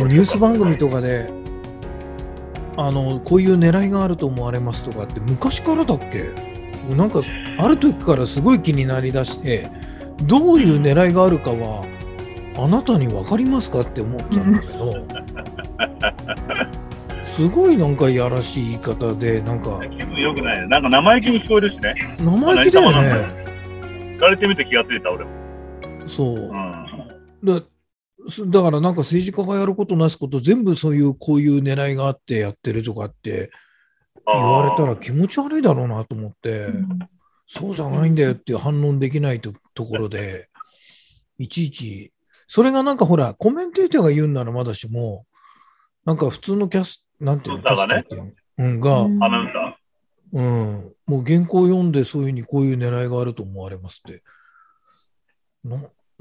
[0.00, 1.28] あれニュース番組とかで
[2.76, 6.30] あのこういう狙いがあると思われますとかって昔からだっけ？
[6.96, 7.20] なんか
[7.58, 9.68] ある時からすごい気になりだして
[10.24, 11.84] どういう狙いがあるかは
[12.58, 14.92] あなたに分かりますかって思っちゃうんだけど
[17.24, 20.66] すごいなんかいやらしい言い方でなんか気分良くないね。
[20.68, 21.94] なんか生意気に聞こえるしね。
[22.18, 23.08] 生意気だよね
[24.12, 25.30] 言われてみて気がついた、俺も。
[26.06, 26.52] そううん。
[27.44, 27.62] だす
[28.46, 33.50] だからなんか政治家がやることなすこと全部そういうこういう狙いがあってやってるとかって
[34.26, 36.68] 言われたら気持ち悪いだろうなと思って、
[37.46, 40.48] そうじゃないんだよっていう反論できないとところで、
[41.38, 42.12] いちいち、
[42.46, 45.26] それがなんかほら、コメンテーターが言うんならまだしも、
[46.04, 49.00] なんか普通のキャス、なんていうの、キャスターっていうの、うん、が、
[50.32, 50.94] うん。
[51.06, 54.22] もう原稿読んでそういうふうにこういう狙いがあると思われますって。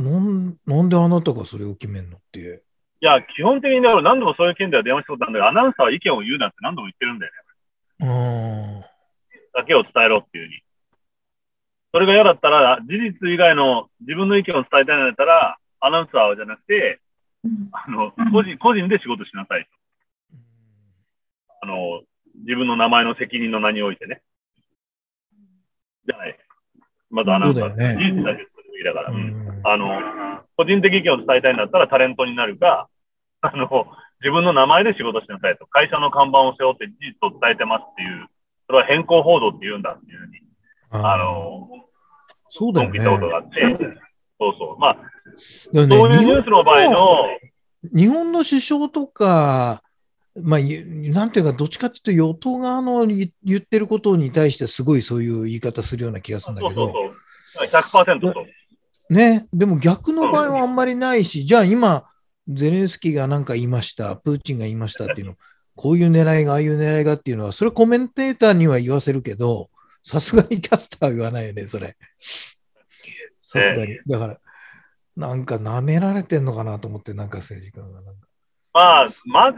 [0.01, 2.55] ななんなんであなたがそれを決めんのっていう。
[2.55, 2.57] ー。
[2.57, 2.61] い
[3.05, 7.41] や、基本的にね、俺何度もそういう件では電話したことあるんだけど、アナウンサーは意見を言うなって何度も言ってるんだよね。
[8.83, 10.63] あだけを伝えろっていうふうに。
[11.93, 16.99] それが嫌だったら、事実以外の自分の意見を伝えたいんだったら、アナウンサーじゃなくて、
[17.73, 19.69] あの、個人、個人で仕事しなさいと。
[21.63, 22.01] あの、
[22.45, 24.21] 自分の名前の責任の名においてね。
[26.07, 26.37] じゃない。
[27.09, 27.75] まずアナウンサー。
[27.75, 28.47] ね事実だけ
[28.81, 29.11] きだから。
[29.11, 32.89] ううんんあの、個人的意見を伝えたいんだったらタレントになるか、
[33.41, 33.67] あの、
[34.21, 35.65] 自分の名前で仕事しなさいと。
[35.65, 38.27] 会社の看板を背負って事実を伝えてますっていう、
[38.67, 40.39] それは変更報道って言うんだっていうふうに、
[40.91, 41.67] あの、
[42.47, 43.31] そうだよ聞いたことね。
[43.31, 43.77] があって、
[44.39, 44.79] そうそう。
[44.79, 45.01] まあ、ね
[45.73, 47.15] そういうニュースの場合の、
[47.95, 49.81] 日本の首相とか、
[50.39, 57.81] まあ、ゆなんていうか、どっちかっていうと、与党側の言言ってることに対して、すごいそういう言い方するような気がするんだけど、そうそうそう。
[57.81, 58.45] 100%そう。
[59.11, 62.07] ね、でも逆の場合はあんまりないし、じゃあ今、
[62.47, 65.35] ゼレンスキーが何か言いました、プーチンが言いましたっていうの、
[65.75, 69.69] こういう狙いが、ああいう狙いがっていうのは、それコメンテーターには言わせるけど、
[70.01, 71.97] さすがにキャスターは言わないよね、それ。
[73.41, 73.99] さすがに。
[74.07, 74.37] だから、
[75.17, 78.11] なんか舐められてんのかなと思って、なんか政治家がなんか。
[78.73, 79.57] まあ、まず、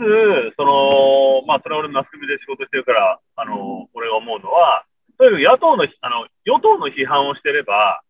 [0.58, 4.86] その、まあ、それは俺マスコミで仕事してるから、あの、俺が思うのは、
[5.19, 8.02] とにかく野党の、あの、与党の批判をしてれば、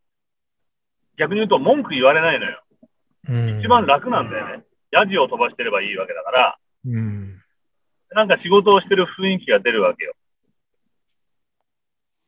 [1.18, 2.64] 逆に言うと文句言われないのよ。
[3.30, 4.64] うん一番楽なんだよね。
[4.92, 7.42] ヤジを飛ばしてればいいわけだから、うん。
[8.12, 10.14] なんか仕事をしてる雰囲気が出るわけよ。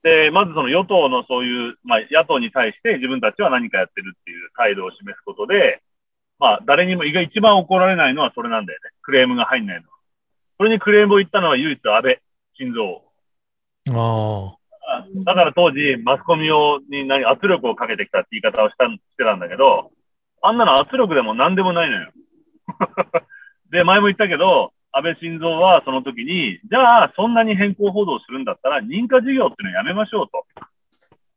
[0.03, 5.81] で、まずその与党のそういう、まあ野党に対して自分たちは何かやってるっていう態度を示すことで、
[6.39, 8.91] まあ誰にも、一番怒られないのはそれなんだよね。
[9.01, 9.95] クレームが入んないのは。
[10.57, 12.21] それにクレームを言ったのは唯一安倍
[12.57, 13.95] 晋三。
[13.97, 14.55] あ
[15.23, 19.91] だから当時、マスコミをに何圧力をかけてきたって言い方をしたしてたんだけど、
[20.41, 22.11] あんなの圧力でも何でもないのよ。
[23.71, 30.45] で、前も言ったけど、安倍晋三はその時に、じゃあそんなに変更報道するんだったら認可事業っていうのはやめましょうと。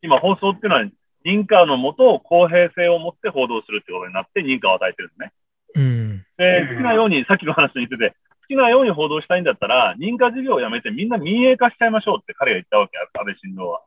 [0.02, 0.84] 今放送っていうのは
[1.24, 5.32] 認可のもと公平性を持って報道するってことになって認可を与えてるんですね。
[5.74, 5.80] あ。
[5.80, 6.24] うん。
[6.36, 13.82] で、好きなように、さっきの話に言ってて、好きなように報道したいんだったら、認可事業をやめてみんな民営化しちゃいましょうって彼が言ったわけ、安倍晋三は。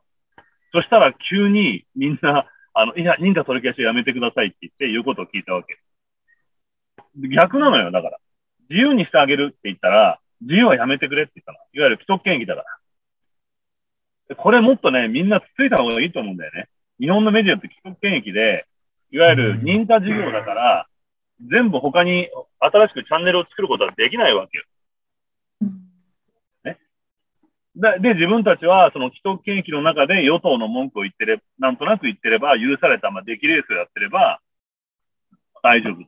[0.72, 5.78] そしたら急にみんな、あの、いや、認可取り消しをやめてくださいって言って言うことを聞いたわけ。
[7.28, 8.18] 逆なのよ、だから。
[8.70, 11.58] 自由にしてあげるって言ったら、自由はやめてくれって言ったの。
[11.72, 12.66] いわゆる既得権益だから。
[14.28, 16.68] でこれもっとね、みんなつついた方がいいと思うんだよね。
[16.98, 18.66] 日本のメディアって既得権益で、
[19.10, 20.86] いわゆる認可事業だから、
[21.40, 22.28] 全部他に
[22.60, 24.64] 新しくチャンネルを作ることはできないわけよ。
[27.74, 34.40] で、で自分たちはその既得権益の中で与党の文句を言ってれば、なんとなく言ってれば、許された、まあ、出来レースをやってれば、
[35.62, 36.06] 大丈夫っていう。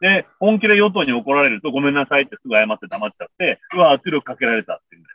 [0.00, 5.08] で、本気で与党に怒られると、ごめんなさいってすぐ謝って黙っちゃって、うわ、圧力かけられたっていうんで。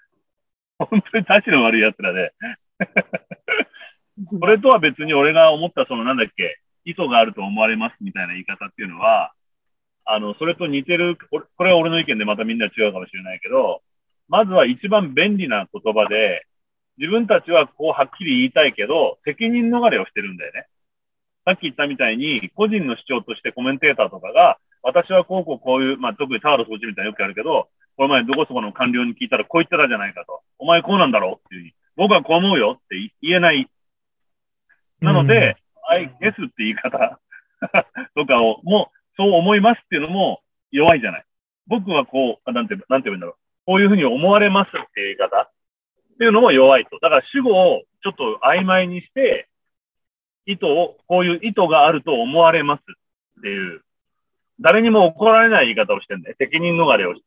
[0.77, 2.33] 本当に立ちの悪い奴らで、
[4.39, 9.33] それとは別に俺が思った、そのなんだっけ、意図があると思われますみたいな言い方っていうのは、
[10.05, 13.81] あの、それと似てる、これは俺の意見でまたみんな違うかもしれないけど、
[14.29, 16.45] まずは一番便利な言葉で、
[16.97, 20.67] 自分たちはこうはっきり言いたいけど、責任逃れをしてるんだよね。
[21.43, 30.41] さっき言ったみたいに、個人の主張としてコメンテーターとかが、私はこうこうこういう、まあ特にタワーの掃除みたいなのよくやるけど、この前どこそこの官僚に聞いたらこう言ってたじゃないかと。
[30.59, 31.73] お前こうなんだろうっていうふうに。
[31.97, 33.69] 僕はこう思うよって言えない。
[35.01, 35.57] なので、
[35.89, 37.19] I guess って言い方
[38.15, 40.41] とかを、もう、そう思いますっていうのも
[40.71, 41.25] 弱いじゃない。
[41.67, 43.35] 僕はこう、あなんて、なんて言うんだろう。
[43.65, 45.49] こういうふうに思われますっていう言い方っ
[46.19, 46.99] ていうのも弱いと。
[47.01, 49.47] だから主語をちょっと曖昧にして、
[50.45, 52.81] 意図を、こういう意図があると思われます
[53.39, 53.81] っていう
[54.59, 56.35] 誰にも怒られない言い方をしてるんだよ。
[56.39, 57.25] 責任逃れをして。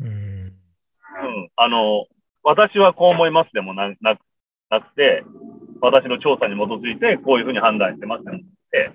[0.00, 0.08] うん。
[0.08, 0.52] うん。
[1.56, 2.06] あの、
[2.42, 4.18] 私はこう思いますでもなな
[4.70, 5.24] なくて、
[5.80, 8.24] 私の調査に基づいてこういうふうに判断してますっ
[8.70, 8.92] て、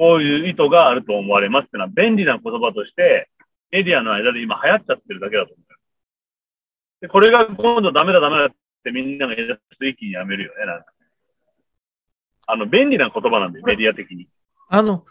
[0.00, 3.28] こういう意図があると思われますってのは便利な言葉として、
[3.70, 5.66] メディアの間で今流行っちゃってるだけだと思う。
[7.02, 8.48] で、これが今度ダメだダメだっ
[8.82, 10.86] てみんなが言い出すと一気にやめるよね、なんか。
[12.46, 14.26] あの、便利な言葉なんで、メディア的に。
[14.70, 15.04] あの、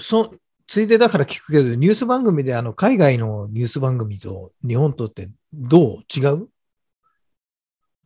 [0.00, 0.34] そ、
[0.66, 6.00] ついでだから聞くけど、ニュース番組であの海外のニュース番組と日本とってどう？
[6.14, 6.48] 違う？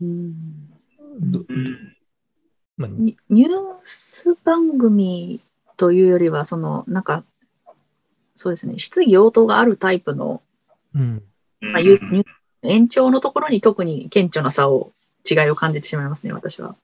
[0.01, 0.71] うん
[2.77, 3.49] まあ、ニュー
[3.83, 5.41] ス番組
[5.77, 7.25] というよりは、その、なんか、
[8.35, 10.43] そうですね、質疑応答があるタイプの、
[10.95, 11.23] うん
[11.61, 11.81] まあ、
[12.63, 14.93] 延長のところに特に顕著な差を、
[15.29, 16.77] 違いを感じてしまいますね、私は。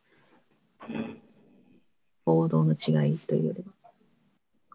[2.25, 3.91] 報道の違いというよりは。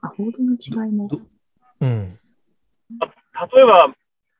[0.01, 1.09] あ、報道の違いも。
[1.79, 2.19] うん。
[2.89, 3.93] 例えば、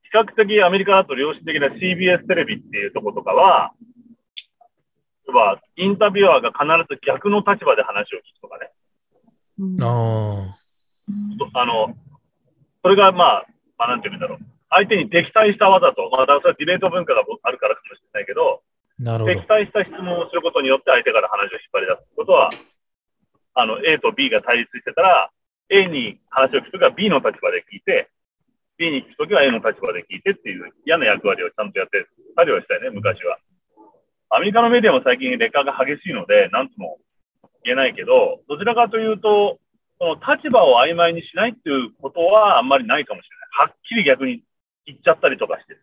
[0.04, 3.74] 比較的アメリカだと良心的な CBS テレビっていうところとかは、
[5.28, 8.70] 例えば、インタビュアーが必ず逆の立場で話を聞くとかね。
[9.60, 10.58] うん、あ
[11.54, 11.96] あの、
[12.84, 13.46] それがまあ、
[13.78, 14.40] まあ、なんていうんだろう。
[14.70, 18.62] 相手に敵対した技と、まあ、だからそれはディベート文化があるからかもしれないけど、
[19.00, 22.50] なるほど敵対した質問をすることによって相手から話を引っ張り出すことは、
[23.56, 25.32] あの、A と B が対立してたら、
[25.70, 28.10] A に話を聞くときは B の立場で聞いて、
[28.78, 32.06] B に聞くときは A の立場で聞いてっていう嫌な役割をちゃんとやって
[32.36, 33.40] たりはしたよね、昔は。
[34.36, 36.98] アメリカのメディアも最近劣化が激しいので、なんとも
[37.64, 39.60] 言えないけど、どちらかというと、
[39.98, 43.70] その立場を曖昧にしないっていうことはあんまりないかもしれない。
[43.70, 44.44] はっきり逆に
[44.86, 45.78] 言っちゃったりとかして。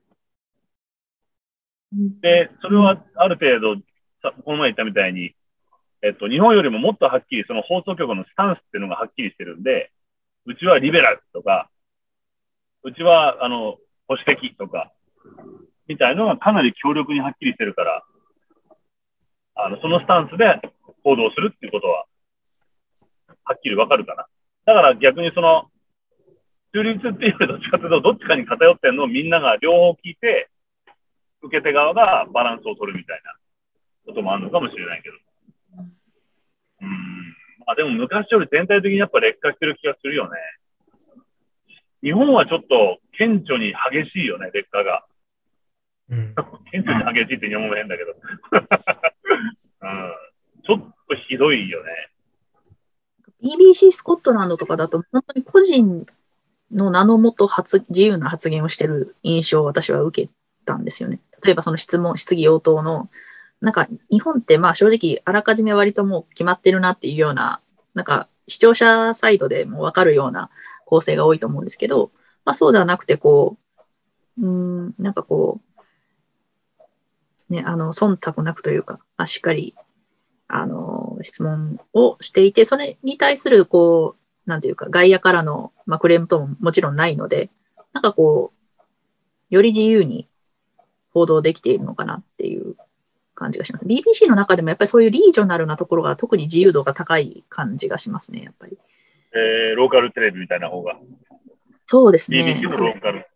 [2.20, 3.81] で、それはある程度、
[4.44, 5.34] この前言ったみたいに、
[6.02, 9.90] えっと、日本よりももっとはっきりその放送局のスタンスっていうのがはっきりしてるんで、
[10.44, 11.70] うちはリベラルとか、
[12.84, 13.78] うちは、あの、
[14.08, 14.93] 保守的とか、
[15.87, 18.02] みたいのがかなり強力にはっきりしてるから、
[19.64, 20.61] あの、そのスタンスで
[21.05, 22.05] 行動するっていうことは、
[23.44, 24.26] はっきりわかるかな。
[24.67, 25.70] だから逆にその、
[26.73, 30.49] 中立っていうよりどっちかというと、どっちかに偏ってんのをみんなが両方聞いて、
[31.43, 33.35] 受け手側がバランスを取るみたいな
[34.06, 35.17] こともあるのかもしれないけど。
[36.82, 36.88] うん。
[37.67, 40.38] まあでも昔より全体的にやっぱ劣化してる気がするよね。
[42.03, 45.05] 日本はちょっと顕著に激しいよね、劣化が。
[46.12, 46.35] うん、
[46.70, 48.12] 顕著に激しいって日本語変だけど。
[49.82, 50.12] うん。
[50.64, 51.91] ちょっとひどいよね。
[53.43, 56.06] BBC スコットランドとかだと、本当に個人
[56.70, 60.31] の名のもと発自由な発言をしてる印象を私は受け
[60.64, 61.19] たんですよね。
[61.43, 63.09] 例えばその質問、質疑応答の、
[63.61, 67.61] なんか日本ってまあ正直あらかじめ割ともう決まってるなっていうような、
[67.94, 70.50] なんか視聴者サイドでもわかるような
[70.85, 72.11] 構成が多いと思うんですけど、
[72.44, 73.56] まあそうではなくてこ
[74.38, 75.72] う、うん、なんかこう、
[77.52, 79.75] ね、あの、忖度なくというか、まあ、しっかり、
[80.49, 84.16] あの、質問をしていて、それに対する、こ
[84.46, 87.50] う、なんていうか、外野からの、まあ、クレームとももちろんないので、
[87.93, 90.28] なんかこう、より自由に
[91.12, 92.76] 報道できているのかなっていう
[93.35, 93.85] 感じがします。
[93.85, 98.78] BBC の中でもやっぱりそういうリージョナルなところが特に自由度が高い感じがしますね、やっぱり。
[99.35, 100.99] えー、ローカルテレビみたいな方が。
[101.87, 102.61] そうですね。
[102.62, 103.26] BBC のローカル。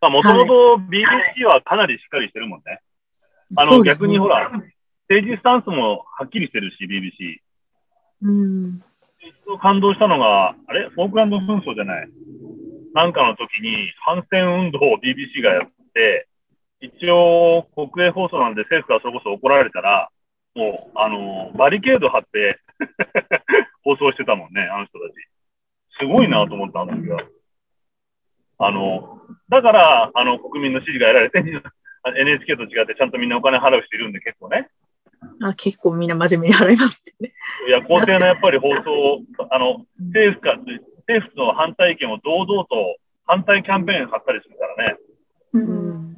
[0.00, 2.64] まあ、もともと BBC はかなりしっかりしてるもんね。
[2.66, 2.80] はい、
[3.56, 4.50] あの、ね、逆にほら、
[5.08, 7.40] 政治スタンスもはっきりしてるし、BBC。
[8.22, 8.82] うん。
[9.60, 10.88] 感動したのが、あれ？
[10.90, 12.08] フォークランド紛争じゃない
[12.94, 16.28] なんかの時に反戦運動を BBC がやって、
[16.80, 20.10] 一応国営放送なんで政府からそれこそ怒られたら、
[20.54, 22.60] もう、あの、バリケード張って
[23.82, 25.14] 放送してたもんね、あの人たち。
[26.00, 27.20] すごいなと思った、あの時は。
[28.58, 31.42] あの、だから、あの、国民の支持が得られて、
[32.10, 34.68] NHK と違ってちゃんとみんなお金払う人いるんで結構ね。
[35.40, 37.32] あ結構みんな真面目に払いますね。
[37.66, 40.56] いや、公正なやっぱり放送、あの、政府か、
[41.08, 42.96] 政府の反対意見を堂々と
[43.26, 44.96] 反対キャンペーン貼ったりするからね。
[45.54, 46.16] うん。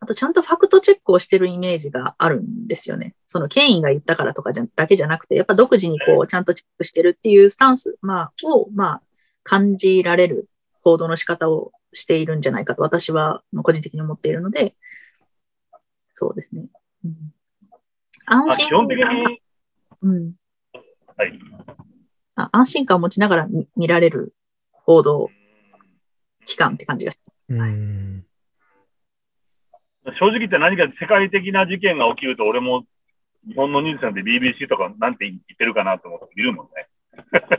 [0.00, 3.14] あと、ちゃんとファクトチェックをしてるイメージがあるんですよね。
[3.26, 9.02] その権威が言ったからとかじゃだけじゃなくて、やっぱ独自にこう、ちゃんとチェックしてるっていうスタンス、まあ、を、まあ、
[9.42, 10.48] 感じられる
[10.82, 14.74] 報道の仕方をしているんじゃないかと私は個人的に思っているので、
[16.12, 16.66] そうですね。
[17.04, 17.14] うん、
[18.26, 18.86] 安心感。
[20.02, 20.32] うん。
[21.16, 21.38] はい。
[22.36, 24.34] あ安心感を持ちながら見られる
[24.72, 25.30] 報道
[26.44, 27.18] 機関って感じがし
[27.48, 27.70] ます。
[27.70, 28.24] うん
[30.18, 32.84] 正直言って何か世界的な事件が起きると、俺も
[33.46, 36.88] 日本のニュースなんて BBC とかなんて言ってるかなと思って見るもんね。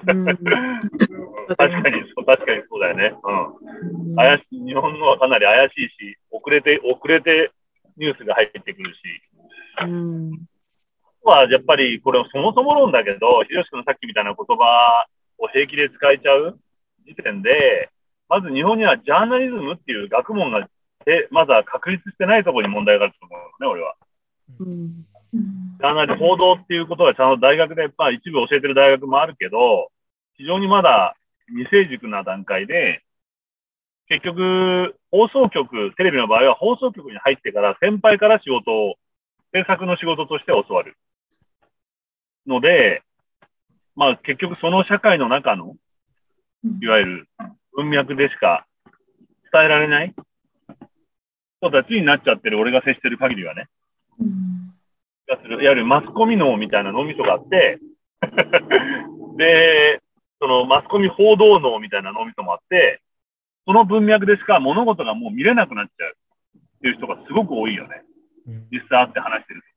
[0.08, 3.14] うん確かに、そう確かにそうだよね。
[3.24, 4.16] うん。
[4.16, 7.52] 怪しい、日本のはかなり怪しいし、遅れて、遅れて
[7.98, 9.00] ニュースが入ってくるし。
[9.84, 10.32] うん。
[11.24, 15.06] は、やっぱり、これそもそも論だけど、ひろし君のさっきみたいな言葉
[15.38, 16.60] を平気で使えちゃう
[17.06, 17.90] 時点で、
[18.28, 20.68] まず日本にはジャーナリズムっていう学問が、
[21.06, 23.96] でまだ確立してないところに問題があると思うのね、俺は。
[24.60, 25.06] うん。
[25.34, 29.92] ジャーナリ報道っていうことがちゃんと大学で、まあ一部教えてる大学もあるけど、
[30.36, 31.16] 非常にまだ
[31.48, 33.04] 未成熟な段階で、
[34.08, 38.96] 結局、放送局、テレビの場合は放送局に入ってから先輩から仕事を、
[39.54, 40.96] 制作の仕事として教わる。
[42.48, 43.04] ので、
[43.96, 45.76] まあ結局その社会の中の、
[46.82, 47.28] いわゆる
[47.74, 48.66] 文脈でしか
[49.54, 50.14] 伝えられない
[51.62, 53.68] 人たちになっちゃってる俺が接してる限りはね。
[54.20, 54.49] うん。
[55.30, 57.80] がする、いわゆるマスコミ脳みたいな脳みそがあって、
[59.38, 60.02] で、
[60.40, 63.02] そのマスコミ報道脳みたいな脳みそもあって、
[63.66, 66.16] その文脈でしか物事がもう見れなくなっちゃう
[66.58, 68.02] っていう人がすごく多いよね。
[68.48, 69.68] うん実際会って話してると。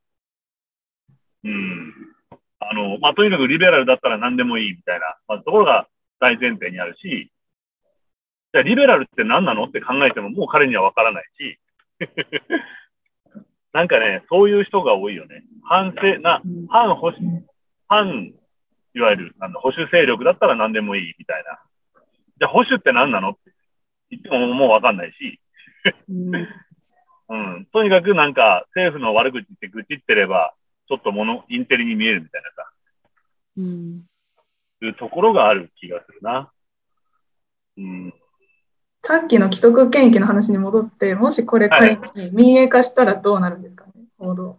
[1.44, 1.94] うん。
[2.60, 5.88] あの、まあ、とにかくリベラルだったら何でもいいみたいな、まあ、ところが
[6.20, 7.30] 大前提にあるし、
[8.52, 11.58] じゃあリベラルって何なのって考えてももう彼にはわからないし、
[13.72, 15.42] なんかね、そういう人が多いよね。
[15.64, 17.18] 反省、な、反保守、
[17.88, 18.32] 反、
[18.94, 21.58] いわゆる、あの保守勢力だったら何でもいいみたいな。
[22.38, 23.40] じゃあ保守って何なのって
[24.10, 25.40] 言ってももうわかんないし、
[26.08, 26.32] うん。
[27.28, 27.66] うん。
[27.72, 30.54] とにかくなんか政府の悪口って愚痴ってれば、
[30.88, 32.70] ちょっともの、インテリに見えるみたいなさ、
[33.56, 34.04] うん。
[34.82, 36.52] いうところがある気がするな。
[37.78, 38.14] うん。
[39.04, 44.58] さっきの既得権益の話に戻って、もしこれ仮に民営化したらどうなるんですかね、報道。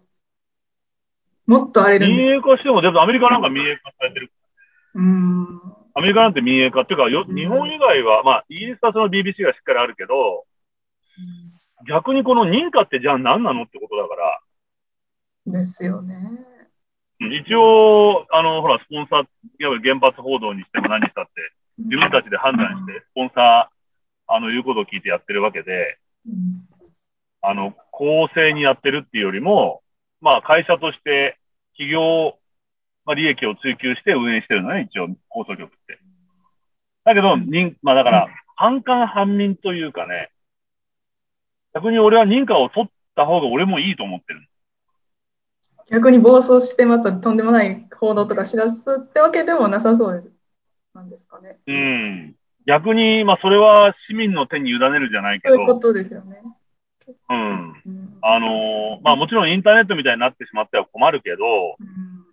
[1.46, 2.52] もっと荒れるん民ですか？
[2.52, 4.32] 営化しても、でもアメリカなんか民営化されてる。
[4.96, 5.62] うーん。
[5.96, 10.46] アメリカなんて民営化っていうか、よ日本以外は、まあ、イギリスはその BBC がしっかりあるけど、
[11.88, 14.40] 逆にこの認可ってじゃあ何なのってことだから、
[15.46, 16.18] ですよね。
[17.20, 21.32] 一応、あの、ほら、スポンサー、いわゆる原発報道にしても何したって、
[21.78, 23.73] 自分たちで判断して、スポンサー、
[24.36, 25.98] あの、言うことを聞いてやってるわけで、
[26.28, 26.68] うん
[27.46, 29.82] あの、公正にやってるっていうよりも、
[30.22, 31.38] まあ、会社として、
[31.74, 32.38] 企業、
[33.06, 36.00] まあ、利益を追求して運営してるのね、一応、放送局って。
[37.04, 40.32] だけど、認まあ、だから、半官半民というかね、
[41.74, 44.48] 逆に俺は認可を取った方が俺もいいと思ってる。
[45.92, 50.32] 逆に暴走してまたとんでもない報道とかしだすってわけでもなさそうです。
[50.94, 51.58] なんですかね。
[51.68, 52.36] うん。
[52.66, 56.42] 逆に、まあ、それは市民の手に委ねるじゃないけど、そういうことですよね。
[57.30, 57.70] うん。
[57.86, 61.46] うんあのーまあ、もちろんインターネットみたいになってしまっては困るけど、
[61.80, 62.24] うん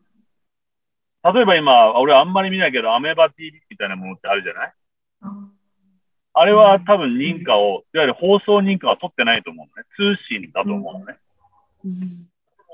[1.22, 4.72] 例えば今、俺あんまり見ないけど、アメーバ TV みたいなものってあるじゃない？
[5.20, 5.49] あ
[6.32, 10.16] あれは多分認可を、いわゆる放送認可は取ってないと思うのね。
[10.16, 11.18] 通信だと思うのね。
[11.84, 12.26] うん。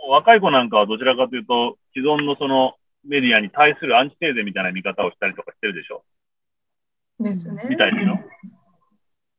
[0.09, 6.05] 若い子なんかはどちらかというと、既存のそのメディアに対するアンチテーゼみたいな見方をしたりとかしてるでしょ？
[7.21, 7.67] ですね。
[7.69, 8.19] みたいですよ。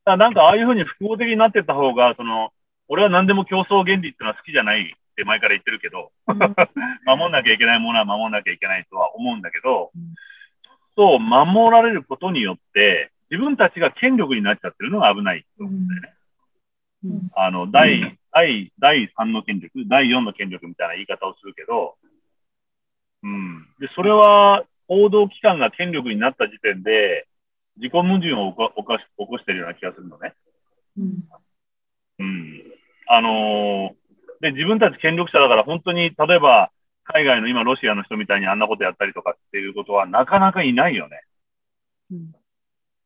[0.06, 2.52] だなんかああいうふうに複合的になってった方が、その、
[2.88, 6.12] 俺は何でも競争原理っていうのは好きじゃないって前から言ってるけど、
[7.06, 10.14] 守んなきゃいけないものは守んなきゃいけないとは思うんだけどうん、
[10.96, 16.14] そう守られることによって、自分たちが権力になっちゃってるのが危ないと思うんだよね。
[17.04, 17.32] うん。
[17.36, 21.98] あの、第、第、第3の権力、第4の権力みたいな言い方をするけど、
[23.24, 23.68] うん。
[23.80, 27.27] で、それは、報道機関が権力になった時点で、
[27.78, 30.34] 自己矛盾を起こ起こし起こしてるような気がするのね。
[30.98, 31.24] うん。
[32.20, 32.64] うん。
[33.08, 34.08] あのー
[34.42, 36.72] で、自分たち権力者だから本当に、例えば、
[37.04, 41.22] 海外の今、ロシアの人みたいにあんなことやったりとかっていうことはなかなかいないよね。
[42.12, 42.32] うん。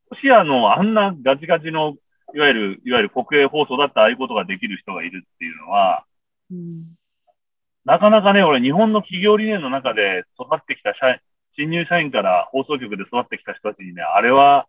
[0.09, 1.95] ロシアのあんなガチガチの、
[2.33, 6.05] いわゆる、いわゆる国営放送だってああいうことができる人がいるっていうのは、
[6.51, 6.95] うん。
[7.85, 11.19] なかなかね、俺、日本の企業理念の中で育ってきた社員、
[11.61, 14.67] 新入社員から放送局で育ってきた人たちにね、あれは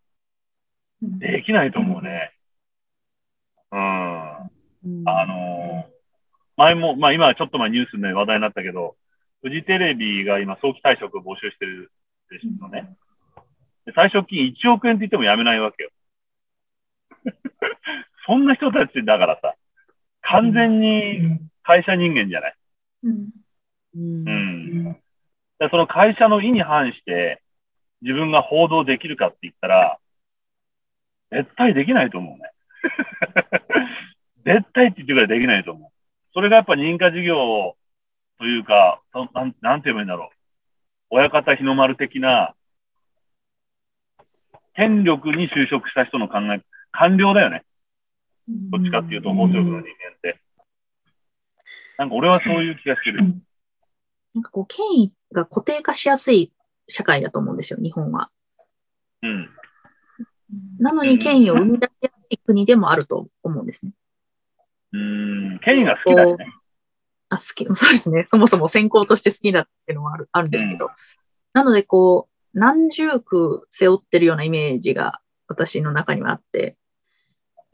[1.03, 2.33] うんできないと思うね。
[3.73, 5.01] うん。
[5.01, 5.09] うん。
[5.09, 5.93] あのー
[6.55, 8.95] 前も、まあ今はちょっと前ニュースで話題になったけど、
[9.41, 11.91] フジテレビが今早期退職を募集してる
[12.31, 12.95] ですのね。
[13.87, 15.91] で退職金1億円って言ってもやめないわけよ。
[18.27, 19.55] そんな人たちだからさ、
[20.21, 22.55] 完全に会社人間じゃない？
[23.05, 23.29] うん
[23.97, 25.02] うん
[25.71, 27.43] その会社の意に反して
[28.03, 29.99] 自分が報道できるかって言ったら、
[31.31, 32.51] 絶対できないと思うね。
[34.45, 35.91] 絶対って言ってくらいできないと思う。
[36.35, 37.77] それがやっぱ認可事業
[38.39, 40.37] というか、なんなんて言えばいいんだろう。
[41.11, 42.55] 親方日の丸的な
[44.75, 47.65] 権力に就職した人の考え、官僚だよね。
[48.49, 49.85] どっちかっていうと、法職の人間っ
[50.21, 50.41] て。
[51.99, 53.23] なんか俺はそういう気がしてる。
[54.35, 56.53] なんかこう、権威っが固定化しやすい
[56.89, 58.31] 社会だと思うんですよ、日本は。
[59.23, 59.49] うん。
[60.79, 63.93] なのに権威を生み出しやすい国でもあると思うんですね。
[64.93, 66.55] うーん、権威が好きだしね。
[67.31, 67.65] あ、好き。
[67.75, 68.25] そうですね。
[68.27, 70.91] そもそも先行として好きだっていうのはあるあるんですけど。
[71.55, 76.77] なので、こう、何十句背負ってるようなイメージが私の中にはあって、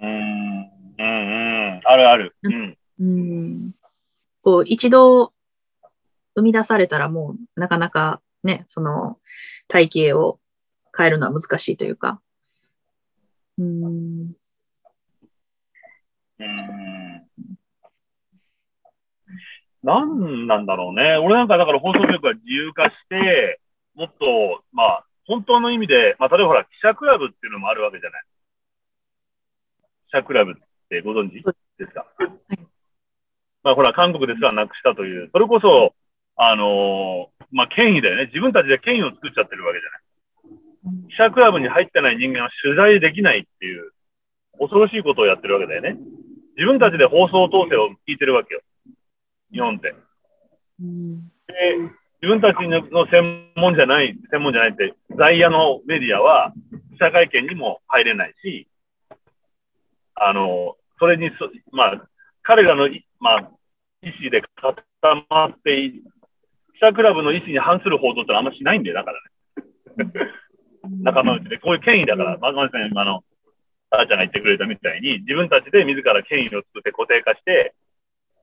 [0.00, 1.06] うーん、うん、
[1.76, 1.80] うん。
[1.84, 2.36] あるある。
[2.42, 2.78] うん。
[3.00, 3.72] うん、
[4.42, 5.32] こう、一度
[6.38, 9.18] 生み出されたらもう、なかなかね、その
[9.66, 10.38] 体系を
[10.96, 12.20] 変えるのは難しいというか。
[13.58, 17.28] うん、うーん
[19.82, 21.16] なんなんだろうね。
[21.16, 23.60] 俺なんかだから放送局が自由化して、
[23.94, 28.22] もっと、まあ、本当の意味で、まあ、例えばほら、記者クラブっていうのもあるわけじゃない。
[30.10, 30.54] 記者クラブっ
[30.88, 31.42] てご存知
[31.78, 32.06] ですか、
[33.62, 35.94] まあ、ほら、韓国ですらなくしたという、それこそ、
[36.40, 38.26] あのーまあ、権威だよね。
[38.26, 41.08] 自分たちで権威を作っちゃってるわけじゃない。
[41.08, 43.92] 記者クラブに入ってない人間は取材できないっていう、
[44.58, 45.96] 恐ろしいことをやってるわけだよね。
[46.56, 48.60] 自分たちで放送統制を聞いてるわけよ。
[49.52, 49.94] 日本って。
[50.80, 51.78] うん、で、
[52.20, 56.52] 自分たちの専門じゃない、専門じゃないって、在野のメディアは
[56.92, 58.68] 記者会見にも入れないし、
[60.14, 62.08] あの、それにそ、まあ、
[62.42, 63.50] 彼らのい、まあ、
[64.02, 64.84] 意思で固
[65.30, 66.02] まってい、
[66.80, 69.20] 記者クラブの意思に反する報道ってあんましないんだよ、だから
[70.06, 70.14] ね。
[71.02, 73.24] 仲間内で、こういう権威だから、まずさん今の、
[73.90, 77.74] あーちゃんが言ってくれたみたいに、自分たちで自ら権威を作って固定化して、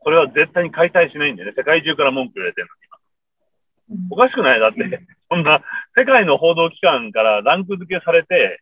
[0.03, 1.55] それは絶対に解体しないんだよね。
[1.57, 4.07] 世界中から文句言われてるのに。
[4.11, 4.59] おかしくない？
[4.59, 4.83] だって、
[5.29, 5.63] そんな、
[5.95, 8.61] 世界の報道機関からランク付けされて、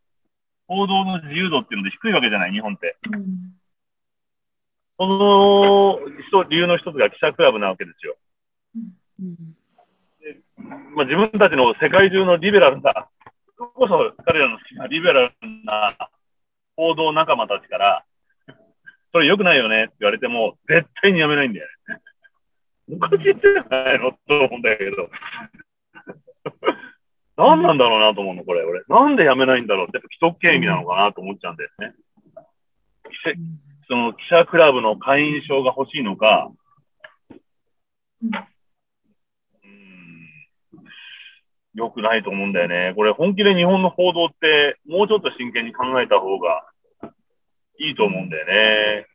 [0.68, 2.96] 報道の自由度っていうので低いわけじゃない、日本って。
[4.98, 8.16] その人理由の一つが記者クラブなわけですよ。
[10.64, 13.10] うんまあ、自分たちの世界中のリベラルな、
[13.58, 15.34] それこそ彼らの好きなリベラル
[15.66, 15.96] な
[16.76, 18.06] 報道仲間たちから、
[19.12, 22.00] それ良くないよねって言われても、絶対にやめないんだよね。
[22.98, 25.10] おかしいんじゃないのと思うんだけど。
[27.38, 28.82] 何なんだろうなと思うの、これ、俺。
[28.88, 31.94] なんでやめないんだろうって、既得権益なのかなと思っちゃうんだよね。
[33.88, 36.52] その記者クラブの会員証が欲しいのか、
[38.22, 40.30] うんうん
[41.76, 42.94] 良くないと思うんだよね。
[42.96, 46.66] これ本気で日本の報道ってもうちょっと真剣に考えた方が
[47.80, 49.08] いいと思うんだよね。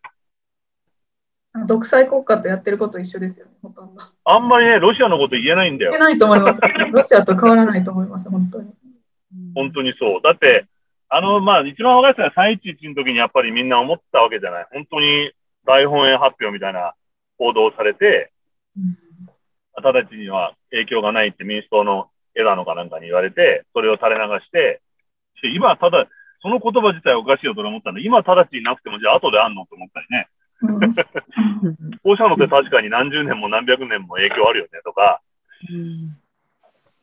[1.66, 4.02] 独裁国家とやってること一緒ですよね、ほとんど。
[4.24, 5.98] あんまりね、ロシアのこと言えないんだよいけ。
[5.98, 6.60] ないと思います。
[6.92, 8.72] ロシアと変わらないと思います、本当に。
[9.54, 10.20] 本当にそう。
[10.22, 10.66] だって、
[11.08, 14.66] あの、まあ、一番若い人は311の時にやっぱりみんな思ったわけじゃない。
[14.72, 15.32] 本当に
[15.64, 16.94] 大本営発表みたいな
[17.38, 18.30] 報道をされて、
[19.82, 24.80] 直ちには影響がないって民主党の枝野かなんかに言われて、それを垂れ流して、
[25.42, 26.06] し今ただ、
[26.40, 30.28] その言葉自体おかしいよと思ったんで、今直ちになくても、じゃあ後であんのと思ったりね。
[30.62, 30.84] うん。
[30.84, 31.98] うん。
[32.02, 35.20] こうしたのって確かに何十年も何百年も影響あるよねとか、
[35.70, 36.08] うん。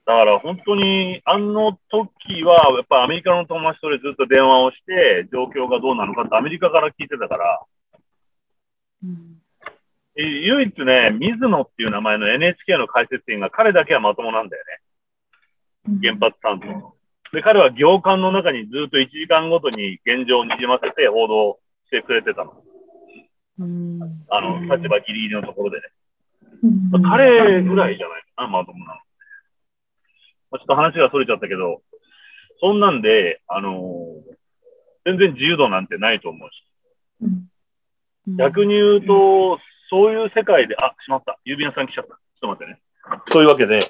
[0.06, 7.62] だから本当に、あの時は、やっぱアメリカの友達とでずっと電話をして、状況がどうなのかってアメリカから聞いてたから、
[9.04, 9.42] うん。
[10.18, 14.80] え唯一ね、水野っていう名前の NHK の解説員が彼だけはまともなんだよね。
[16.02, 16.94] 原発担当の。
[17.32, 22.64] で、彼は行間の中にずっと1時間ごとに現状をにじませて報道してくれてたの。
[23.60, 25.84] うんあの、立場ギリギリのところでね。
[26.94, 29.00] うん彼ぐらいじゃないかな、まともなの。
[30.52, 31.82] まあちょっと話が逸れちゃったけど、
[32.62, 34.36] そんなんで、あのー
[35.06, 36.64] 全然自由度なんてないと思うし。
[37.22, 37.48] うん
[38.40, 39.60] 逆に言うと、
[39.92, 41.38] そういう世界で、あ、しまった。
[41.46, 42.10] 郵便屋さん来ちゃった。
[42.10, 42.80] ちょっと待ってね。
[43.32, 43.82] というわけで、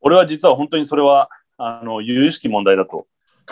[0.00, 3.06] 俺は実は本当にそれは、あの、由々しき問題だと。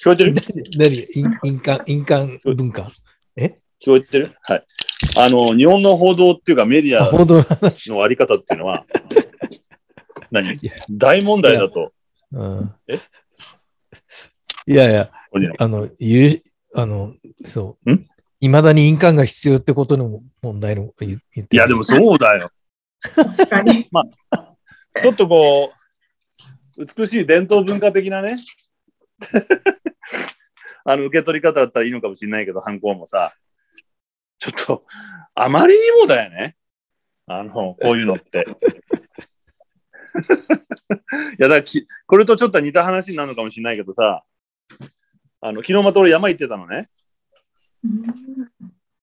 [0.00, 0.34] 聞こえてる？
[0.76, 0.96] 何？
[1.12, 2.40] 印印鑑、印鑑？
[2.44, 2.90] 文化
[3.36, 3.50] 聞
[3.86, 4.34] こえてる？
[4.42, 4.64] はい。
[5.16, 7.90] あの、日本の報道っていうかメディアあ報道の話。
[7.90, 8.86] のあり方っていうのは、
[10.30, 10.58] 何？
[10.90, 11.92] 大問題だと。
[12.32, 12.74] うん。
[12.88, 12.98] え？
[14.66, 15.10] いやいや、
[15.58, 16.42] あの、言う、
[16.74, 17.14] あの、
[17.44, 17.92] そう。
[17.92, 18.06] ん？
[18.40, 22.50] いまだに印鑑が必要ってことの問題の言言っていや、でもそうだよ。
[23.02, 23.88] 確かに。
[25.02, 25.72] ちょっとこ
[26.76, 28.36] う、美しい伝統文化的なね、
[30.84, 33.34] あの、受け取り方だったらいいのかもしれないけど、犯行もさ、
[34.38, 34.86] ちょっと、
[35.34, 36.56] あまりにもだよね。
[37.26, 38.46] あの、こういうのって。
[41.38, 44.24] いや、だからき、これとちょっと似た話になるのかもしれないけどさ、
[45.40, 46.88] あの、昨日また俺山行ってたのね。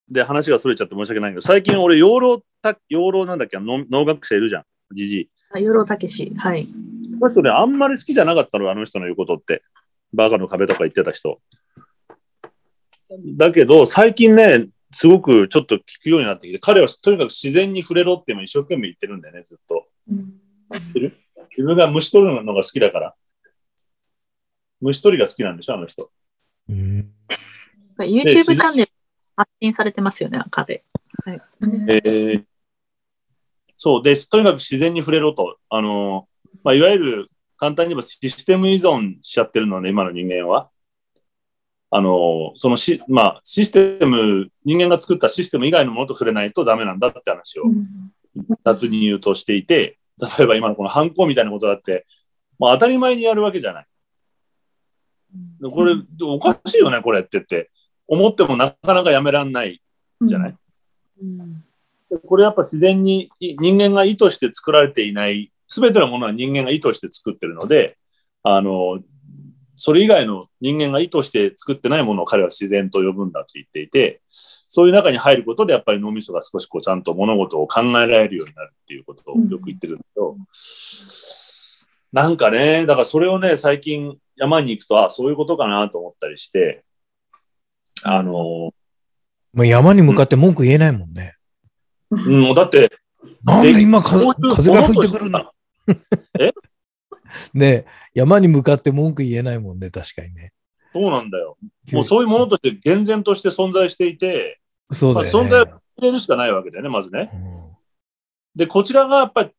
[0.09, 5.29] で、話がそれちゃって申し訳ないけど、最近俺、養老た、養老なんだっけ、農農学者いるじゃん、じじい。
[5.51, 6.33] あよろたけし。
[6.37, 6.65] はい。
[7.19, 9.63] この人ね、あんまり好きじゃなかったの、あの人の言うことって。
[10.13, 11.41] バカの壁とか言ってた人。
[13.37, 19.87] だけど、最近ね、すごくちょっと聞くようになってきて、彼はとにかく自然に触れろって今一生懸命言ってるんだよね、ずっと。
[20.09, 21.11] 自
[21.57, 23.15] 分が虫取るのが好きだから。
[24.79, 26.11] 虫取りが好きなんでしょ、あの人。
[26.69, 27.11] うん。
[27.99, 28.91] YouTube チャンネル
[29.35, 30.83] 発信されてますよね、彼。
[31.27, 32.43] えー
[33.77, 34.01] そう。
[34.01, 35.57] で、とにかく自然に触れろと。
[35.69, 36.27] あの、
[36.63, 40.69] まあ、いわゆる簡単に言えばシステム依存しちゃってるのね、今の人間は。
[41.89, 47.63] あの、そのし、まあ、システム、人間が作ったシステム以外のものと触れないとダメなんだって話を
[48.65, 52.07] 雑に言うとしていて、例えば今のこの犯行みたいなことだって、
[52.59, 53.85] まあ、当たり前にやるわけじゃない。
[55.61, 57.69] でこれ、おかしいよね、これって言って。
[58.07, 59.81] 思ってもなかなかやめらんない
[60.23, 60.55] じゃない。
[61.21, 61.66] うんで
[62.25, 67.97] これやっぱ自然に人間が意図して作られていない、すべてのものは人間が意図して作ってるので、
[68.43, 68.99] あの、
[69.75, 80.35] それ以外の人間が意図して作ってないものを彼は自然と呼ぶんだって言っていて、そういう中に入ることでやっぱり脳みそが少しこうちゃんと物事を考えられるようになるっていうことをよく言ってるんだけど、
[82.11, 86.83] なんかね、だからそれをね、最近山に行くと、あ、そういうことかなと思ったりして、
[88.03, 88.71] あの、
[89.53, 91.36] まあ、山に向かって文句言えないもんね。
[92.11, 92.89] うん、もうだって、
[93.43, 95.53] なんで今風風が吹いてくるんだ？
[96.39, 96.53] え？
[97.53, 100.53] ねえ山に向かって文句言えないもんね、確かにね。
[100.93, 101.57] そうなんだよ。
[101.91, 104.59] もうそういうものとして厳然として存在していて、
[104.91, 105.31] そうだよね。
[105.33, 107.29] まあ存在入れるしかないわけだよね、まずね。
[107.33, 107.77] うん
[108.55, 109.51] で、こちらがやっぱり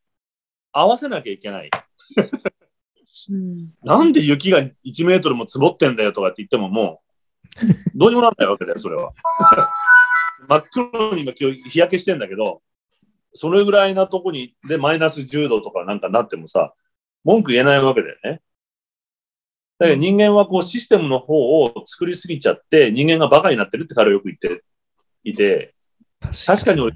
[0.73, 1.69] 合わせなきゃいけない。
[3.29, 7.01] うんなんで雪が1メートルも積もってんだよとかって言ってもも
[7.95, 9.13] う、どうにもならないわけだよ、それは。
[10.47, 12.61] 真っ黒に今今日日焼けしてんだけど、
[13.33, 16.73] それぐらいなとこに、で、マイナス10度とかなんかなってもさ、
[17.23, 18.41] 文句言えないわけだよね。
[19.77, 24.63] だけど人間はこうシステムの方を作りすぎちゃって、人間がバカになってるって彼はよく言って
[25.23, 25.73] いて、
[26.45, 26.93] 確かに俺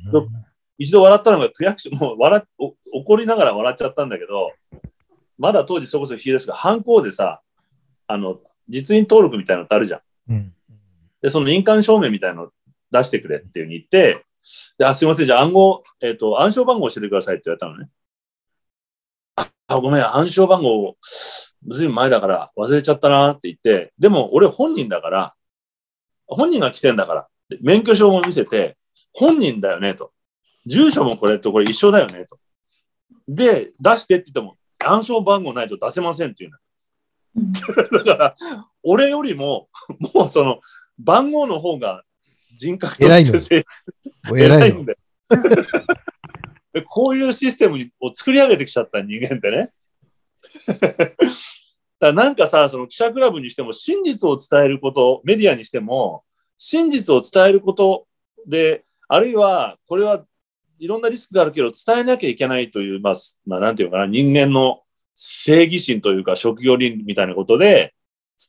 [0.78, 2.44] 一度笑ったのが悔しく、もう笑
[2.94, 4.52] 怒りながら笑っちゃったんだけど、
[5.38, 7.42] まだ当時そこそこ冷えですが、犯行でさ、
[8.08, 10.02] あの、実印登録みたいなのってあるじゃん。
[10.30, 10.54] うん。
[11.22, 12.52] で、その印鑑証明みたいなの
[12.94, 14.24] 出してくれっていうふうに言って、
[14.78, 17.90] で、あ、すいません、じゃあ暗号、えっ、と、暗証番号教えてくださいって言われたのね。
[19.36, 20.96] あ、あごめん、暗証番号、
[21.72, 25.34] ずいぶん前だから忘れちゃったなって言って、でも俺本人だから、
[26.28, 28.78] 本人が来てんだから、で免許証も見せて、
[29.14, 30.12] 本人だよねと。
[30.66, 32.40] 住所もこれとこれ一緒だよねと。
[33.28, 36.58] で、出してって言っても、暗証番号ないと出せませんっていうの。
[38.04, 38.36] だから、
[38.84, 39.70] 俺よりも、
[40.14, 40.60] もうその、
[41.00, 42.04] 番号の方が
[42.56, 43.66] 人格と偉いのして
[44.30, 44.86] お偉いん。
[44.86, 44.98] だよ。
[46.74, 49.70] でこういうシステムを作り上げてきちゃった人間ってね。
[52.00, 56.24] だなんかさ、その記者クラブにしても真実を伝えること、メディアにしても、
[56.58, 58.08] 真実を伝えること
[58.48, 60.26] で、あるいはこれは
[60.80, 64.82] いろんなリスクがあるけど伝えなきゃいけないという、まあ、まあ、なんていうのかな、人間の
[65.16, 67.94] 正義心というか職業倫理みたいなことで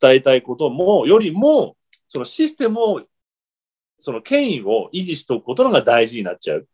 [0.00, 1.76] 伝えたいことも、よりも、
[2.08, 3.02] そのシステムを、
[4.04, 6.68] その権威を維持しておくことのが大事になっちゃう。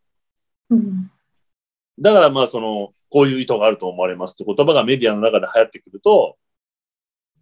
[0.69, 1.11] うん
[1.99, 6.37] だからまあその、こういう意図があると思われますって言葉がメディアの中で流行ってくると、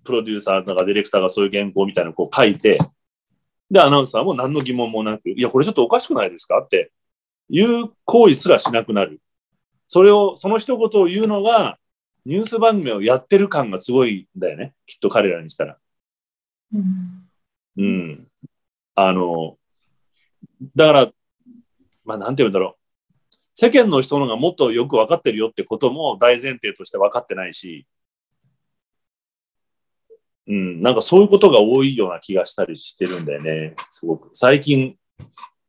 [0.04, 2.78] プロデューサーとかディレクターがそういう原稿みたいなのをこう書いて、
[3.72, 6.92] で、アナウンサーも何の疑問もなく、いや、これちょっとおかしくないですかって
[7.48, 9.22] いう行為すらしなくなる。
[9.88, 11.78] それを、その一言を言うのが、
[12.26, 14.74] ニュース番組をやってる感がすごいんだよね。
[14.86, 15.78] きっと彼らにしたら。
[16.74, 17.30] うん
[17.78, 18.28] うん。
[18.96, 19.58] あの、
[20.76, 21.12] だから、
[22.06, 22.80] まあなんて言うんだろう。
[23.54, 27.86] 世間の人のがもっとよく分かってるよってことも大前提として分かってないし、
[30.48, 33.76] うん、なんかそういうことが多いような気がしたりしてるんだよね。
[33.90, 34.30] すごく。
[34.34, 34.96] 最近、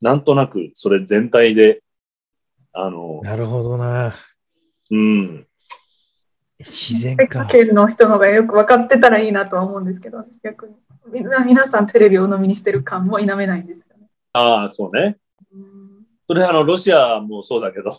[0.01, 1.83] なんとなくそれ全体で、
[2.73, 4.15] あの、なるほどな。
[4.89, 5.45] うん、
[6.59, 7.27] 自然か。
[7.27, 10.75] かけるの人の方がよく分かってたらいいなとは思うんですけど、私逆に。
[11.11, 13.90] みんな皆さんテレビを飲みにしてる感も否めないんです。
[14.33, 15.17] ああ、そうね。
[15.53, 15.91] うん
[16.27, 17.91] それあの、ロシアもそうだけど、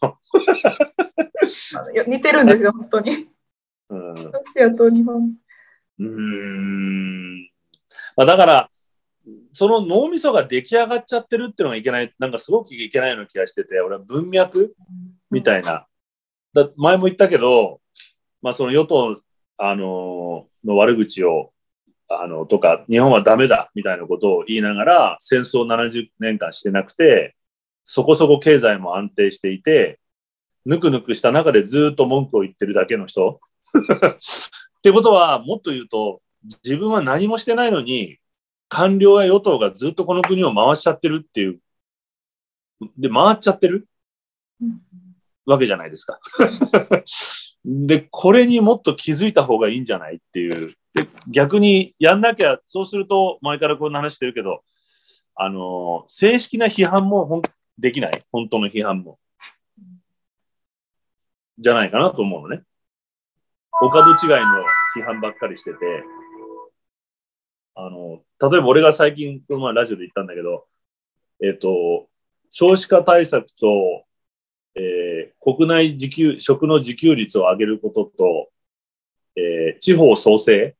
[2.07, 3.29] 似てるんですよ、本当に。
[3.90, 5.35] うん、ロシアと日本。
[5.99, 7.42] うーん
[8.16, 8.71] まあ、だから、
[9.53, 14.75] その脳みそが出来上がっちゃってるっていうのがいけない、なんかすごくいけないような気がしてて、俺は文脈
[15.31, 15.87] みたいな。
[16.55, 17.83] だ前も言ったけど、
[18.40, 19.21] まあ、その与党、
[19.59, 21.53] あのーの悪口を、
[22.20, 27.37] あの、とか、日本はダメだ、みたいなことを言いながら、戦争70年間してなくて、
[27.85, 29.98] そこそこ経済も安定していて、
[30.64, 33.40] ぬくぬくした中でずっと文句を言ってるだけの人。
[33.75, 36.22] ってことは、もっと言うと、
[36.64, 38.18] 自分は何もしてないのに、
[38.68, 41.61] 官僚や与党がずっとこの国を回しちゃってるっていう、
[42.98, 43.87] で、回っちゃってる
[45.46, 46.18] わけじゃないですか。
[47.64, 50.75] で、これにもっと気づいた方がいいんじゃないっていう。
[50.94, 54.62] で、逆にやんなきゃ、そうすると、前からこんな話してるけど、
[55.35, 57.42] あの、正式な批判もほん
[57.78, 58.24] できない？
[58.31, 59.18] 本当の批判も。
[61.59, 62.62] じゃないかなと思うのね。
[63.81, 64.62] お門違いの
[64.96, 65.78] 批判ばっかりしてて、
[67.74, 70.66] あの、例えば俺が最近、この前ラジオで言ったんだけど、
[71.42, 72.09] えっ、と、
[72.50, 74.05] 少子化対策と、
[74.74, 78.50] えー国内自給、食の自給率を上げることと、
[79.37, 80.76] えー地方創生。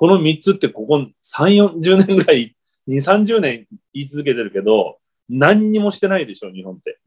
[0.00, 2.56] この3つってここ3、40年ぐらい、
[2.88, 6.98] 2、30年言い続けてるけど、何にもしてないでしょ、日本って。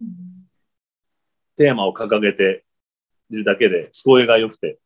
[1.56, 2.66] テーマを掲げて
[3.32, 4.78] るだけで、聞こえが良くて。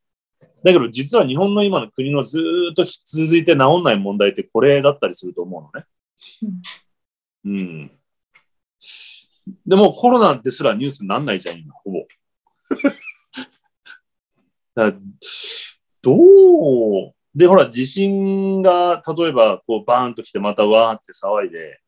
[0.63, 2.39] だけど実は日本の今の国のず
[2.72, 5.86] っと続いて治んない問題ってこれだったりすると思うのね。
[7.43, 7.91] うん。
[9.65, 12.08] でもコロナですらニュースになんないじゃん、今、ほぼ。
[14.76, 14.93] だ
[16.02, 21.80] どうで、ほら、地震が、例えば、こう、バーンと来て、またわーって騒いで、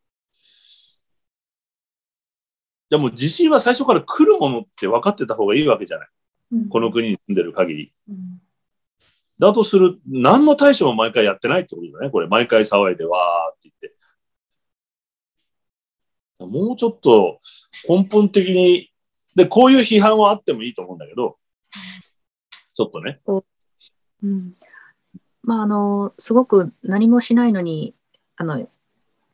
[2.88, 6.08] でも地震は最初から来るものって分かってた方がいいわけじゃない。
[6.70, 7.94] この国に住んでる限り。
[9.40, 12.12] だとする、何の対処も毎回やってないってことだね。
[12.12, 16.46] これ、毎回騒いで、わーって言って。
[16.46, 17.42] もうちょっと
[17.88, 18.92] 根本的に、
[19.36, 21.40] で、こういう批判はあってもいいと思うんだけど、
[22.76, 23.20] ちょっとね。
[24.22, 24.54] うん。
[25.44, 27.94] まあ、あの、すごく何もしないのに、
[28.36, 28.68] あの、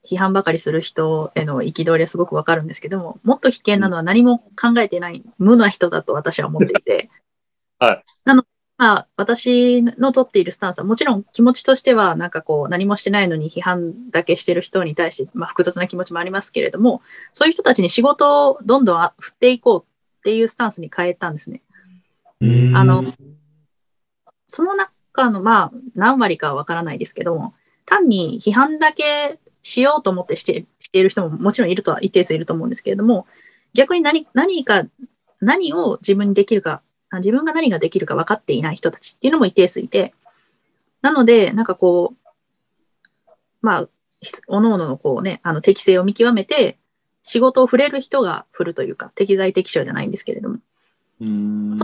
[0.05, 7.09] 批判ばかりする人への憤りはすごくわかるんですけども、もっと危険なのは何も考えてない無な人だと私は思っていて。
[7.79, 8.03] はい。
[8.23, 21.61] なので、まあ、私の取っているスタンスは、もちろん気持ちとしては、なんかこう、何もしてないのに批判だけしてる人に対して、まあ、複雑な気持ちもありますけれども、そういう人たちに仕事をどんどん振っていこうっていうスタンスに変えたんですね。
[22.75, 23.05] あの、
[24.47, 24.75] その
[25.15, 27.53] 中の、まあ、何割かはわからないですけども、
[27.85, 33.25] 単に批判だけしようと思ってしてしている人ももちろんいるとは一定数いると思うんですけれども、
[33.73, 34.83] 逆に何何か、
[35.41, 40.13] 何を自分にできるか、あ自分が何ができるか分かっていない人たちっていうのも一定数いて、
[41.01, 42.31] なので、なんかこう、
[43.61, 43.89] まあ、
[44.21, 46.77] ひおのおののこうね、あの適性を見極めて、
[47.23, 50.59] 仕事を触れる人が振るというか、適材適所じゃないんですけれども、
[51.21, 51.77] うん。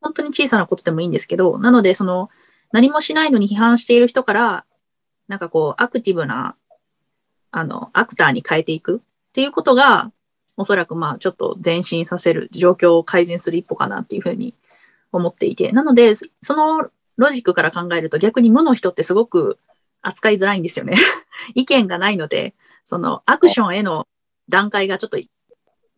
[0.00, 2.30] 本当に小さなことでもいいんですけど、なので、その、
[2.72, 4.64] 何もしないのに批判している人から、
[5.26, 6.56] なんかこう、アクティブな、
[7.50, 10.12] あの、アクターに変えていくっていうことが、
[10.56, 14.54] おそらくまあ、ちょっと前進させる、状況を改善する一歩かなっていうふうに
[15.12, 19.58] 思っていて、なので、そそのロジックから考えると、逆に無の人ってすごく
[20.02, 20.94] 扱いづらいんですよね。
[21.54, 22.54] 意見がないので、
[22.84, 24.06] その、アクションへの
[24.48, 25.18] 段階がちょっと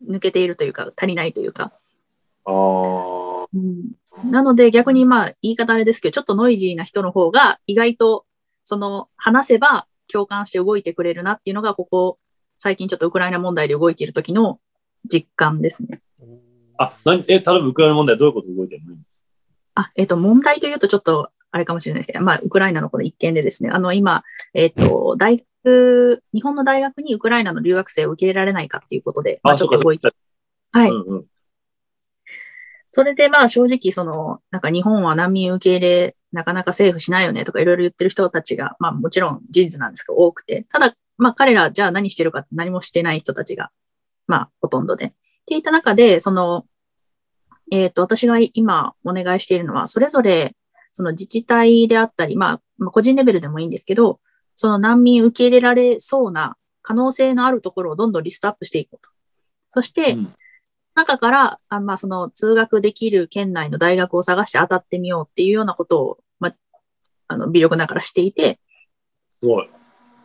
[0.07, 1.71] 抜けているというか、足りないというか、
[2.45, 3.47] ああ。
[4.25, 8.25] なので逆にまあ言い方あれですけど、ちょっとノイジーな人の方が意外と
[8.63, 12.19] その話せば共感して動いてくれるなっていうのがここ
[12.57, 14.59] 最近ちょっとウクライナ問題で動いている時の
[15.11, 16.01] 実感ですね。
[16.77, 18.95] あ、なに、え、例えばウクライナ問題どういうこと動いてるの？
[19.75, 30.15] あ、えっ、と、問題というとちょっとあれかもしれないですけど、まあウクライナのこの一件でですね、あの今、えっ、と、大学、日本の大学にウクライナの留学生を受け入れられないかっていうことで、まあちょっと動いて、か。
[30.71, 30.89] はい。
[30.91, 31.23] うんうん。
[32.91, 43.71] それでまあ正直その、なんか日本は難民受け入れなかなか政府しないよねとかいろいろ言ってる人たちが、まあもちろん事実なんですけど多くて、ただまあ彼らじゃあ何してるか何もしてない人たちが、
[44.27, 45.05] まあほとんどで。
[45.05, 45.11] っ
[45.45, 46.65] ていった中で、その、
[47.71, 50.55] えっ、と、私が今お願いしているのは、それぞれ
[50.91, 54.19] その自治体であったり、まあまあ個人レベルでもいいんですけど、
[54.55, 59.09] その難民受け入れられそうな可能性のあるところをどんどんリストアップしていこうと。
[59.69, 60.33] そして、うん
[60.95, 66.55] 中から、あまあ、その通学できる県内の大学を探して当たってみようっていうようなことを、まあ、
[67.27, 68.59] あの、微力ながらしていて、
[69.39, 69.69] すごい。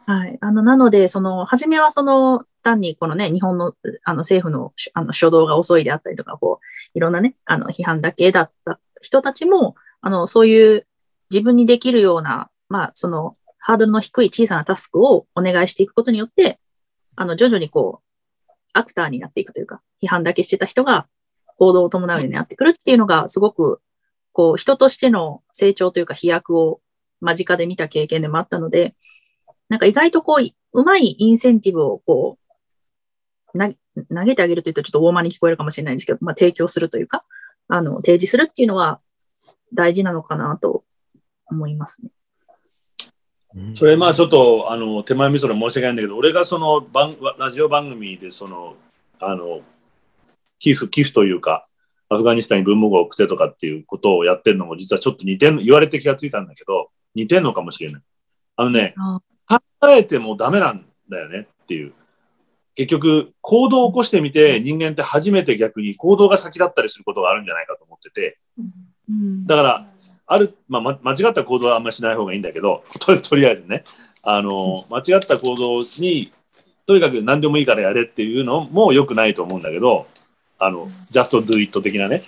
[0.07, 0.39] はい。
[0.41, 3.75] あの、なので、その、初めはその、単にこのね、日本の、
[4.05, 10.87] あの、政府の、しあの、初動が遅いであったりとか、こう、いろんなね、あの、批判だけだった人たちも、あの、そういう
[11.31, 16.61] 自分にできるような、まあ、その、ハードルの低い小さなタスクをお願いしていくことによって、
[17.17, 18.06] あの、徐々にこう、
[18.77, 21.07] アクターになっていくというか、批判だけしてた人が
[21.59, 23.81] 行動を伴うようになってくるっていうのが、すごく、
[24.33, 26.81] こう、人としての成長というか飛躍を
[27.21, 28.95] 間近で見た経験でもあったので、
[29.69, 37.25] なんか意外とこう、うまいインセンティブをこう、投げてあげるというとちょっと大間に聞こえるかもしれないんですけど、まあ、提供するというか、
[37.69, 39.01] あの、提示するっていうのは
[39.73, 40.85] 大事なのかなと
[41.47, 42.11] 思いますね。
[43.75, 48.77] それまあちょっとあの手前味噌で申し訳ないんだけど俺がその番ラジオ番組でその
[49.19, 49.61] あの
[50.59, 51.67] 寄付寄付というか
[52.09, 58.03] アフガニスタンに文房具を送ってとかっていうことをやってるのも実はちょっと似てん言われて気がついたんだけど似てんのかもしれない。
[58.57, 58.95] あのね
[59.49, 61.93] 考えてもダメなんだよねっていう。
[62.75, 68.39] 結局行動を起こしてみて人間って初めて逆に行動が先だったりすることがあるんじゃないかと思ってて。
[69.47, 69.87] だから
[70.27, 73.85] ある、まあ、間違った行動はあんまりしない方がいいんだけど、 ととりあえずね、
[74.23, 76.33] あの、間違った行動に、
[76.87, 80.07] とにかく何でもいいからやれっていうのも良くないと思うんだけど、
[80.59, 82.23] あの、just do it 的なね、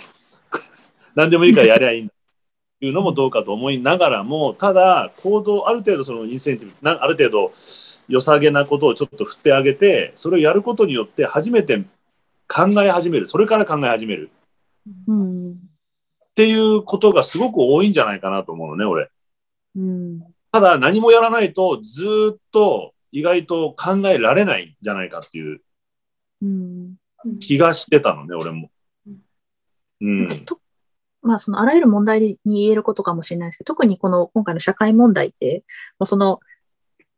[1.15, 7.53] 何でもいいからやりゃいいんだっていうのもどうかと思いながらも、ただ、行動、ある程度そのインセンティブ、なある程度
[8.09, 11.83] 良さげなことをちょっと振ってあげて、それをやることによって初めて
[12.47, 14.31] 考え始める、それから考え始める。
[15.09, 15.67] うん
[16.38, 19.11] っていうことがすごく多いんじゃないかなと思うのね、俺。
[19.74, 20.20] うん、
[20.53, 25.61] ただ何もやらないとずっと意外と考えられないんじゃないかっていう
[26.40, 26.94] うん
[27.40, 28.70] 気がしてたのね、俺も。
[30.01, 30.29] うん。
[30.44, 30.61] と
[31.22, 35.64] まあ、そのあらゆる問題に言えることかもしれないですけど、特にこの今回の社会問題って、
[35.98, 36.38] もうその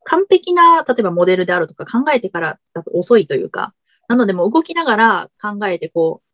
[0.05, 3.75] 完璧な、例えばモデルであるとか考えてからだと遅いというか、
[4.09, 6.27] なのでもう動きながら考えてこう、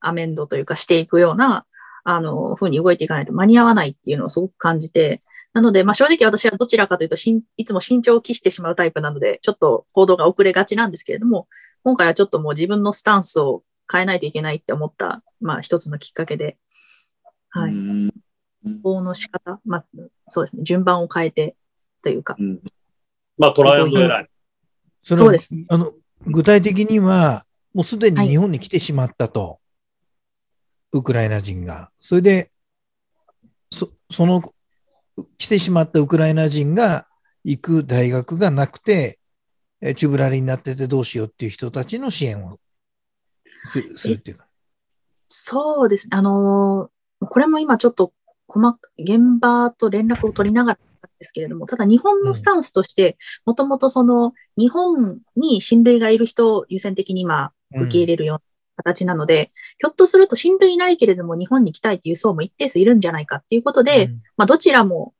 [0.00, 1.64] アメンドというかしていくような、
[2.04, 11.48] あの、風に動いていかないと間に合わないっていうのをすごく感じて、なので、まあ正直私はどちらかというとしん、いつも慎重を期してしまうタイプなので、ちょっと行動が遅れがちなんですけれども、
[11.82, 16.56] 今回はちょっともう自分のスタンスを変えないといけないって思った、まあ一つのきっかけで、
[17.50, 17.72] はい。
[17.72, 18.10] うん
[18.82, 19.84] 行動の仕方、まあ、
[20.30, 21.54] そうですね、順番を変えて
[22.02, 22.60] というか、うん
[23.36, 24.26] まあトライアンドエラー。
[25.02, 25.66] そそうですね。
[25.68, 25.92] あの
[26.26, 29.58] 具体的には、もうすではいに日本に来てしまったと、
[30.98, 31.90] ウクライナ人が。
[31.96, 32.50] それで、
[33.70, 34.42] そその
[35.38, 37.06] 来てしまったウクライナ人が
[37.44, 39.18] 行く大学がなくて、
[39.80, 42.58] えーチュブラリになっててどうしようっていう人たちの支援を
[43.64, 44.46] すするっていうか。
[45.28, 46.94] そうですね、あのー
[47.26, 48.12] これも今ちょっと
[48.46, 50.78] 細か現場と連絡を取りながら
[51.18, 58.42] ですけれども、ただ日本のスタンスとして、もともとその日本に親類がいる人を優先的に今受け入れるような
[58.76, 65.14] 形なので、ひょっとすると親類いないけれども日本に来たいっていう層も一定数いるんじゃないかっていうことで、うんまあ、どちらも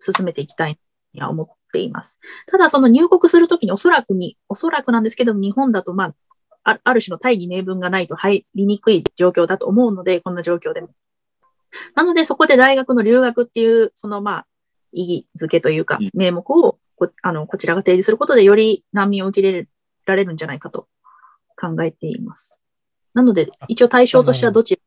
[0.00, 0.78] 進めていきたい
[1.14, 2.20] には思っています。
[2.50, 6.14] ただ、その入国するときにおそらくに、おそらくなんですけど、日本だと、まあ、
[6.64, 10.88] あある種の大義名分がないと入りにくい状況だと思うので、こんな状況でも。
[11.94, 14.46] なので、そこで大学の留学っていう、その、まあ、
[14.92, 19.68] 意義づけというかうん、名目をこあのこちらが提示することで、より難民を受け入れ
[20.06, 20.88] られるんじゃないかと
[21.56, 22.62] 考えています。
[23.18, 24.80] なので、一応対象としてはどちら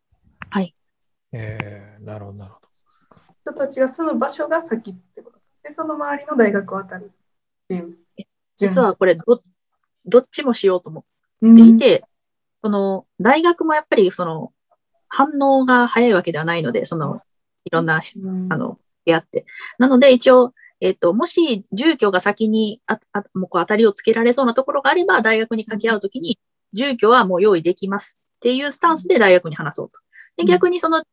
[1.34, 2.68] えーなるほど、なるほど。
[3.42, 5.40] 人たちが住む場所が先ってこと。
[5.64, 7.98] で、その周りの大学を当たるっていう。
[8.56, 9.44] 実はこれど、
[10.06, 11.04] どっちもしようと思
[11.42, 12.06] うん、っていて、
[12.64, 14.54] その、大学もやっぱりその、
[15.10, 17.20] 反応が早いわけではないので、その、
[17.66, 19.46] いろんな、うんあの、出会って。
[19.78, 26.40] なので、一応、えっ、と、もし住居が先にああもうこう当たりをつけられそうなところがあれば、大学に掛け合うときに、
[26.74, 29.98] 住居はもう用意できますっていうスタンスで大学に話そうと。
[30.38, 31.04] で、うん逆にその、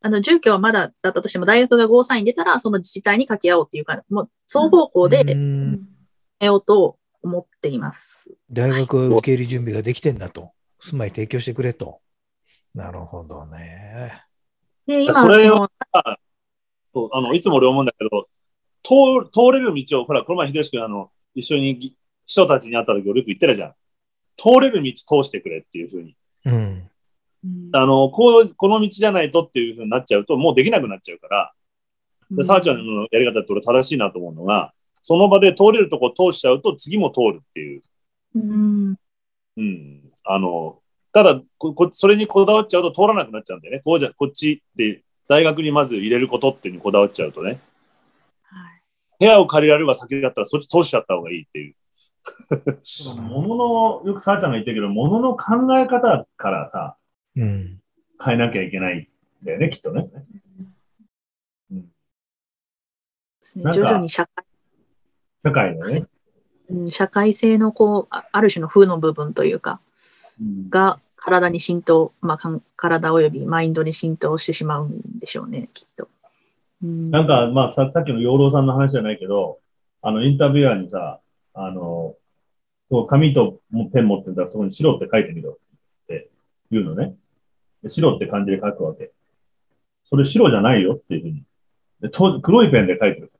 [0.00, 5.88] あの、住居はまだだったとしても、大学がゴーサイン出たら、その自治体に掛け合おうっていうか、もう、双方向でうん
[6.38, 8.30] 得ようと思っています。
[8.50, 10.50] 大学は受け入れ準備ができてんだと。
[10.80, 12.00] 住まい提供してくれと。
[12.74, 14.24] なるほどね。
[14.86, 15.70] で、今、それをその、
[16.92, 18.28] そうあのいつも俺思うんだけど、
[18.82, 23.74] 通通れる道を、ほら、この前、秀吉君、あの、一緒にぎ人たちに会った時、俺よく言ってるじゃん。
[24.36, 26.16] 通れる道通してくれっていうふうに。
[26.44, 26.90] うん。
[27.72, 31.52] あの、こう、この道じゃないとっていうふうになっちゃうと、もうできなくなっちゃうから、
[32.30, 34.72] で、さあちゃんのやり方って俺正しいなと思うのが、
[35.02, 37.82] その場で通れるとこ通しちゃうと次も通るっていう。
[38.34, 38.94] うん、
[39.56, 40.00] うん。
[40.24, 40.78] あの、
[41.12, 43.82] ただここ、それにこだわっちゃうと通らなくなっちゃうんだよね。
[43.84, 47.60] こうじゃ、こっちで、大学にまず入れることっていうにこだわっちゃうとね。
[48.42, 48.74] はい
[49.20, 51.74] 部屋を借りられるが先だったらそっち通しちゃった方がいいっていう。
[53.20, 56.96] ものの、よくさあちゃんが言ってるけど、ものの考え方からさ、
[57.36, 57.80] うん。
[58.22, 59.08] 変えなきゃいけない
[59.42, 60.08] んだよね、きっとね。
[61.70, 61.82] で
[63.42, 64.44] すね徐々に社会
[65.44, 65.98] 社会のね。
[65.98, 69.80] うん社会性のこう、あある種の負の部分というか、
[70.40, 76.08] うんが体に浸透、まあ、体及びマインドに浸透してしまうんでしょうね、きっと。
[76.82, 79.58] うんなんか、まあさ、さっきの養老さんの話じゃないけど、
[80.02, 81.20] あの、インタビュアーにさ、
[81.54, 82.16] あの、
[83.08, 83.60] 紙と
[83.92, 86.28] ペン持ってたらそこに白って書いてみろって
[86.70, 87.14] 言うのね。
[87.82, 89.10] で白って漢字で書くわけ。
[90.08, 91.42] それ白じゃないよっていうふうに。
[92.00, 93.32] で当黒いペンで書いてる。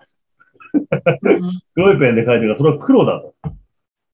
[1.75, 3.35] 黒いペンで書いてるから、それは黒だと。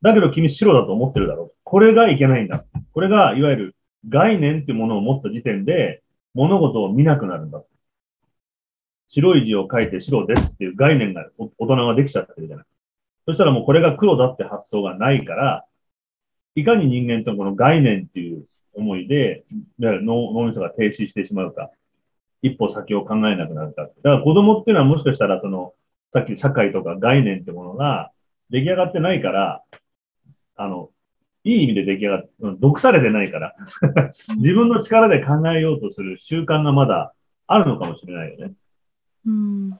[0.03, 1.53] だけど君白だと思ってるだろう。
[1.65, 2.65] これがいけないんだ。
[2.93, 3.77] これが、いわゆる
[4.09, 6.03] 概念っていうものを持った時点で、
[6.35, 7.63] 物事を見なくなるんだ。
[9.09, 12.67] 白い字を書いて白ですっていう概念がお大人ができちゃってるじゃない。
[13.27, 15.65] そしたらもうこれが黒だって発想がないから、
[16.55, 18.45] いかに人間とこの概念っていう
[18.75, 19.45] 思いで、
[19.79, 21.71] 脳脳みそが停止してしまうか、
[22.43, 23.83] 一歩先を考えなくなるか。
[23.83, 25.75] だから子供っていうのはもしかしたらその、
[26.13, 28.11] さっき社会とか概念ってものが
[28.51, 29.63] 出来上がってないから、
[30.57, 30.91] あの、
[31.45, 33.55] いい意味で出来上がって、うん毒されてないから、
[34.37, 37.15] 自分の力で考えようとする習慣がまだ
[37.47, 38.53] あるのかもしれないよね。
[39.27, 39.71] うん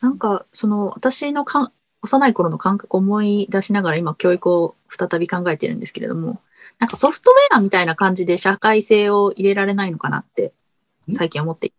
[0.00, 1.72] なんかその私のかん
[2.04, 6.40] 幼い頃の感覚を思い出しながら今教育を再び考えてるんですけれども
[6.78, 10.52] なんかソフトウェアみたいな感じで社会性を入れられないのかなって
[11.08, 11.72] 最近思って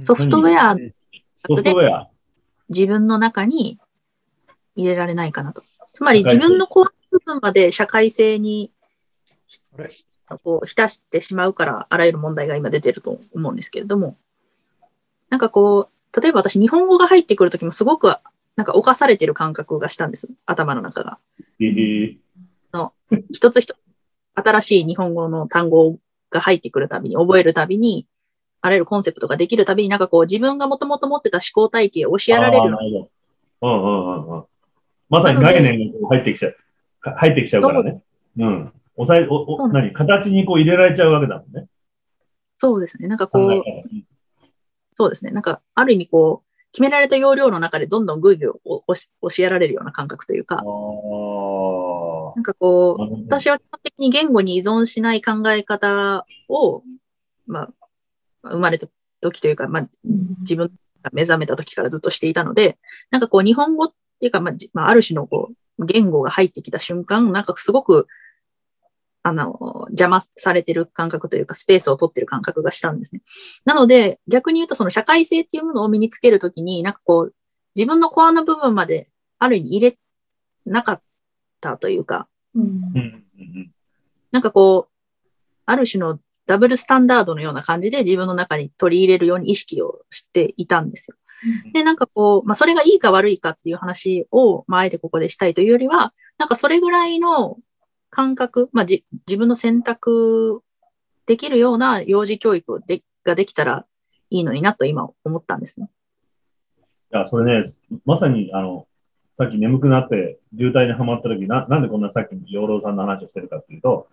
[0.00, 0.76] ソフトウェア
[1.46, 2.08] ソフトウェア。
[2.68, 3.80] 自分の中に
[4.76, 5.64] 入れられないかなと。
[5.92, 8.70] つまり自分のコア部分まで社会性に
[10.44, 14.16] こう浸してしまうからあらゆる問題が今出てると思うんですけれども。
[15.28, 18.12] なんかこう例えば私日本語が入ってくるときもすごく
[18.60, 21.18] なんか侵されてる感覚がしたんです頭の中が。
[21.60, 22.16] えー
[23.32, 23.76] 一つ一つ
[24.34, 25.96] 新しい日本語の単語
[26.28, 28.06] が入ってくるたびに、覚えるたびに、
[28.60, 32.66] あらゆるコンセプトができるたびに、なんかこう自分がもともと持ってた思考体系を教えられる。
[32.66, 34.44] うんうんうんうん。
[35.08, 36.56] まさに概念がこう入ってきちゃう。
[37.00, 38.02] か入ってきちゃうからね。
[38.38, 38.72] うん。
[38.96, 39.90] 抑え、お、お、何？
[39.92, 41.66] 形にこう入れられちゃうわけだもんね。
[42.58, 43.08] そうですね。
[43.08, 43.62] なんかこう、
[44.94, 45.30] そうですね。
[45.30, 48.84] なんか、ある意味こう、決められた要領の中でどんどんぐいぐい教
[49.38, 50.56] えられるような感覚というか。
[50.56, 50.62] な
[52.40, 56.82] んかこう、私は基本的に言語に依存しない考え方を、
[57.46, 58.86] まあ、生まれた
[59.20, 59.88] 時というか、まあ、
[60.40, 60.70] 自分
[61.02, 62.78] が目覚めた時からずっとしていたので、
[63.10, 63.88] なんかこう日本語っ
[64.20, 64.52] ていうか、ま
[64.84, 68.06] あ、ある種のこう言語が入ってきた瞬間、なんかすごく、
[69.22, 69.58] あの、
[69.90, 73.22] 邪魔されてる感覚というか、スペースを取ってる感覚がしたんですね。
[73.64, 77.34] なので、逆に言うとその社会性っていうものを身につけるときに、なんかこう、
[77.76, 79.08] 自分のコアの部分まで
[79.38, 79.98] ある意味入れ
[80.66, 81.02] なかっ
[81.60, 83.72] たというか、うんうんうんうん
[84.32, 84.92] なんかこう、
[85.66, 91.16] ある種のダブルスタンダードのような感じで自分の中に取り入れるように意識をしていたんですよ。
[91.72, 97.56] で、なんかこう、まあ、それがいいか悪いかっていう話を、まあ、あえてここでしたいというよりは、なんかそれぐらいの
[98.10, 99.02] 感覚、まあ、自
[99.36, 100.62] 分の選択
[101.26, 103.86] できるような幼児教育でができたら
[104.30, 105.90] いいのになと今思ったんですね。
[107.12, 107.70] いや、それね、
[108.04, 108.86] まさに、あの、
[109.36, 114.08] さっき眠くなって渋滞にはまった時な、なんでこんなさっき養老さんの話をしてるかっていうと、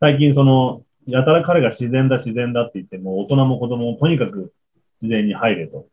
[0.00, 4.52] 最近その、やたら彼が自然だ自然だって言って、もう大人も子供もとにかく
[5.00, 5.86] 自然に入れと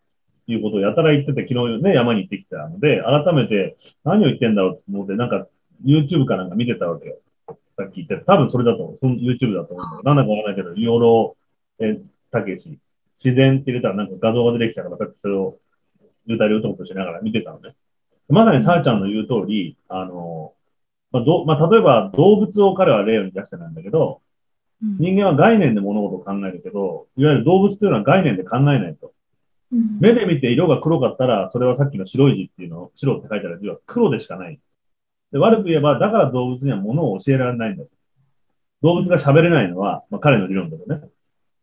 [0.48, 5.48] いうことをやたら言ってて、昨日ね、山に行ってきたので、改めて何を言ってんだろうと思って、なんか
[5.84, 7.18] YouTube かなんか見てたわけよ。
[7.80, 8.98] さっき言って、多分それだと思う。
[9.00, 11.38] その YouTube だと思うんだけど、なんだかわからないけど、養老、
[11.80, 11.98] え、
[12.32, 12.80] たけし、
[13.24, 15.58] 自然って入れたらなんか画像が出てきたから、さっきそれを
[16.28, 17.76] 渋滞で打とうとしながら見てたのね。
[18.28, 20.54] まさにさあちゃんの言う通り、あの、
[21.12, 24.22] まあどまあ、例えば動物を彼は例に出してなんだけど、
[24.82, 29.12] うん人間は概念で物事を考えるけど、いわゆる動物というのは概念で考えないと。
[29.74, 34.60] うん目で見て色が黒かったら、それはさっきの白い字っていうの、白って書いてある字は黒でしかない。
[35.32, 37.90] で悪く言えば、だから動物には物を教えられないんだと。
[38.82, 41.02] 動物が喋れないのは、まあ、彼の理論だとね。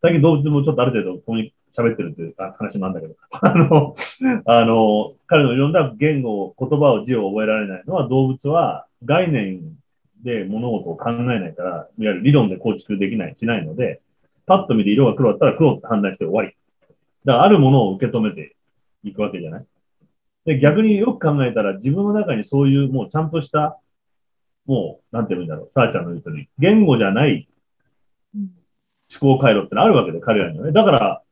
[0.02, 3.96] 最近動物もちょっとある程度共に喋ってるっていう話もあるんだけど、 あの、
[4.44, 9.60] あの、彼の理論では言語、言葉を字を覚えられないのは動物は概念
[10.22, 14.00] で物事を考えないから、いわゆる理論で構築できない、しないので、
[14.46, 16.56] パッと見て色が黒だったら黒って判断して終わり。
[17.24, 18.54] だからあるものを受け止めて
[19.02, 19.66] いくわけじゃない
[20.46, 23.78] で、逆によく考えたら自分の中にそういうもうちゃんとした、
[24.64, 27.48] もう、なんて言うんだろう、さあちゃんの言う通り、言語じゃない
[28.34, 28.50] うん
[29.08, 30.72] 思考回路ってのあるわけで、彼らにはね。
[30.72, 31.22] だから、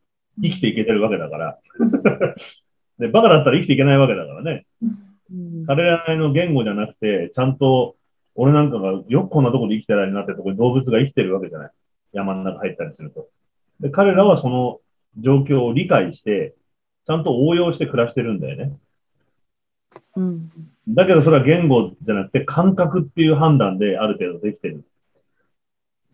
[0.40, 1.58] 生きていけてるわけだから。
[2.98, 4.66] で、バカだったら生きていけないわけだからね。
[4.82, 7.96] うん彼らの言語じゃなくて、ちゃんと、
[8.36, 11.70] 俺なんかがよくこんなところで生きてられるなってところに動物が生きてるわけじゃない。
[12.12, 13.28] 山の中入ったりすると。
[13.80, 14.80] で、彼らはその
[15.18, 16.54] 状況を理解して、
[17.06, 18.76] ちゃんと応用して暮らしてるんだよね。
[20.16, 20.50] うん
[20.86, 24.84] だけどそれは言語じゃなくて感覚っていう判断である程度できてる。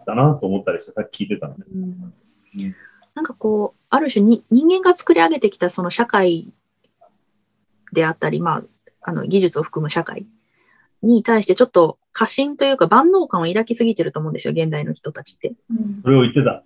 [0.06, 1.64] だなと思ったりしてさっき聞いてたのね。
[1.74, 2.74] うんうん
[3.12, 6.52] なんかこう、ある種に人間が作り上げてきたその社会
[7.92, 8.62] であったり、まあ、
[9.02, 10.26] あの技術を含む社会
[11.02, 15.54] に対してちょっと過信というか万能感を抱きすぎてると思うんですよ、現代の人たちって。
[15.70, 16.62] うんそれを言ってた。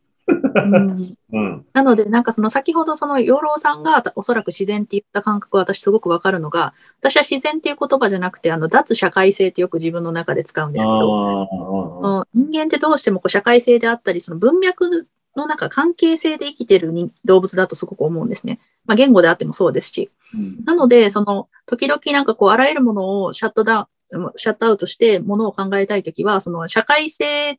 [1.72, 15.06] なので、なんかその先ほどその養老さんがおそらく自然って言った感覚は私すごくわかるのが、私は自然っていう言葉じゃなくて、あの脱社会性ってよく自分の中で使うんですけど、人間ってどうしてもこう社会性であったり、その文脈
[15.36, 18.60] の中、関係性で生きてる人動物だとすごく思うんですね。
[18.86, 20.10] まあ言語であってもそうですし。
[20.34, 20.64] うん。
[20.64, 27.58] なので、その時々なんかこうあらゆるものをシャットダウン、シャットアウトしてものを考えたいときは、その社会性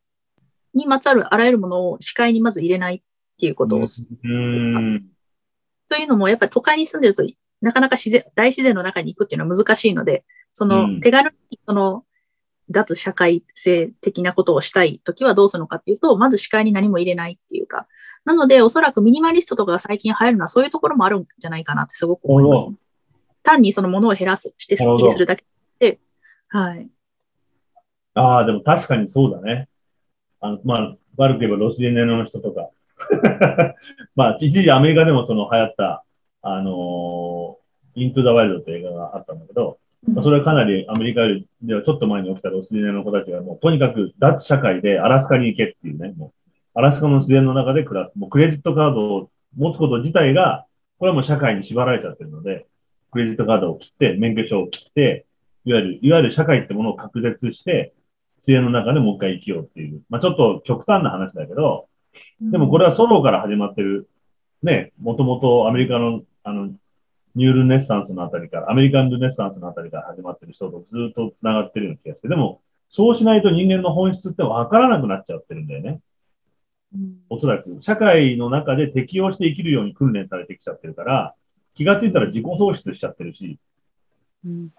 [0.75, 3.01] にまつわるあらゆるものを視界にまず入れないっ
[3.39, 5.07] ていうことをすうん。
[5.89, 7.23] というのも、やっぱり都会に住んでると、
[7.61, 12.03] なかなか自然、大自然の中に行くっていうのは難しいので、その、うん手軽に、その、
[12.69, 17.87] 脱社会性的なことをしたいときはどうするのかっていうと、まず視界に何も入れないっていうか、
[18.23, 22.77] なので、おそらくミニマリストとかが最近流行るのはそういうところもあるんじゃないかなってすごく思いますなる。
[23.43, 25.45] 単にそのものを減らす、してスッキリするだけ
[25.79, 25.99] で、
[26.47, 26.89] はい。
[28.15, 29.69] ああ、でも確かにそうだね。
[30.45, 32.69] あの、まあ、悪く言えばロシデネの人とか。
[34.15, 36.03] まあ、一時アメリカでもその流行った、
[36.41, 39.79] あのー、イントゥ・ザ・ワイルドって映画があったんだけど、
[40.13, 41.21] まあ、それはかなりアメリカ
[41.61, 48.17] ではちょっと前に起きたロスデネの子たちがもうとにかく脱社会でアラスカに行けっていうね、もうアラスカの自然の中で暮らす。
[48.17, 50.65] もうクレジットカードを持つこと自体が、
[50.99, 52.67] これはもう社会に縛られちゃってるので、
[53.11, 55.25] クレジットカードを切って、免許証を切って、
[55.63, 57.93] いわゆる、いわゆる社会ってものを隔絶して、
[58.45, 60.01] 自然の中でもう一回生きようっていう。
[60.09, 61.87] まあちょっと極端な話だけど、
[62.39, 64.07] でもこれはソロから始まってる、
[64.61, 66.67] ね、もともとアメリカの、あの、
[67.35, 75.99] ニュールネッサンスのあたりから、アメリカンルネッサンスのあたりから始まってる人とずっと繋がってるような気がして、でも、そうしないと人間の本質って分からなくなっちゃってるんだよね。
[76.93, 77.17] うん。
[77.29, 81.35] おそらく、社会の中で適応して生きるように訓練されてきちゃってるから、
[81.75, 83.59] 気がついたら自己喪失しちゃってるし、
[84.45, 84.69] うん。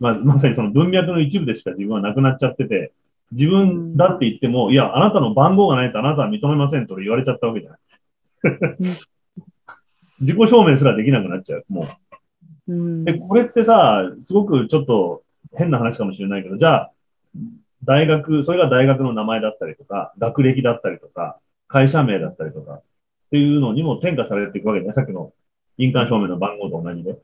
[0.00, 2.92] まあ、まさにその文脈の一部でしか自分はなくなっちゃってて、
[3.32, 7.80] 自分だって言っても、いや、あなたの番号がないとあなたは認めませんと言われちゃったわけじゃない。
[10.20, 11.88] 自己証明すらできなくなっちゃう、も
[12.68, 12.72] う。
[12.72, 15.22] うんで、これってさ、すごくちょっと
[15.56, 16.92] 変な話かもしれないけど、じゃあ、
[17.84, 22.82] 大学、それが大学の名前だったりとか、学歴だったりとか、会社名だったりとか、っ
[23.30, 24.92] ていうのにも転化されていくわけね。
[24.92, 25.32] さっきの
[25.78, 27.16] 印鑑証明の番号と同じで。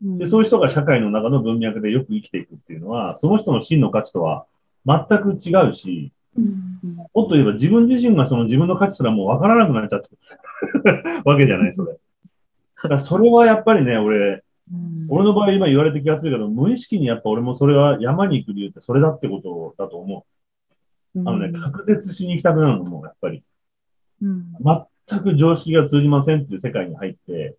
[0.00, 4.46] で、そういう人が社会の中の文脈でよく生きていくっていうのは、その人の真の価値とは
[4.86, 6.74] 全く違うし、うん
[7.14, 11.92] もっと言えば自分自身がその自分の価値すらもう分からなくなっちゃってる わけじゃない、それ。
[11.92, 11.98] だ
[12.82, 20.26] からそれはやっぱりね、俺、うん俺の場合今言われて気がついたけど、無意識にやっぱ俺もそれは山に行く理由ってそれだってことだと思
[21.14, 21.20] う。
[21.20, 23.42] あのね、隔絶しに行きたくなるのも、やっぱり。
[24.22, 24.52] うん
[25.06, 27.56] 全く常識が通じませんっていう世界に入って、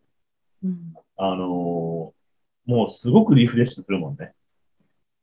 [0.63, 2.15] うんあのー
[2.65, 4.34] もうすごくリフレッシュするもんね。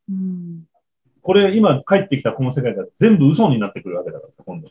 [0.09, 0.65] うん
[1.23, 4.69] これ今帰ってきたこの世界が全部嘘になってくるわけだからさ、今度。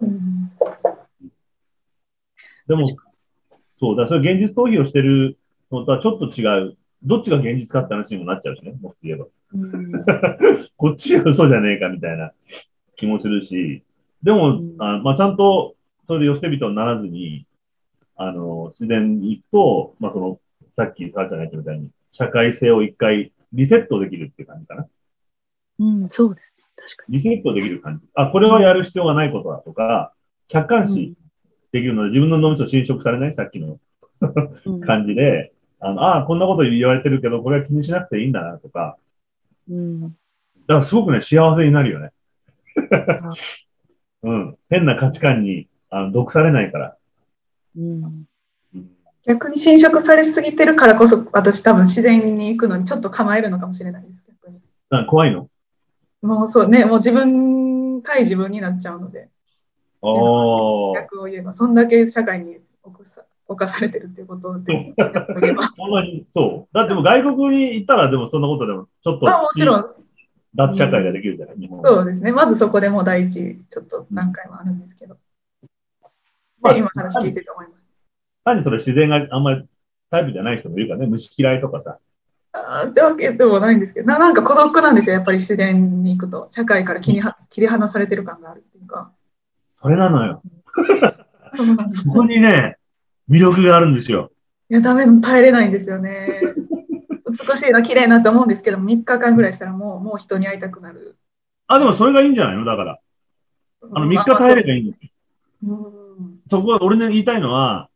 [0.00, 0.52] うん
[2.68, 2.84] でも、
[3.80, 5.36] そう、だそれ現実逃避をしてる
[5.70, 6.76] のとはちょっと違う。
[7.02, 9.26] どっちが現実かって話にもなっちゃうしね、もっと言えば。
[9.54, 9.92] うん
[10.76, 12.32] こっちが嘘じゃねえかみたいな
[12.96, 13.82] 気もするし、
[14.22, 15.74] でも、うんあまあ、ちゃんと
[16.04, 17.46] それで寄せ人にならずに、
[18.16, 20.40] あの、自然に行くと、まあ、その、
[20.70, 24.86] さっきさあちゃんが言ったみたいに、社会性を一回リセットできるっていう感じかな。
[25.82, 26.64] うん、そうですね。
[26.76, 28.06] 確かリセットできる感じ。
[28.14, 30.12] あ、これはやる必要がないことだとか、
[30.48, 31.14] 客観視
[31.72, 33.34] できるので、自分の脳みそ侵食されない？
[33.34, 33.78] さっきの
[34.86, 38.96] 感じで、あの、ああ、こんなこと言われてるけど、これは気にしなくていいんだなとか、
[39.68, 42.10] うんだからすごくね、幸せになるよね。
[44.22, 44.56] うん。
[44.70, 46.96] 変な価値観にあの毒されないから。
[47.76, 48.24] うん
[49.24, 54.24] 逆に侵食されすぎてるからこそ、私多分自然に行くのにちょっと構えるのかもしれないです。
[54.26, 54.60] 逆に
[54.90, 55.48] なんか怖いの？
[56.22, 59.28] もうそうね、もう自分対自分になっちゃうので、
[60.00, 61.00] おー。
[61.00, 62.58] 逆を言えば、そんだけ社会に
[63.48, 64.94] 侵されてるっていうことです、ね。
[65.76, 66.74] そんなに、そう。
[66.76, 69.84] だってもう外国に行ったら、でもそんなことでも、ちょっと、まあもちろん、
[70.54, 72.32] 脱社会ができるじゃない、日本はそうですね。
[72.32, 75.16] まずそこでもう第一、ちょっと何回もあるんですけど。
[76.60, 77.82] まあで、今話聞いてて思います。
[78.44, 79.64] 単にそれ自然があんまり
[80.10, 81.98] タイプじゃない人もいるからね、虫嫌いとかさ。
[82.86, 86.48] ってわけでもないんですけどな、なんか孤独なんですよ、やっぱり自然に行くと。
[86.50, 89.10] 社会から切りは切り離されてる感があるっていうか。
[89.80, 90.42] それなのよ。
[91.88, 92.76] そこにね、
[93.28, 94.30] 魅力があるんですよ。
[94.70, 96.40] いや、ダメ、耐えれないんですよね。
[97.28, 101.16] 美しいな、綺麗なって思うんですけど、3日間ぐらいしたらもう、もう人に会いたくなる。
[101.66, 102.64] あ、でもそれがいいんじゃないの？
[102.64, 102.98] だから。
[103.92, 105.10] あの、3日耐えればいいんですよ。
[105.64, 106.02] うん
[106.50, 107.88] そこは俺の言いたいのは、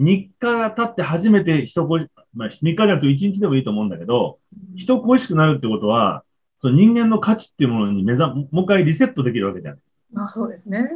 [0.00, 4.38] 3日が経って初めて人恋し、まあ、3日じゃなくて1日でもいいと思うんだけど、
[4.76, 6.24] 人恋しくなるってことは、
[6.58, 9.78] その人間の価値っていうものに目覚、もう一回リセットできるわけじゃん。
[10.12, 10.90] まあそうですね。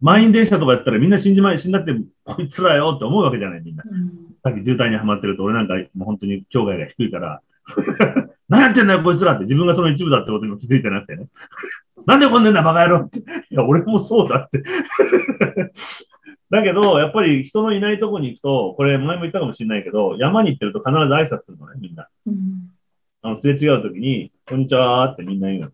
[0.00, 1.92] 満員電車とかやったらみんな死んじまい、死んだって、
[2.24, 3.82] こいつらよって思うわけじゃない、みんな。
[3.84, 7.40] うんさっき渋滞にはまってると、俺なんかもう本当に境外が低いから、
[8.48, 9.42] 何やってんだよ、こいつらって。
[9.42, 11.26] 自分がその一部だってことにも気づいてなくてね。
[12.06, 13.18] なんでこんなんだ、バカ野郎って。
[13.18, 14.62] いや、俺もそうだって。
[16.50, 22.08] だけど、やっぱり人のいないとこに行くと、これ前も言ったかもしれないけど、山に行ってると必ず挨拶するのね、みんな。
[22.26, 22.70] うん
[23.22, 25.70] あの、すれ違うときに、こんにちはーってみんな言うの。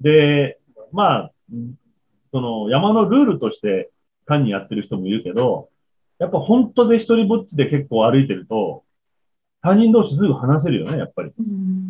[0.00, 0.58] で、
[0.90, 1.32] まあ、
[2.32, 3.90] その山のルールとして
[4.26, 5.68] 単にやってる人もいるけど、
[6.18, 8.82] やっぱ本当で一人ぼっちで結構歩いてると、
[9.62, 11.30] 他人同士すぐ話せるよね、やっぱり。
[11.38, 11.86] うん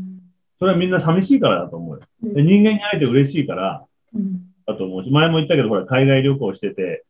[0.59, 2.03] それはみんな寂しいからだと思うよ。
[2.23, 3.85] で人間に会えて嬉しいから
[4.15, 7.06] うんだと思うし、前も言ったけど、ほら、海外旅行してて、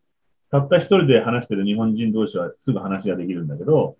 [0.60, 3.96] たった一人で話してる日本人同士はすぐ話ができるんだけど、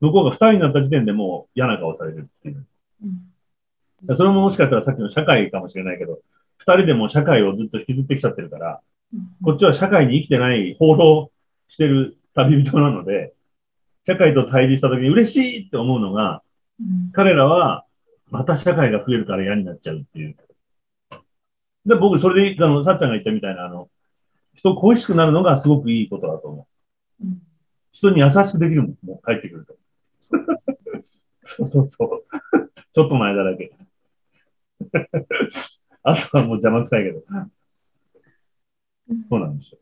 [0.00, 2.66] 向こうが二人になった時点でもう嫌な顔されるっていう。
[3.04, 3.32] うん
[4.16, 6.18] それももしかしたらさっきの社会かもしれないけど、
[6.56, 8.80] 二人でもう社会をずっと引きずってきちゃってるから、
[9.44, 11.30] こっちは社会に生きてない、放浪
[11.68, 13.32] してる旅人なので、
[14.04, 16.42] 社会と対峙した時に嬉しいって思うのが、
[16.80, 17.84] うん彼らは
[18.28, 20.36] また社会が増えるから嫌になっちゃうっていう。
[21.84, 23.88] で、僕、それで、あの、さっちゃんが言ったみたいな、あの、
[24.54, 26.66] 人恋しくなるのがすごくいいことだと思
[27.20, 27.24] う。
[27.24, 27.42] うん
[27.92, 29.76] 人に優しくできるもん、もう帰ってくると。
[31.44, 32.24] そうそうそう。
[32.92, 33.70] ちょっとの間だけ。
[36.02, 37.22] あとはもう邪魔くさいけど。
[39.28, 39.78] そうなんですよ。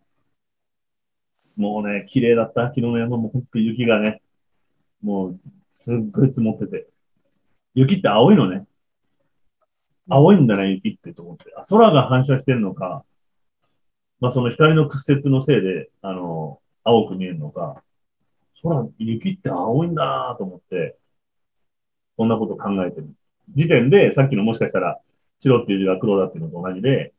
[1.57, 2.69] もうね、綺麗だった。
[2.69, 4.23] 昨日の山も本当に雪がね、
[5.03, 5.41] もう
[5.71, 6.89] すっごい積もってて。
[7.75, 8.67] 雪って青いのね。
[10.09, 11.53] 青いんだね、雪ってと思って。
[11.57, 13.05] あ、空が反射してるのか、
[14.21, 17.83] まあその光の屈折のせいで、あの、青く見えるのか、
[18.63, 20.97] 空、雪って青いんだなと思って、
[22.17, 23.09] そんなこと考えてる。
[23.55, 24.99] 時点で、さっきのもしかしたら、
[25.41, 27.13] 白っていう字が黒だっていうのと同じで、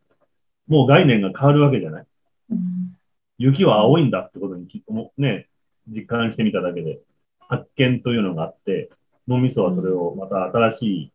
[0.67, 2.05] もう概念が変わるわけじゃない。
[2.51, 2.97] うん
[3.41, 5.47] 雪は青いんだってことにきもね、
[5.87, 6.99] 実感してみただけで、
[7.39, 8.91] 発見というのがあって、
[9.27, 11.13] 脳みそはそれをまた新しい、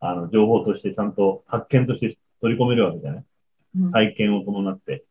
[0.00, 3.24] あの情報としてちゃんと発見として取り込めるわけじゃない
[3.78, 5.04] うん体験を伴って。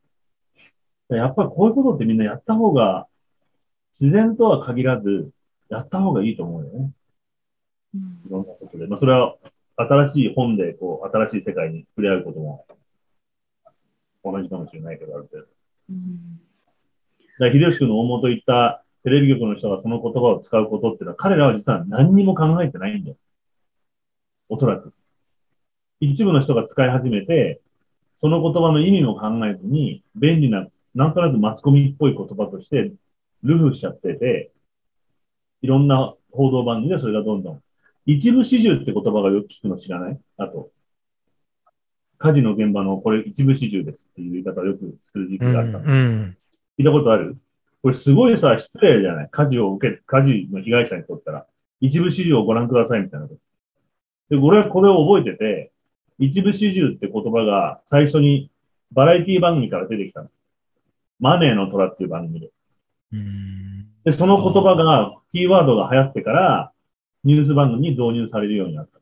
[1.09, 3.07] やっぱりこういうことってみんなやった方が、
[3.99, 5.29] 自然とは限らず、
[5.69, 6.91] やった方がいいと思うよね。
[7.95, 8.87] うんいろんなことで。
[8.87, 9.35] まあ、それは
[9.77, 12.65] 新しい本で、こう、新しい世界に触れ合うことも、
[14.23, 15.47] 同じかもしれないけど、ある程度。
[15.89, 16.41] うん
[17.37, 23.17] だ秀吉君の大元言ったテレビ局の人がその言葉を使うことっていうのは、彼らは実は何にも考えてないんだよ。
[24.49, 24.93] おそらく。
[25.99, 27.61] 一部の人が使い始めて、
[28.21, 32.91] その言葉の意味も考えずに、便利な、なんとなくマスコミっぽい言葉として、
[33.43, 34.51] ルフしちゃってて、
[35.61, 37.61] いろんな報道番組でそれがどんどん。
[38.05, 40.19] 一部始終って言葉がよく聞くの知らない？
[40.37, 40.69] あと、
[42.17, 45.79] 火事の現場のこれ一部始終ですっていう言い方をよくする時期うんがあったの。
[45.79, 46.37] うん
[46.79, 47.37] 聞いたことある？
[47.83, 49.29] これすごいさ、失礼じゃない？
[49.31, 51.45] 火事を受け、火事の被害者にとったら、
[51.81, 54.35] 一部始終をご覧くださいみたいなこと。
[54.35, 55.71] で、俺はこれを覚えてて、
[56.19, 58.49] 一部始終って言葉が最初に
[58.91, 60.29] バラエティ番組から出てきたの。
[61.19, 62.51] マネーの虎っていう番組で。
[63.13, 66.71] うんで、その言葉が、キーワードが流行ってから、
[67.23, 68.99] ニュース番組に導入されるようになった。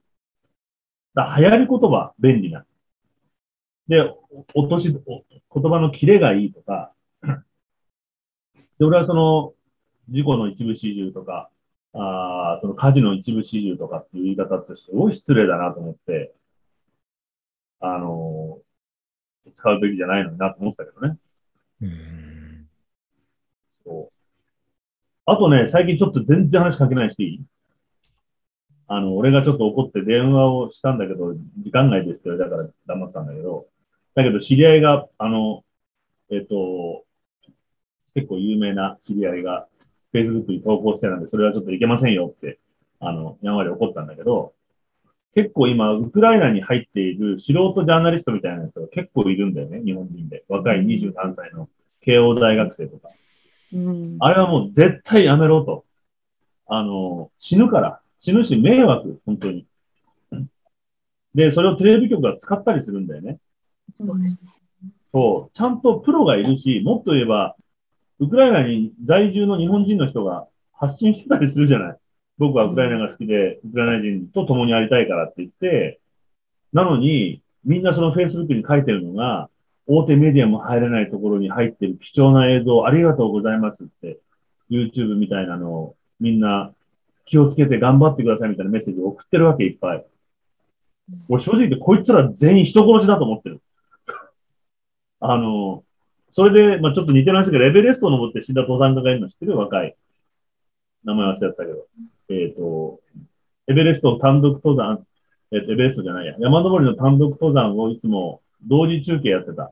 [1.16, 2.66] だ流行り言葉、便利な。
[3.88, 6.94] で、お落とし、お言葉のキレがいいとか、
[8.80, 9.54] で、俺はその、
[10.10, 11.50] 事故の一部始終とか、
[11.94, 16.34] あーその火事の一部始終とかっていう言い方ってすごい失礼だなと思って、
[17.80, 18.64] あのー
[19.56, 21.18] 使うべきじゃないのになと思ったけどね。
[21.84, 22.68] うん。
[25.26, 27.42] あとね、最近ちょっと全然話しかけないし
[28.88, 33.68] あの、俺がちょっと怒って電話をしたんだけど、時間外ですって言われたから黙ったんだけど、
[34.16, 35.64] だけど知り合いが、あの、
[36.30, 37.06] えっ、と、
[38.14, 39.68] 結構有名な知り合いが
[40.14, 42.60] Facebook に投稿してたんで、それはちょっといけませんよって、
[43.00, 44.54] あの、やんわり怒ったんだけど、
[45.36, 50.44] 結構今、ウクライナに入っている素人ジャーナリストみたいな人が結構いるんだよね、日本人で。
[50.48, 51.70] 若い23歳の
[52.02, 53.10] 慶応大学生とか。
[53.74, 55.86] うんあれはもう絶対やめろと。
[56.68, 58.00] あの、死ぬから。
[58.20, 59.66] 死ぬし迷惑、本当に。
[61.34, 63.40] で、それをテレビ局が使ったりするんだよね。
[63.94, 64.52] そうですね。
[65.12, 65.58] そう。
[65.58, 67.56] ちゃんとプロがいるし、もっと言えば、
[68.20, 71.98] ウクライナに在住の日本人の人が発信してたりするじゃない。
[72.44, 76.00] 僕はウクライナが好きで、ウクライナ人と共にありたいからって言って、
[76.74, 79.50] なのに、みんなその Facebook に書いてるのが、
[79.88, 84.20] 大手メディアも入れないところに入ってる貴重な映像ありがとうございますって、
[84.70, 86.74] YouTube みたいなのをみんな
[87.26, 90.06] 気をつけて頑張ってくださいみたいなメッセージを送ってるわけいっぱい。
[91.30, 93.62] 俺正直言ってこいつら全員人殺しだと思ってる。
[95.20, 95.84] あの、
[96.30, 99.58] それで、まあちょっと似てる話だけど、エベレスト登って死んだ登山家がいるの知ってる？
[99.58, 99.96] 若い。
[101.04, 101.88] 名前忘れちゃったけど。
[102.30, 103.00] えっ、と、
[103.68, 105.06] エベレスト単独登山、
[105.52, 106.36] えっ、と、エベレストじゃないや。
[106.40, 109.72] 山登りの単独登山をいつも同時中継やってた。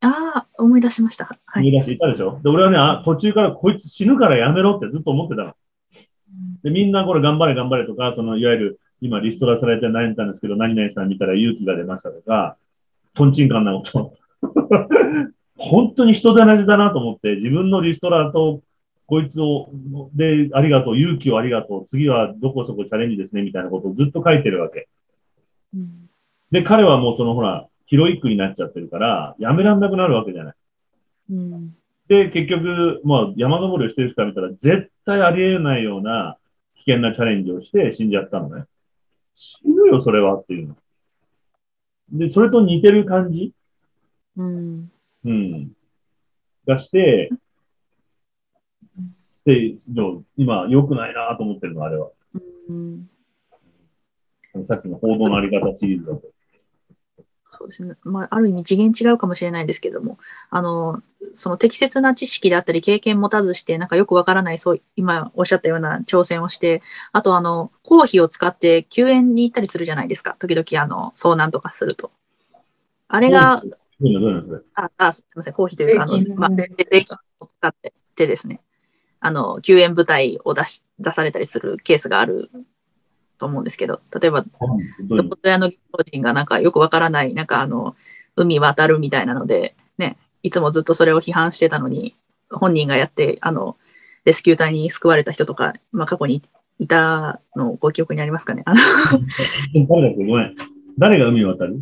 [0.00, 1.30] ああ、思い出しました。
[1.46, 1.64] はい。
[1.64, 2.40] 見出していたでしょ？
[2.42, 5.54] で、俺はねあ、途中からこいつ死ぬからやめろってずっと思ってたの。
[6.62, 12.56] で、みんなこれ頑張れ頑張れとか、その、いわゆる、今リストラされて悩んだんですけど、何々さん見たら勇気が出ましたとか、
[13.14, 14.14] トンチンカンなこと。
[15.56, 18.62] 本当に人で同じだなと思って、自分のリストラと、
[19.06, 19.70] こいつを、
[20.14, 24.88] で、ありがとう、勇気をありがとう、次はどこそこチャレンジですね、みたいなことをずっと書いてるわけ。
[25.74, 26.08] うん
[26.50, 30.54] で、彼はもうそのほら、ヒロイックになっちゃってるから、やめらんなくなるわけじゃない。
[31.30, 31.76] うん
[32.08, 36.36] で、結局、まあ、山登りをしてる人から見たら、絶対ありえないような
[36.74, 38.64] 危険なチャレンジをして死んじゃったのね。
[39.34, 40.76] 死ぬよ、それはっていうの。
[42.12, 43.54] で、それと似てる感じ？
[44.36, 44.90] うん
[45.24, 45.72] うん。
[46.66, 47.30] がして、
[49.44, 52.10] で、の今、良くないなと思ってるの、あれは。
[52.68, 53.08] うん
[54.66, 56.22] さっきの報道のあり方シリーズだと。
[57.48, 57.96] そうですね。
[58.02, 60.18] まあ、ある意味次元違うかもしれないですけども、
[60.48, 61.02] あの、
[61.34, 66.82] その適切な知識であったり経験持たずして、なんかよくわからない、そう、今おっしゃったような挑戦をして、
[67.12, 70.36] あとあの、公費を使って救援に行ったりするじゃないですか。
[70.38, 72.10] 時々あの、遭難とかすると。
[73.08, 73.62] あれが。
[74.74, 78.60] あ、あすみません、公費というか、あのまあ、で税金を使っててですね、
[79.24, 82.50] あの、救援部隊を出し、出されたりするケースがある
[83.38, 84.48] と思うんですけど、例えば、ど
[85.24, 87.94] こぞやの芸能人がなんかよくわからない、なんかあの、
[88.34, 92.14] 海渡るみたいなので、ね、いつもずっとそれを批判してたのに、
[92.50, 93.76] 本人がやって、あの、
[94.24, 96.42] レスキュー隊に救われた人とか、まあ過去に
[96.80, 98.62] いたのご記憶にありますかね。
[98.66, 98.80] あの、
[99.88, 100.24] 誰だっけ？
[100.24, 100.56] ごめん。
[100.98, 101.80] 誰が海を渡る？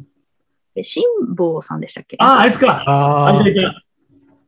[0.74, 2.16] え辛坊さんでしたっけ？
[2.18, 3.84] ああ、あいつかああいたいた。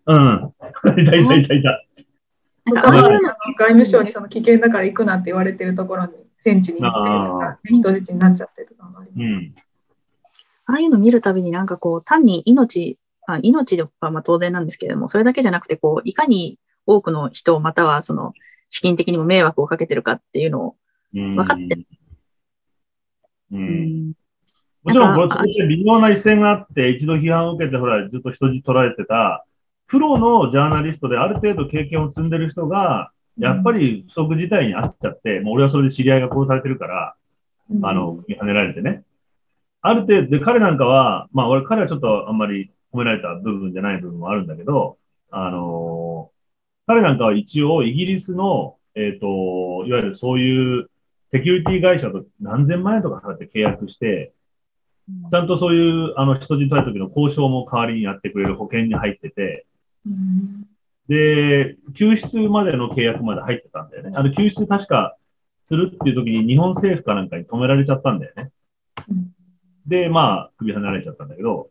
[0.07, 0.53] うん。
[1.01, 1.85] いたいたいたいた。
[2.65, 9.55] なんかああいうの外務省にその危険だから行くなって言われてるところに戦地に行って、なんか人質になっちゃってとかもありますうん。
[10.67, 18.33] ああいうの見るたびになんかこう、単に命、あ命はまあ当然なんですけれども、それだけじゃなくて、こう、いかに多くの人、またはその、
[18.69, 20.77] 資金的にも迷惑をかけてるかっていうのを、
[21.15, 21.87] うん分かってる。
[23.53, 23.57] う。
[23.57, 24.13] うんん
[24.83, 29.47] もちろん、微妙な一線があって、一度批判を受けて、ほら、ずっと人質取られてた、
[29.93, 37.15] プロのジャーナリストである程度経験を積んでる人が、やっぱり不測事態にあっちゃって、もう俺はそれで知り合いが殺されてるから、
[37.83, 39.05] あの、跳ねられてね。
[39.83, 44.97] ある程度、で、彼なんかは、まあ俺、彼はちょっとあんまり褒められた部分じゃない部分もあるんだけど、
[45.31, 46.33] あのー
[46.85, 50.91] 彼なんかは一応イギリスの、えっ、と、いわゆるそういう
[51.31, 54.33] セキュリティ会社と何千万円とか払って契約して、
[55.31, 59.72] ちゃんとそういう、あの、人質取る時の交渉も代わりにやってくれる保険に入ってて、うん
[61.09, 64.13] で、救出までの契約まで入ってたんだよね。
[64.15, 65.17] あの、救出確か
[65.65, 68.51] するっていう時に日本政府かなんかに止められちゃったんだよね。
[69.09, 69.33] うん
[69.87, 71.71] で、まあ、首離れちゃったんだけど、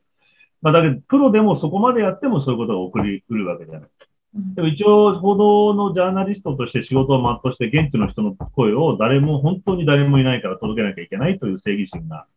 [0.61, 3.89] まあ、だけど、プロでもそこまでやってもそういうことが起こりうるわけじゃない。
[4.35, 12.27] うんでも一応、報道のジャーナリストとして仕事を全うして、現地の人の声を誰も、本当に誰もいないから届けなきゃいけないという正義心が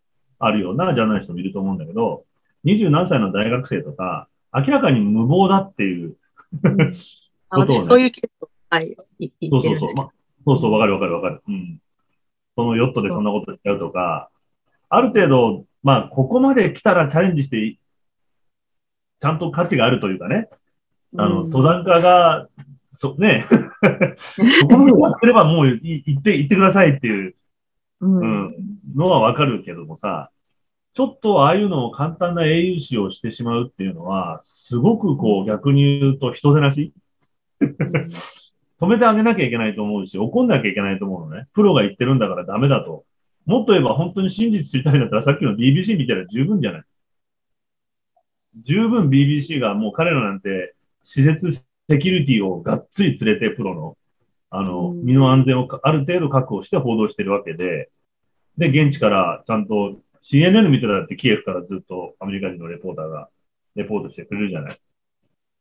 [0.41, 2.25] あるようなジャーナリストもいると思うんだけど、
[2.65, 6.17] 二十何歳の大学生とか、明らかに無謀だっていう、
[7.51, 7.77] あことをね。
[7.81, 9.95] 私、そういうケースを、はい、いそうそうそう。
[9.97, 10.11] まあ、
[10.47, 11.43] そうそう、わかるわかるわかる。
[11.49, 11.81] うん。
[12.57, 14.31] そのヨットでそんなことやっちゃうとか、
[14.89, 17.77] ある程度、まあ、ここまで来たらチャレンジして
[19.21, 20.49] ちゃんと価値があるというかね、
[21.17, 21.51] あの、うん。
[21.51, 22.49] 登山家が、
[22.93, 23.47] そ、ね、
[24.61, 27.35] そこまでやってればもうい行って、行ってくださいっていう、
[28.01, 28.19] うん。
[28.19, 28.55] うん、
[28.95, 30.31] のはわかるけどもさ、
[30.95, 36.93] ちょっとああいうのを簡単な英雄視をしてしまうっていうのは、すごくこう逆に言うと人手なし？
[38.81, 41.47] 止めてあげなきゃいけないと思うし、怒んなきゃいけないと思うのね。
[41.53, 43.05] プロが言ってるんだからダメだと。
[43.47, 46.83] もっと言えば本当に真実知りたいんだったらさっきの BBC 見たら十分じゃない。
[48.65, 51.63] 十分 BBC がもう彼らなんて施設セ
[51.99, 53.97] キュリティをがっつり連れてプロの、
[54.51, 57.91] あの、うん身の安全をかある程度確保して報道してるわけで、
[58.59, 63.29] で、現地からちゃんと CNN 見てたってキエフからずっとアメリカ人のレポーターが
[63.75, 64.81] レポートしてくれるじゃない。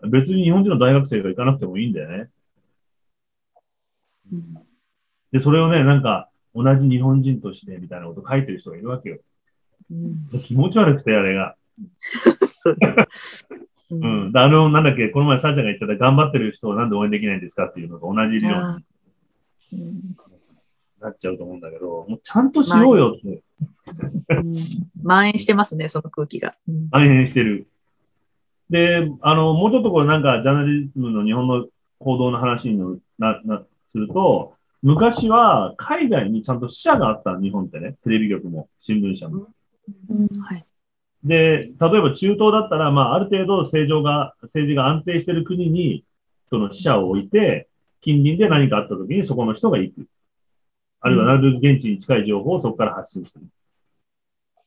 [0.09, 2.29] 別に日本人の大学生が行かなくてもいいんだよね。
[4.31, 4.57] うん
[5.33, 9.17] で、それをね、なんか、同じ日本人としてみたいなこと書いてる人がいるわけよ。
[9.91, 11.55] うん気持ち悪くて、あれが。
[12.45, 12.69] そ
[13.89, 14.31] うん。
[14.35, 18.79] あの、なんだっけ、この前、さあちゃんが言ってた、頑張ってる人をなんで応援できないんですかっていうのと同じ理論あ
[19.71, 20.13] に
[21.01, 23.41] なっちゃうと思うんだけど、もうちゃんとしようよって、うん
[25.03, 26.55] 蔓延してますね、その空気が。
[26.67, 27.67] うん大変してる。
[28.69, 31.67] で、あの、もうちょっとこれなんか、ジャーナリズムの日本の
[31.99, 39.47] 報道の話にな、な、すると、昔は海外にちゃんと支社があったの日本ってね、テレビ局も新聞社も。
[40.41, 40.65] はい。
[41.23, 46.03] で、例えば中東だったら、まあ、ある程度政情が、政治が安定している国に、
[46.49, 47.69] その支社を置いて、
[48.01, 50.07] 近隣で何かあった時にそこの人が行く。
[51.03, 53.43] あるいはなるべく現地に近い情報をそこから発信する。
[53.43, 53.47] っ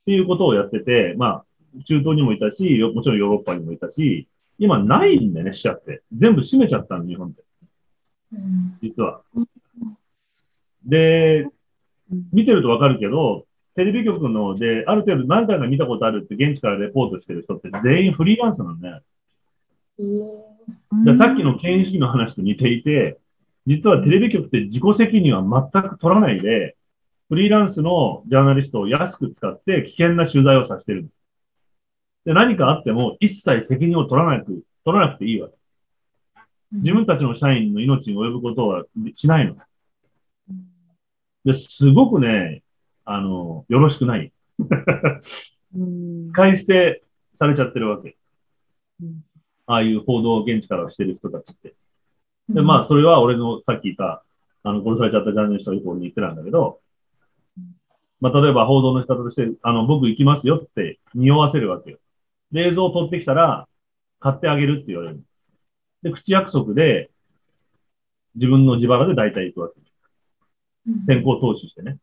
[0.05, 4.27] ていうことをやってて、まあ、中東にもいたし、よもちろんヨーロッパにもいたし、
[4.59, 6.03] 今ないんだよね、支社って。
[6.13, 7.41] 全部閉めちゃったの、日本で。
[8.33, 9.21] うん実は。
[10.85, 11.47] で、
[12.31, 19.01] 見てるとわかるけど、テレビ局ので、ある程度何回か見たことあるって現地からレポートしてる人って全員フリーランスなんだよ。
[21.03, 23.17] でさっきの権威主義の話と似ていて、
[23.67, 26.77] 実はテレビ局って自己責任は全く取らないで、
[27.27, 31.15] フリーランスのジャーナリストを安く使って危険な取材をさせてるんです。
[32.27, 35.55] で、何かあっても一切責任を取らなく、取らなくていいわけ。
[36.71, 39.57] 自分たちの社員の命に及ぶことはしないの。
[41.43, 42.63] で、すごくね、
[43.03, 44.31] あの、よろしくない。
[45.75, 47.03] うん使い捨て
[47.35, 48.15] されちゃってるわけ
[49.01, 49.21] うん。
[49.65, 51.73] ああいう報道を現地からしてる人たちって。
[52.49, 54.23] で、まあ、それは俺のさっき言った、
[54.63, 56.79] あの、殺されちゃったジャーナリストがに言ってたんだけど、
[58.19, 61.97] まあ、例えば報道の仕方として、あの、僕行きますよって匂わせるわけよ。
[62.51, 63.67] で、映像を撮ってきたら、
[64.19, 65.23] 買ってあげるって言われる。
[66.01, 67.11] で、口約束で、
[68.35, 69.75] 自分の自腹で大体行くわけ。
[71.05, 71.97] 先行投資してね。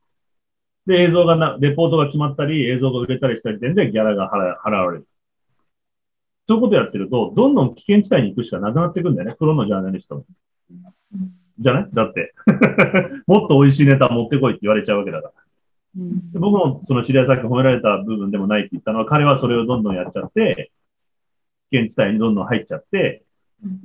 [0.86, 5.06] で、映像がな、レポートが決まったり、映像が売れたりした時点でギャラが払払われる。
[6.46, 10.24] そういうことやってると、どんどん危険地帯に行くしかなくなっていくんだよね、プロのジャーナリストも。
[11.58, 11.88] じゃない？
[11.92, 12.34] だって。
[13.26, 15.32] もっと美味しいネタ持ってこいって言われちゃうわけだから。
[15.96, 20.70] うんで僕もその知り合いさっき褒められた部分でもないって言ったのは、彼はそれをどんどんやっちゃって、
[21.70, 23.22] 危険地帯にどんどん入っちゃって、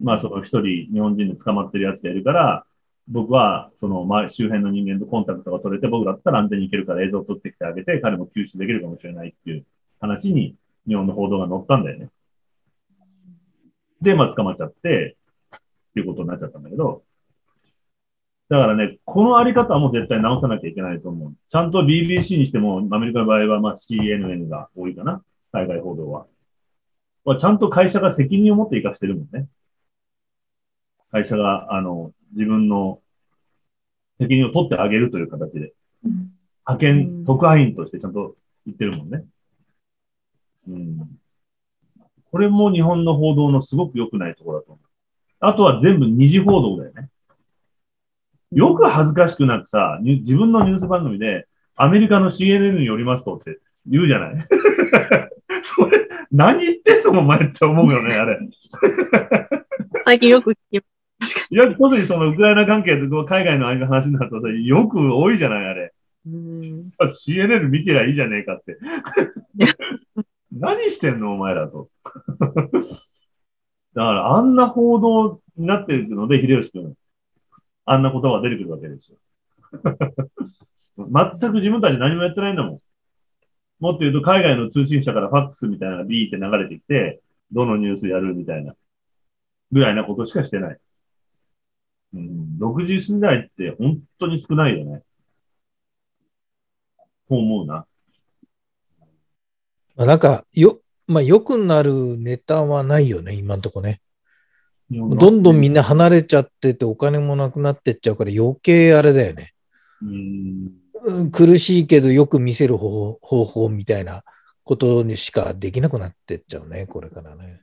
[0.01, 2.65] まあその一人日本人で捕まってるやつがいるから、
[3.07, 9.65] 僕はその周辺の人間とコンタクトが取れて、僕だったら安全に行けるから映像を撮ってきてあげて、彼も救出できるかもしれないっていう
[9.99, 10.55] 話に
[10.87, 12.09] 日本の報道が載ったんだよね。
[14.01, 15.17] で、まあ捕まっちゃって、
[15.55, 15.59] っ
[15.93, 17.03] ていうことになっちゃったんだけど、
[18.49, 21.33] だからね、このあり方はもう絶対直さなきゃいけないと思う。
[21.49, 25.23] ちゃんと BBC にしても、アメリカの場合はまあ CNN が多いかな。
[25.51, 26.25] 海外報道は。
[27.25, 29.47] まあちゃんと会社が責任を持って生かしてるもんね。
[31.11, 33.01] 会社が、あの、自分の
[34.19, 35.73] 責任を取ってあげるという形で、
[36.03, 38.35] 派う遣、ん特派員としてちゃんと
[38.65, 39.25] 言ってるもんね。
[40.67, 41.19] うん。
[42.31, 44.85] これも日本の報道のすごく良くないところだと思う。
[45.41, 47.09] あとは全部二次報道だよね。
[48.51, 54.45] よく恥ずかしくなくさ、に自分のニュース番組で、アメリカの CNN によりますとって言うじゃない
[55.63, 58.39] それ、何言ってんのお前って思うよね、あれ。
[60.05, 60.83] 最近よく聞き
[61.51, 65.93] いや、特にそのウクライナ関係で海外の話になるとさ、よく多いじゃない、あれ。
[66.25, 68.77] うん、CNN 見てりゃいいじゃねえかって。
[70.51, 71.89] 何してんのお前らと。
[73.93, 76.95] だから、あんな報道になってるので、秀吉君、
[77.85, 79.17] あんな言葉が出てくるわけですよ。
[80.97, 82.81] 全く自分たち何もやってないんだもん。
[83.79, 88.75] もっと言うと、海外の通信社からファックスみたいなビーって流れてきて、どのニュースやるみたいな、
[89.71, 90.79] ぐらいなことしかしてない。
[92.13, 95.03] うん、60世代って本当に少ないよね。
[97.29, 97.85] と思うな。
[99.95, 100.79] なんか、よ、
[101.09, 103.99] まあ、良くなるネタはないよね、今んとこね。
[104.91, 109.53] どんどんみんな離れちゃってて、お金もなくなってっちゃうから、余計あれだよね。
[110.01, 110.71] うん。
[111.01, 114.23] うん苦しいけどよく見せる方方法みたいな
[114.65, 117.61] ことにしかできなくなってっちゃうね、これからね。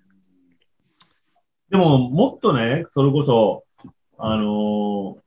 [1.70, 3.64] でも、もっとね、それこそ、
[4.18, 5.26] あのー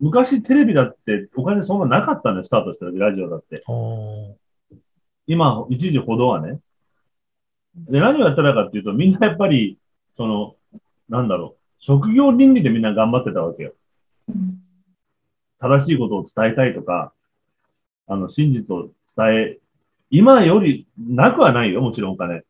[0.00, 3.64] 昔テレビだってお金そんななかったんだよ、スタートした時、ラジオだって。
[5.26, 6.60] 今、一時ほどはね。
[7.88, 9.78] で、何をやったらかっていうと、みんなやっぱり、
[10.16, 10.56] その、
[11.08, 13.74] なんだろう、職業倫理でみんな頑張ってたわけよ。
[15.60, 17.12] 正しいことを伝えたいとか、
[18.06, 19.58] あの、真実を伝え、
[20.10, 22.42] 今よりなくはないよ、もちろんお金。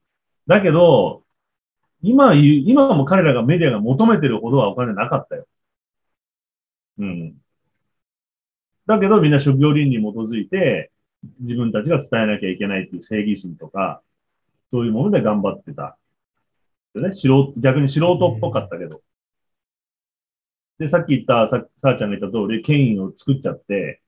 [0.46, 1.22] だけど、
[2.02, 5.46] 今、今も彼らがメディアが求めてるほどはお金なかったよ。
[6.98, 7.34] うん。
[8.86, 10.90] だけどみんな職業倫理に基づいて、
[11.40, 14.02] 自分たちが伝えなきゃいけないっていう正義心とか、
[14.72, 15.98] そういうもので頑張ってた。
[16.94, 19.02] でね、素人、逆に素人っぽかったけど。
[20.78, 24.00] で、さっき言った、さ、さあちゃんが言った通り、権威を作っちゃって、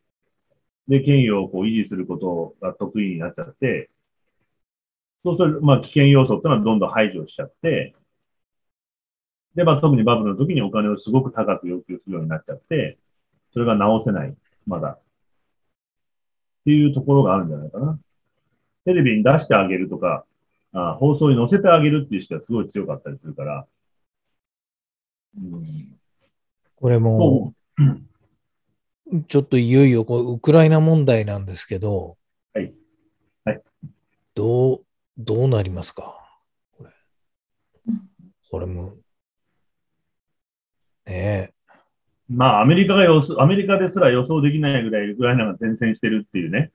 [0.88, 3.90] で、権威をこう維持することが得意になっちゃって、
[5.24, 7.94] そうすると、まあ、危険要素ってのはどんどん排除しちゃって、
[9.54, 12.98] で、まあ、特にバブルの時にお金をすごく高く要求するようになっちゃって、
[13.52, 14.34] それが直せない、
[14.66, 14.90] まだ。
[14.90, 15.00] っ
[16.64, 17.98] ていうところがあるんじゃないかな。
[18.84, 20.24] テレビに出してあげるとか、
[20.72, 23.66] あ放送に載せてあげるっていう人はすごい強かったりするから。
[25.36, 25.98] うん、
[26.76, 27.54] これも、
[29.28, 32.16] ちょっといよいよこうウクライナ問題なんですけど、
[32.54, 32.72] はい。
[33.44, 33.62] はい。
[34.34, 34.84] どう、
[35.18, 36.16] どうなりますか？
[36.76, 36.90] これ。
[38.50, 38.94] これも、
[41.06, 41.52] ね
[42.28, 46.70] まあ、アメリカが予想、アメリカですら予想できないぐらいウクライナが前線してるっていうね、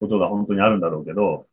[0.00, 1.46] ことが本当にあるんだろうけど、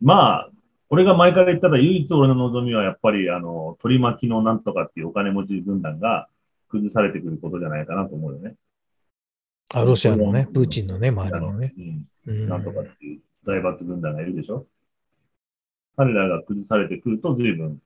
[0.00, 0.50] まあ、
[0.90, 6.28] 俺が前から言ったら唯一俺の望みはやっぱり、あの、取り巻きのなんとかっていうお金持ち軍団が
[6.68, 8.56] 崩されてくることじゃないかなと思うよね。
[9.72, 11.72] あ、ロシアのね、プーチンのね、周りのね。
[12.26, 14.66] なんとかっていう財閥軍団がいるでしょ。
[15.96, 17.80] 彼らが崩されてくると随分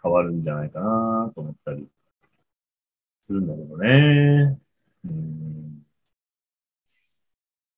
[0.00, 1.88] 変わるんじゃないかなと思ったり
[3.26, 4.58] するんだけどね。
[5.06, 5.10] うん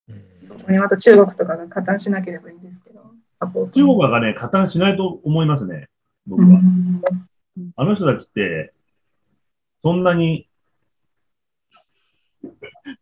[0.09, 2.84] うんここにまた中国とかが加担しなければいいですけど。
[3.45, 5.87] サポート中国がね、加担しないと思いますね。
[6.27, 6.47] 僕は。
[6.47, 7.01] うん
[7.77, 8.73] あの人たちって、
[9.81, 10.45] そんなに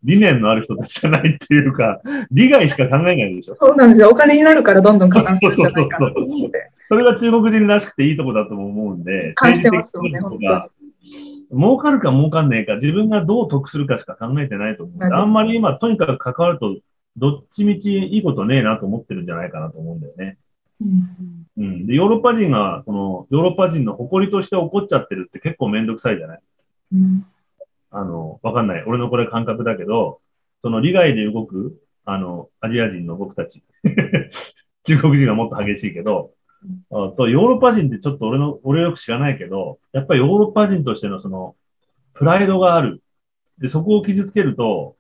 [0.04, 3.58] 理念のある人たちじゃないっていうか、利害しか考えないでしょ。
[3.60, 4.10] そうなんですよ。
[4.10, 6.72] お金になるからどんどん加担するんじゃないかなと思って。
[6.88, 10.70] それが中国人らしくていいとこだとも思うんで、感じてますよね政治的なことが
[11.52, 16.76] 儲かるか儲かんねえか、自分がどう得するかしか考えてないと思うんで、はいあんまり今、とにかく関わると、
[17.18, 20.38] どっちみちいいことねえなと思ってるんじゃないかなと思うんだよね。
[20.82, 21.86] うんうん。
[21.88, 26.39] で、ヨーロッパ人が、その、ヨーロッパ人の誇りとして怒っちゃってるって結構めんどくさいじゃない？
[26.93, 27.26] うん
[27.91, 28.84] あの、わかんない。
[28.88, 30.20] 俺のこれ感覚だけど、
[30.64, 33.61] その利害で動く、あの、アジア人の僕たち。
[34.84, 36.32] 中国人はもっと激しいけど、
[36.91, 41.55] あと、ヨーロッパ人ってちょっと俺の、俺よく知らないけど、やっぱりヨーロッパ人としてのその、
[42.14, 43.03] プライドがある。
[43.59, 44.95] で、そこを傷つけると、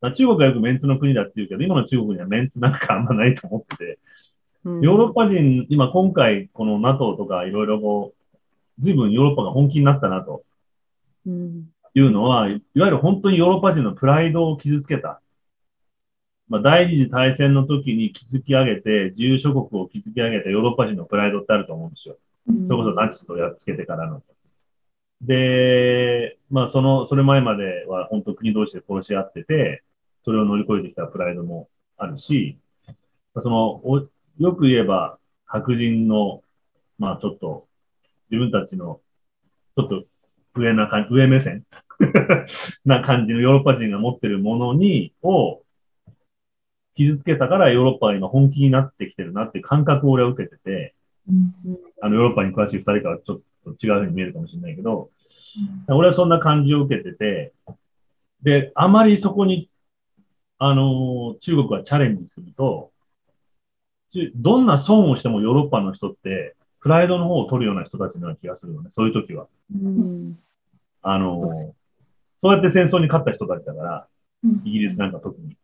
[0.00, 3.98] まあ中国はよくメンツの国だって言うけど、今の中国にはメンツなんかあんまないと思ってて、
[4.64, 8.36] ヨーロッパ人、今今回この NATO とかいろいろこう、
[8.78, 10.42] 随分ヨーロッパが本気になったなと。
[11.26, 15.20] うんいうのは、いわゆる本当にヨーロッパ人のプライドを傷つけた。
[16.48, 22.16] まあ、第二次大戦の時に築き上げて、自由諸国を築き上げたヨーロッパ人のプライドってあると思うんですよ。
[22.48, 24.22] うんそれこそナチスをやっつけてからの。
[25.26, 29.82] で、まあ、その、それ前までは本当国同士で殺し合ってて、
[30.24, 32.58] それを乗り越えてきたプライドもあるし、
[33.42, 34.06] その、お
[34.38, 36.42] よく言えば、白人の、
[36.98, 37.66] まあ、ちょっと、
[38.30, 39.00] 自分たちの、
[39.76, 40.04] ちょっと
[40.54, 41.64] 上な感じ、上目線
[42.84, 45.62] な感じのヨーロッパ人が持ってるものに、を
[46.94, 50.94] 傷つけたからヨーロッパが今本気になってきてるなって感覚を俺は受けてて、
[51.28, 51.78] うん。
[52.00, 55.10] あのヨーロッパに詳しい二人からちょっと違うふうに見えるかもしれないけど、
[55.88, 57.52] 俺はそんな感じを受けてて、
[58.42, 59.70] で、あまりそこに、
[60.58, 62.90] あのー中国はチャレンジすると、
[64.12, 69.46] ちどんな損をしてもヨーロッパの人って、プライドの方を取るような人たちのような気がするのね、そういう時は。
[69.74, 70.38] うん
[71.02, 71.72] あのー
[72.40, 74.06] そうやって戦争に勝った人たちだから、
[74.44, 75.56] うんイギリスなんか特に。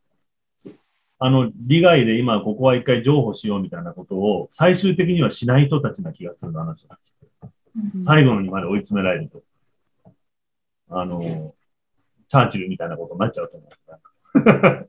[1.18, 7.48] あの、利害で今ここは一回譲歩しようみたいなことを最終的にはしない人たちな気がするの、あの人たちって。
[8.02, 9.42] 最後のにまで追い詰められると。
[10.90, 11.54] あの、
[12.28, 13.90] チャーチルみたいなことになっちゃうと思う。
[14.34, 14.86] なんか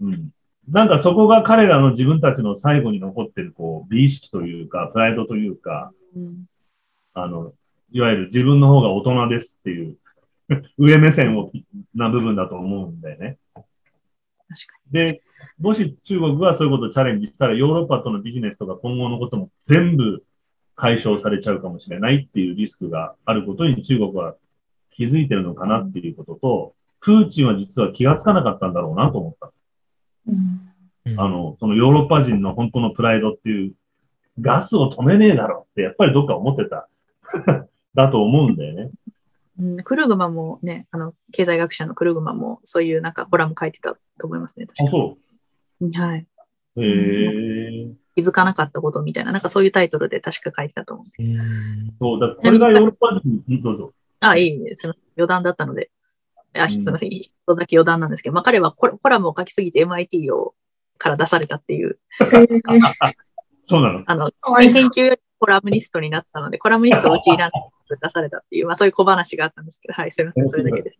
[0.00, 0.30] うん。
[0.70, 6.44] なんかそこが彼らの自分たちの最後に残ってる、こう、美意識というか、プライドというか、うん
[7.14, 7.52] あの、
[7.90, 9.96] いわゆる自分の方が大人ですっていう、
[10.78, 11.50] 上目線を
[11.94, 13.38] な部分だと思うんだよね。
[13.54, 13.64] 確か
[14.90, 15.22] で、
[15.58, 20.24] もし中国がそういうことをチャレンジしたら、ヨーロッパとのビジネスとか今後のことも全部
[20.74, 24.36] 解消されちゃうかもしれないっていうリスクがあることに中国は
[24.98, 29.52] 気づいてるのかなっていうことと、プーチンは実は気がつかなかったんだろうなと思った。
[30.26, 30.34] うん
[31.06, 33.72] うんあの、そのヨーロッパ人の本当のプライドっていう、
[34.40, 36.88] ガスを止めねえだろってやっぱりどっか思ってた。
[37.94, 38.90] だと思うんだよね。
[39.58, 44.66] うんクルーグマンもね、あの、経済学者のクルーグマンもそういうなんかコラム書いてたと思いますね。
[44.68, 45.16] あ、確かそ
[45.80, 45.96] に。
[45.96, 46.26] はい。
[46.76, 46.84] う。
[46.84, 47.90] へえ。
[48.14, 51.22] 気づかなかったことみたいな、なんかそういうタイトルで確か書いてたと思うんです。
[51.22, 53.92] うんそう、だこれがヨーロッパ人、うんどうぞ。
[54.20, 54.82] あ、いいです。
[54.82, 55.90] その余談だったので。
[56.54, 57.10] あ、すみません。
[57.10, 60.54] 一つだけ余談なんですけど、まあ彼はコラコラムを書きすぎて MIT を
[60.98, 61.98] から出されたっていう。
[63.62, 64.02] そうなの。
[64.06, 70.98] あの、研究よりコラムニストになったので、コラムニストをうちいらない出されたっていう、まあそういう小話があったんですけど、はい、すみません、それだけです。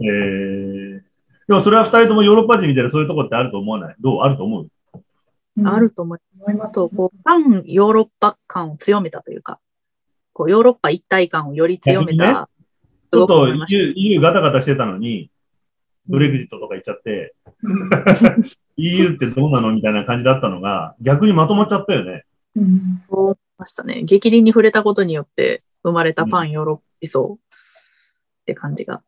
[0.00, 1.00] えー、
[1.48, 3.96] でもそれは二人ともヨーロッパ人みたいなそういうとこってあると思わない？
[4.00, 4.20] どう？
[4.22, 4.68] あると思う？
[5.56, 5.68] うん。
[5.68, 6.74] あると思い思います。
[6.74, 9.60] と、こう、反ヨーロッパ感を強めたというか、
[10.34, 12.50] こう、ヨーロッパ一体感をより強めた、
[13.10, 13.48] ちょっと
[13.96, 15.30] EU, ガタガタしてたのに、
[16.06, 17.34] ブレグジットとか言っちゃって、
[18.76, 22.24] EU ってどうなのみたいな感じだったのが、逆にまとまっちゃったよね。
[22.56, 24.02] うんそう思いましたね。
[24.02, 29.02] 激鱗に触れたことによって生まれたパンヨーロッパ思想って感じが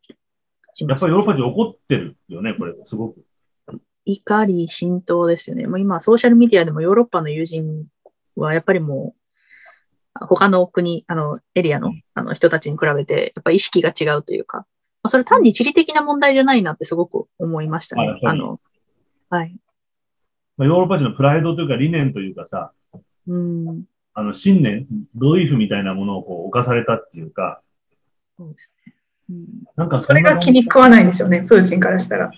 [0.73, 3.25] しましたやっぱりヨーロッパ人怒ってるよね、これ、すごく。
[4.05, 5.67] 怒り浸透ですよね。
[5.67, 7.85] もう今、ソーシャルメディアでもヨーロッパの友人
[8.35, 9.19] はやっぱりもう、
[10.19, 14.63] 他の国、あの、エリアのあの人たちに比べて、やっぱ意識が違うというか、ま
[15.03, 18.03] あ、それ単に地理的な問題じゃないなってすごく思いましたね。
[18.03, 18.59] あやっぱりあの、
[19.29, 19.55] はい。
[20.57, 22.71] まあヨーロッパ人のプライドというか理念というかさ、
[23.27, 23.83] うん。
[24.13, 27.61] あの信念、ドイフみたいなものをこう犯されたっていうか、
[28.37, 28.93] そうですね。
[29.29, 29.45] うん
[29.75, 32.31] なんかそれが気に食わないんでしょうね、プーチンからしたら。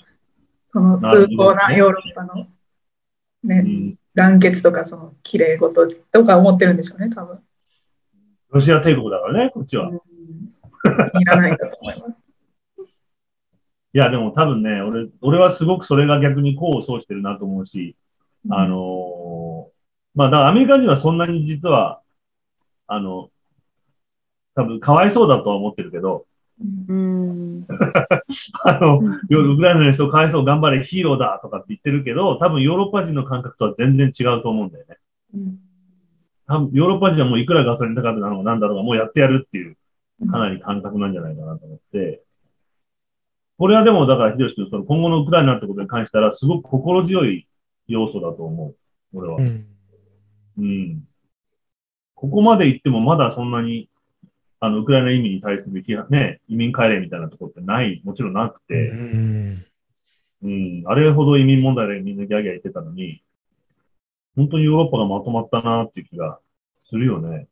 [0.72, 2.48] その崇高なヨーロッパの、
[3.44, 7.40] うね、ん団結とか、その綺麗事とか思ってるんでしょうね、多分。
[8.52, 9.90] ロシア帝国だからね、こっちは。
[9.90, 10.00] うん
[11.20, 12.14] いらないんだと思います。
[13.92, 17.96] いや、でも多分ね、俺、俺はすごくそれが逆に功を奏してるなと思うし、
[18.50, 19.72] あのー
[20.16, 22.02] まあ、だからアメリカ人はそんなに実は、
[22.88, 23.30] あの、
[24.56, 26.26] 多分かわいそうだとは思ってるけど、
[26.90, 27.66] うん。
[28.66, 34.98] あの、ウクライナの人かわいそう、頑張れ、ヒーローだとかって言ってるけど、多分ヨーロッパ人の感覚とは全然違うと思うんだよね。
[35.36, 35.69] うん
[36.56, 39.78] ヨーロッパ人はもういくらガソリン高くなのかなんだろうが、もうやってやるっていう、
[40.32, 42.24] かなり感覚なんじゃないかなと思って、
[43.60, 47.46] これはでも、だから、秀吉君、その今後のウクライナってことに関したら、すごく心強い
[47.88, 48.76] 要素だと思う。
[49.14, 49.36] 俺は。
[49.36, 49.68] うん。
[50.58, 51.04] うん。
[52.16, 53.90] ここまで行ってもまだそんなに、
[54.62, 59.66] あの、ウクライナ移民に対する批判ね、移民帰れみたいなところってない、もちろんなくうて、ん。
[60.42, 63.22] うん、あれほど移民問題でみんなギャーギャー言ってたのに、
[64.36, 66.40] 本当にヨーロッパがまとまったなっていう気が
[66.90, 67.48] するよね。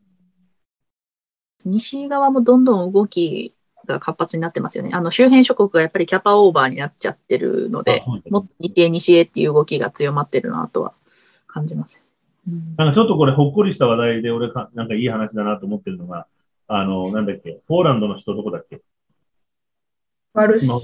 [1.65, 3.55] 西側もどんどん動き
[3.85, 4.91] が活発になってますよね。
[4.93, 10.93] あの周辺諸国がやっぱりキャパオーバーになっちゃってるのでもっと西へ西へっていう動きが強まってるなとは
[11.47, 12.01] 感じます。
[12.01, 12.07] うん
[12.77, 16.27] なんかちょっとこれほっこりした話題で俺か、なんかいい話だなと思ってるのが、
[16.69, 18.79] あの、なんだっけ、ポーランドの人どこだっけ？
[20.33, 20.79] ワルシャワ？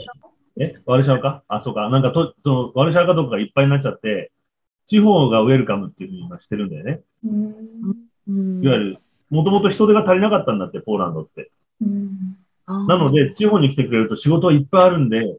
[0.60, 1.44] えワルシャワか？
[1.48, 1.90] あ、そうか。
[1.90, 4.34] なんかと、その、ワルシャワかどこかいっぱいになっちゃって、
[4.86, 7.02] 地方がウェルカムっていうふうに今してるんだよね。
[8.64, 8.98] いわゆる、
[9.30, 11.52] もともと人手が足りなかったんだって、ポーランドって。
[12.68, 15.38] なので、地方に来てくれると仕事はいっぱいあるんで、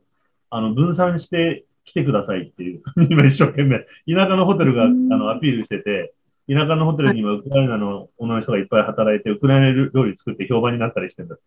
[0.51, 3.87] あの、分散して来てくださいっていう、今一生懸命、田
[4.29, 6.15] 舎のホテルが、あうんの、アピールしてて、
[6.49, 11.37] 田舎のホテルに今、ウクライナの女の人がいっぱい働いて、ウクライナ料理作って評判になったりしてんだ。
[11.37, 11.41] ち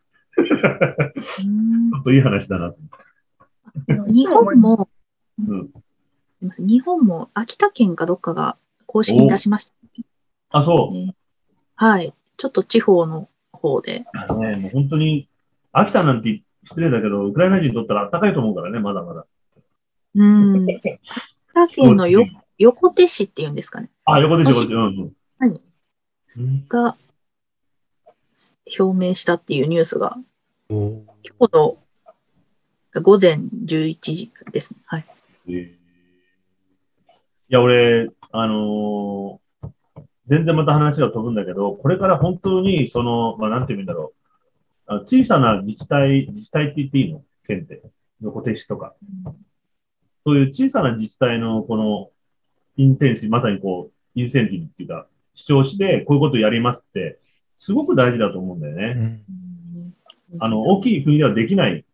[1.43, 2.73] うん ょっといい話だな。
[4.07, 4.89] 日本も、
[5.47, 5.69] うん
[6.45, 9.73] ません日本も秋田県かどっかが公式に出しました。
[10.49, 10.95] あ、そう。
[10.95, 11.13] ね
[11.75, 12.13] はい。
[12.37, 14.05] ちょっと地方の方で。
[14.13, 15.27] あのね、もう本当に、
[15.71, 19.25] 秋田なんて失礼だけど、ウクライナ人にとったら暖かいと思うからね、まだまだ。
[20.15, 20.69] うん。
[20.69, 20.99] 秋
[21.53, 22.25] 田県のよ
[22.57, 23.89] 横手市っていうんですかね。
[24.05, 25.03] あ、横でしょ、もし横でしょ。
[25.03, 25.61] うんうんはい
[26.37, 26.95] うんが
[28.79, 30.17] 表明したっていうニュースが
[30.69, 31.01] お
[31.39, 31.77] 今日の
[33.01, 34.79] 午前11時ですね。
[34.85, 35.05] はい。
[35.47, 35.76] えーい
[37.49, 39.67] や、俺、あのー
[40.29, 44.13] 全然また話が飛ぶんだけど、これから本当に、その、まあ、なんて言うんだろ
[44.87, 44.95] う。
[44.95, 47.23] あ小さな自治体、自治体って言っていいの？
[47.47, 47.81] 県って。
[48.21, 48.93] 横手市とか。
[50.25, 52.09] そういう小さな自治体のこの、
[52.75, 57.19] インテンシまさにこう、インセンティブっていうか、主張して、こういうことをやりますって、
[57.55, 59.23] すごく大事だと思うんだよね。
[59.29, 59.93] うん
[60.41, 61.85] あの、大きい国ではできない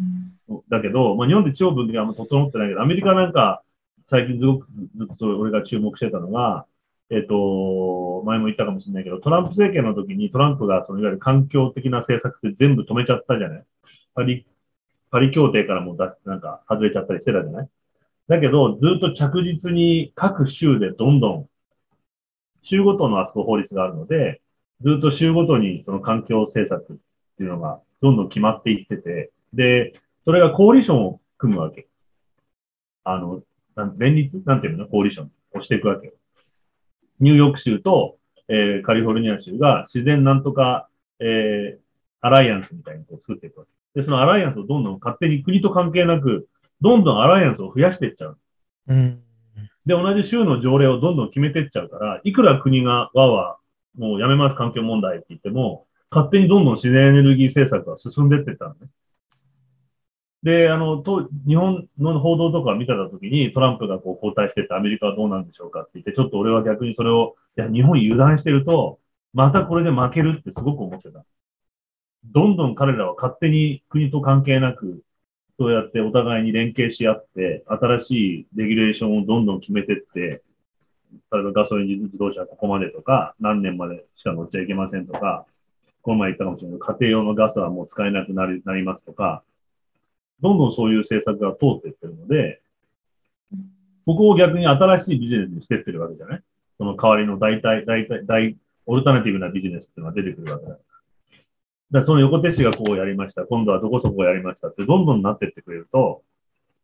[0.00, 3.62] うんだけど、まあ、日本で地方分岐があんま整ってないけど、アメリカなんか、
[4.04, 6.66] 最近すごくずっと俺が注目してたのが、
[7.10, 13.64] えっ、と、前も言ったかもしれないけど、トランプ政権の時にトランプがそのいわゆる環境的な政策って全部止めちゃったじゃない
[14.14, 14.46] パリ、
[15.10, 17.68] パリ協定からもだなんか外れちゃったりしてたじゃない
[18.28, 21.48] だけど、ずっと着実に各州でどんどん、
[22.62, 24.40] 州ごとのあそこ法律があるので、
[24.80, 26.96] ずっと州ごとにその環境政策っ
[27.36, 31.86] ていうのがどんどん決まっていってて、で、それがコーリションを組むわけ。
[33.04, 33.42] あの、
[33.98, 36.12] 連立なんていうのコーリションをしていくわけよ。
[37.20, 38.16] ニューヨーク州と、
[38.48, 40.88] えーカリフォルニア州が自然なんとか、
[41.20, 41.84] えー
[42.20, 44.00] アライアンスみたいにこう作っていくわけ。
[44.00, 46.48] で、そのアライアンスをどんどん勝手に国と関係なく、
[46.80, 48.38] どんどんアライアンスを増やしていっちゃう。
[48.88, 49.22] うん。
[49.84, 53.58] で、同じ州の条例をどんどん決めてっちゃうから、いくら国がわわ、
[53.98, 58.88] もうやめます環境問題って言っても、勝手にどんどん自然エネルギー政策が進んでってったのね。
[60.44, 69.00] で、あの、と、日本の報道とか見てたときに、トランプがこう交代してってアメリカはどうなんでしょうかって言って、ちょっと俺は逆にそれを、いや、日本油断してると、
[69.32, 71.24] またこれで負けるってすごく思ってた。
[72.26, 75.02] どんどん彼らは勝手に国と関係なく、
[75.58, 80.42] そうやってお互いに連携し合って、新しいレギュレーションをどんどん決めてって、
[81.32, 85.46] 例えばガソリン自動車はここまでとか、何年までしか乗っちゃいけませんとか、
[86.02, 89.42] この前言ったかもしれないけど、家庭用のガスはもう使えなくなりなりますとか、
[90.40, 92.60] どんどんそういう政策が通っていってるので、
[94.06, 96.42] ここを逆に新しいビジネスにしていってるわけじゃない？
[96.76, 98.56] その代わりの大体、大体、大、
[98.86, 100.72] オルタナティブなビジネスっていうのが出てくるわけだ。
[100.72, 100.82] だか
[101.90, 106.22] らその横手市がこうやりました、今度はどこそこやりましたってどんどんなってってくれると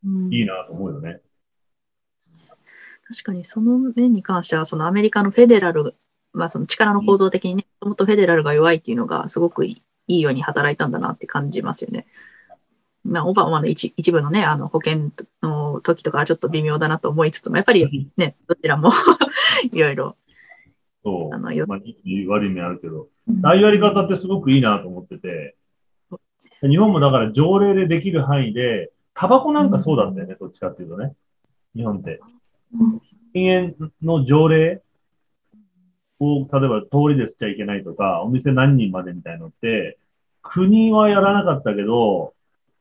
[0.05, 1.21] うんいいなと思うよね。
[3.09, 5.97] 確かにその面に関しては、そのアメリカのフェデラル、
[6.33, 12.07] まあその力の構造的にね、もともとフェデラルが弱いっていうのがすごくいいように働いたんだなって感じますよね。
[13.05, 15.11] まあ、オバマの一一部のね、あの保険
[15.43, 18.91] の時とかはちょっと微妙だなと思いつつも、やっぱりね、どちらも
[19.73, 20.17] いろいろ、
[21.03, 21.35] そう。
[21.35, 23.45] あの、よまあ、いい悪い面あるけど、うん。
[23.45, 25.57] ああいうやり方ってすごくいいなと思ってて、
[26.63, 31.15] 日本もだから条例でできる範囲で、タバコなんかそうだったよね、どっちかっていうとね。
[31.75, 32.21] 日本って。
[33.33, 34.83] 禁煙の条例
[36.19, 39.99] を、例えば通りで吸っちゃいけないとか、お店何人までみたいのって、
[40.43, 42.35] 国はやらなかったけど、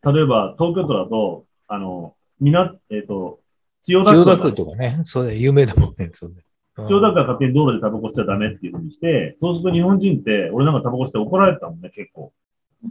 [0.03, 3.39] 例えば東京都だと、あの、みな、えっ、と、
[3.81, 6.43] 千代田区が千代田区とかね、そうだよ、有名だもんね、そうだよ
[6.77, 12.31] うん千代田区が勝手に道路でタバコ吸っちゃダメっていうふうにして、そうすると日本人って、俺なんかタバコ吸って怒られてたもんね、結構。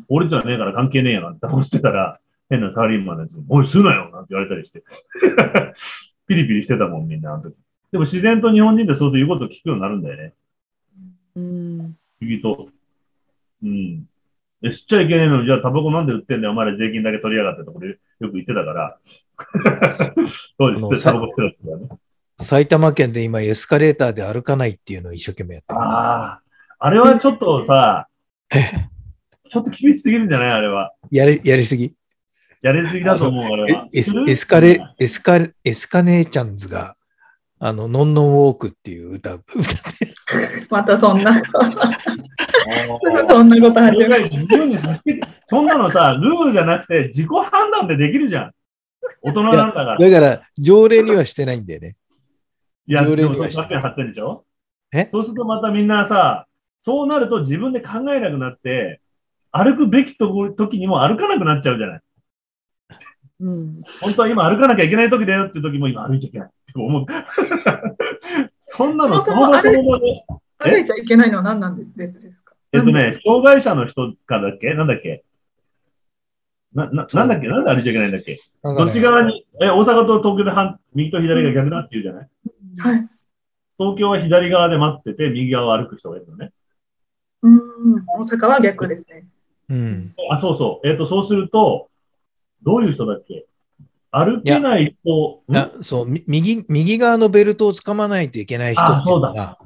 [0.08, 2.20] 俺じゃねえから関係ねえやなってタバコ吸ってたら、
[2.50, 4.82] 変なサラリーマンのやつに、おい、吸うなよなんて言われたりして。
[6.28, 7.56] ピリピリしてたもん、みんな、あの時。
[7.90, 10.34] でも自然と日本人ってそういうことを聞くようになるんだよね。
[11.36, 12.68] うん、不思議と。
[13.62, 14.07] うん。
[14.62, 18.98] で、吸っちゃいけねえのに、じゃあタバコなんで売ってんだよ、お前ら税金だけ取りやがってとこでよく言ってたから。
[20.58, 21.88] 当時吸ってタバコ吸ってたね。
[22.40, 25.80] 埼玉県で今エスカレーターで歩かないっていうのを一生懸命やってる。
[25.80, 26.42] ああ、
[26.78, 28.08] あれはちょっとさ、
[29.50, 30.50] ちょっと厳しすぎるんじゃない？
[30.52, 30.92] あれは。
[31.10, 31.94] やり、やりすぎ？
[32.62, 33.88] やりすぎだと思う、あれは。
[33.94, 36.96] エスエスカレ、エスカレ、エスカネーチャンズが、
[37.60, 40.06] あの、ノンノンウォークっていう歌、歌って、
[40.70, 41.72] またそんな、すあ
[43.12, 45.20] ぐそんなことー始める。
[45.46, 48.52] そんなのさ、ルールじゃなくて自己判断でできるじゃん。
[49.22, 49.96] 大人なんだから。
[49.96, 51.96] いだから、条例にはしてないんだよね。
[52.86, 54.44] や、で条例にはしてもそればっかり貼ってるでしょ
[54.92, 55.08] え？
[55.12, 56.46] そうするとまたみんなさ、
[56.84, 59.00] そうなると自分で考えなくなって、
[59.50, 62.00] 歩くべきとこ時にも歩かなくなっちゃうじゃない。
[63.40, 67.06] うん、本当は今歩かなきゃいけない時だよっていう時も今歩いちゃいけないって思う。
[68.78, 69.60] そんなのそそもそも
[70.58, 72.12] 歩いちゃいけないのは何なんです
[72.44, 72.54] か？
[72.72, 74.72] えっとね、障害者の人からだっけ？
[74.74, 75.24] なんだっけ？
[76.72, 77.48] な、な、なんだっけ？
[77.48, 78.40] なんで歩いちゃいけないんだっけ？
[78.62, 82.28] どっち側に、え、大阪と東京で半右と左が逆だって言うじゃない？
[82.78, 83.08] はい。
[83.78, 86.52] 東京は左側で待ってて、右側を歩く人がいるのね。
[87.42, 89.26] うん、大阪は逆ですね。
[89.68, 90.14] うん。
[90.30, 90.88] あ、そうそう。
[90.88, 91.88] えっ、と、そうすると、
[92.62, 93.46] どういう人だっけ？
[94.10, 95.56] 歩けない人、ん？
[95.56, 99.58] あそう、み右、右側のベルトを掴まないといけない人っていうのあが、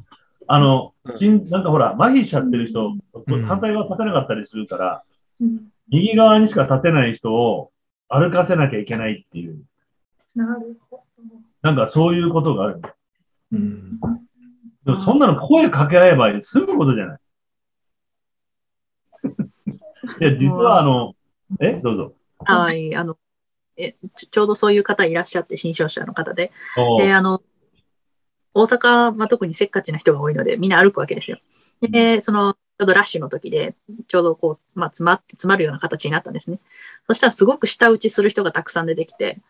[0.48, 1.16] あのう、ん。
[1.16, 2.96] しんなんかほら、麻痺しちゃってる人、
[3.26, 3.44] うん。
[3.44, 5.02] 反対側立てなかったりするから、
[5.40, 5.60] うん。
[5.88, 7.70] 右側にしか立てない人を
[8.08, 9.62] 歩かせなきゃいけないっていう、
[10.34, 11.04] なるほ
[11.62, 12.80] なんかそういうことがある。
[12.80, 12.88] ど。
[13.52, 14.00] うん。
[14.84, 17.18] でもそんなの声かけ合えば済むことじゃない。
[20.20, 21.14] いや、実はあの、
[21.60, 22.14] えどうぞ。
[22.38, 23.16] はい、あの、
[23.76, 26.52] えちょちょうどそういう方いらっしゃって、新商社の方で。
[26.76, 27.42] おで、あの、
[28.54, 31.38] 大阪は特にせっかちな人が多いので、みんな歩くわけですよ。
[31.80, 33.74] で、その、ちょうどラッシュの時で、
[34.08, 36.58] ちょうどこう、まあ、詰まって、詰まるような形になったんですね。
[37.06, 39.40] そしたらすごく舌打ちする人がたくさん出てきて、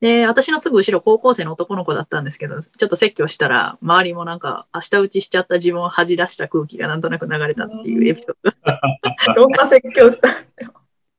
[0.00, 9.34] で、私のすぐ後ろ高校生の男の子だったんですけど、ちょっと説教したら、周りもなんか、あ舌打ちしちゃった自分を恥じ出した空気がなんとなく流れたっていうエピソード。
[9.34, 10.44] どんな説教した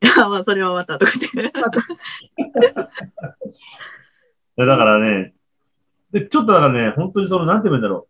[0.02, 1.60] いや、まあ、それはまたとか言って。
[4.58, 5.34] でだからね、
[6.12, 8.08] で、ちょっとだからね、本当にその、なんて言うんだろ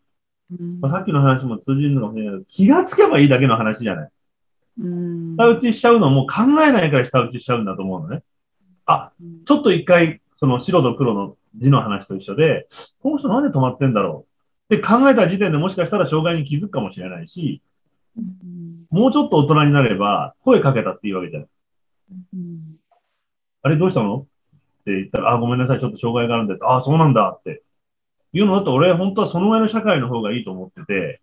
[0.52, 0.80] うんう。
[0.82, 4.10] まあ、さっきの話も通じるのかもしれないけど、気がつけばいいだけの話じゃない。
[4.82, 8.24] うん舌打ちしちゃうのも考えないから舌打ちしちゃうんだと思うのね。
[8.86, 9.12] あ、
[9.46, 12.68] ちょっと一回、その白と黒の字の話と一緒で、
[13.02, 14.26] この人なんで止まってんだろ
[14.70, 17.62] うって考えた時点でもしかしたら障害に気づくかもしれないし、
[18.18, 21.50] うんもうちょっと大人になれば声かけたっていいわけじゃない。
[22.12, 22.76] うん。
[23.62, 24.20] あれどうしたの？
[24.20, 24.24] っ
[24.86, 27.36] て言ったら、あ、ごめんなさい、ちょっと障害があるんで、あ、そうなんだ。
[27.38, 27.64] って。
[28.32, 31.22] いうのだと俺、本当はそのぐらいの社会の方がいいと思ってて、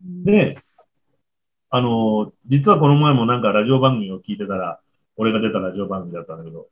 [0.00, 0.58] で、
[1.68, 4.80] あの、実はこの前もなんかラジオ番組を聞いてたら、
[5.16, 6.68] 俺が出たラジオ番組だったんだけど、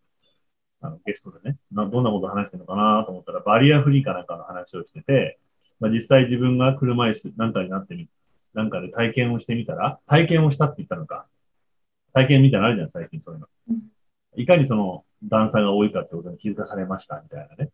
[0.81, 5.39] あのゲストでねな、どんなこと話してるのかなと思ったら、バリアフリーかなんかの話をしてて、
[5.81, 8.09] まあ、実際自分が車椅子なんかになってみ、
[8.55, 11.27] なんかで体験をしてみたら、体験をしたって言ったのか。
[12.15, 13.47] 体験みたいなのあるじゃん、最近そういうの。
[14.37, 17.71] いかにその段差が多いかってことに気づかされましたみたいなね、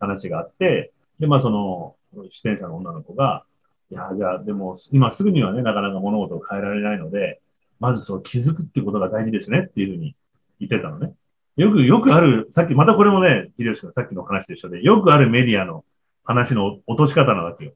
[0.00, 1.96] 話があって、で、まあその、
[2.30, 3.44] 出演者の女の子が、
[3.90, 7.40] いや、じゃあでも今すぐにはね、なかなか物事を変えられないので、
[7.78, 10.16] まずそう気づくってことが大事ですねっていうふうに
[10.60, 11.14] 言ってたのね。
[11.56, 15.84] よく、よくある、さっき、またこれもね、秀吉君さっきの話と一緒で、よくあるメディアの
[16.24, 17.72] 話の落とし方なわけよ。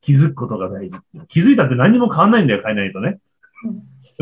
[0.00, 1.26] 気づくことが大事っていう。
[1.28, 3.20] 気づいたって何にも変わんないんだよ、変えないとね。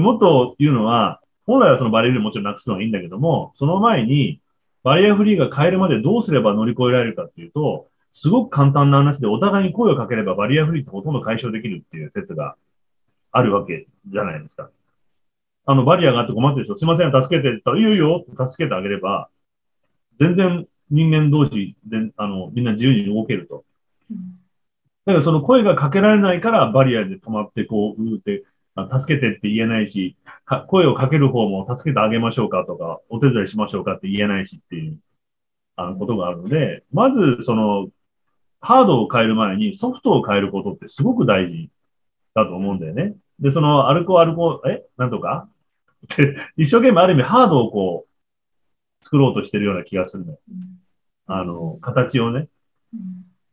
[0.00, 4.40] でもっと言うのは、本来はそのバリアフリーもちろんなくすのはいいんだけども、その前に、
[4.82, 12.56] バリアフリーが変えるまでどうすれば乗り越えられるかっていうと、すごく簡単な話でお互いに声をかければバリアフリーってほとんど解消できるっていう説が
[13.30, 14.70] あるわけじゃないですか。
[15.66, 19.28] あの、バリアがあって困ってる人、すいません、助けてって言ったら、いいよいいよって助けてあげれば、
[20.18, 23.64] 全然人間同士で、あの、みんな自由に動けると。
[25.04, 28.49] だからその声がかけられないからバリアで止まって、こう、うーって、あ
[28.88, 34.98] 助けてって言えないし、か声をかける方も助けてあげましょうかとか、お手伝いしましょうかって言えないしっていう、
[35.76, 37.88] あの、ことがあるので、まず、その、
[38.60, 41.70] ハードを変える前にソフトを変えることってすごく大事
[42.34, 43.14] だと思うんだよね。
[43.38, 44.84] で、その、アルコアルコ、え？
[44.98, 45.48] なんとか？
[46.56, 50.38] 一生懸命ある意味ハードをこう、作ろうとしてるような気がするの。
[51.26, 52.48] あの、形をね。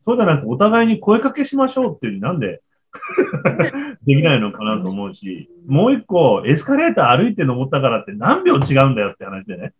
[0.04, 2.62] そうじゃなくて、お互いに声かけしましょうっていうなんで
[4.06, 9.72] できないのかなと思うし、もう一個、エスカレーター歩いて登ったからって何秒違うんだよって話でね。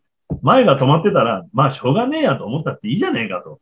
[0.42, 3.60] 前が止まってたら、まあしょうがねえやと思ったっていいじゃねえかと。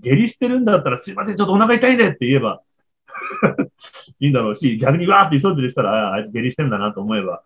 [0.00, 2.62] 下痢してるんだったら、すいません、ちょっとお腹痛いんでって言えば
[4.20, 7.42] いいんだろうし、逆にわーって急いでる人ら、ああいつ下痢してんだなと思えば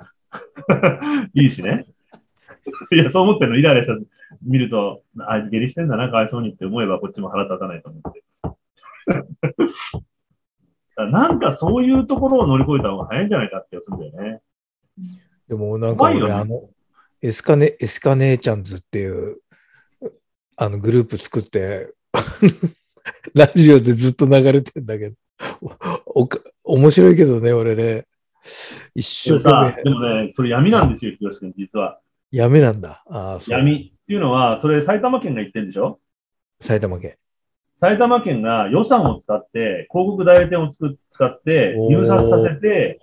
[1.34, 1.86] いいしね。
[2.92, 3.94] いや、そう思ってるの、イライラした
[4.42, 8.22] 見ると、あいつ下痢してんだな、かわいそうにって思えば、こっちも腹立たないと思って。
[10.96, 14.40] なんかそういうところを乗り越えた方が早いんじゃないかって気がするんだよね。
[15.48, 16.68] でもなんか俺、ねあの、
[17.22, 19.38] エスカネ、エスカ姉ちゃんズっていう、
[20.56, 21.92] あのグループ作って、
[23.34, 25.16] ラジオでずっと流れてんだけど、
[26.06, 28.06] おおか面白いけどね、俺ね。
[28.94, 32.00] 一生懸、でもね、それ闇なんですよ、東君、実は。
[32.32, 33.04] 命、やめなんだ。
[33.08, 33.38] あ。
[33.46, 36.00] 闇っていうのは、それ埼玉県が言ってるんでしょ？
[36.60, 37.16] 埼玉県。
[37.78, 43.00] 埼玉県が予算を使って、広告代理店をつく使って、入札させて、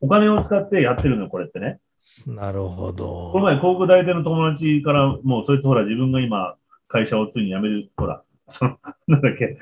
[0.00, 1.78] お金を使ってやってるの、これってね。
[2.26, 3.40] なるほこのど。
[3.40, 6.56] 前、広告代理店の友達から、もう、それとほら、自分が今、
[6.88, 9.58] 会社をついに辞める、ほら、その、なんだっけ、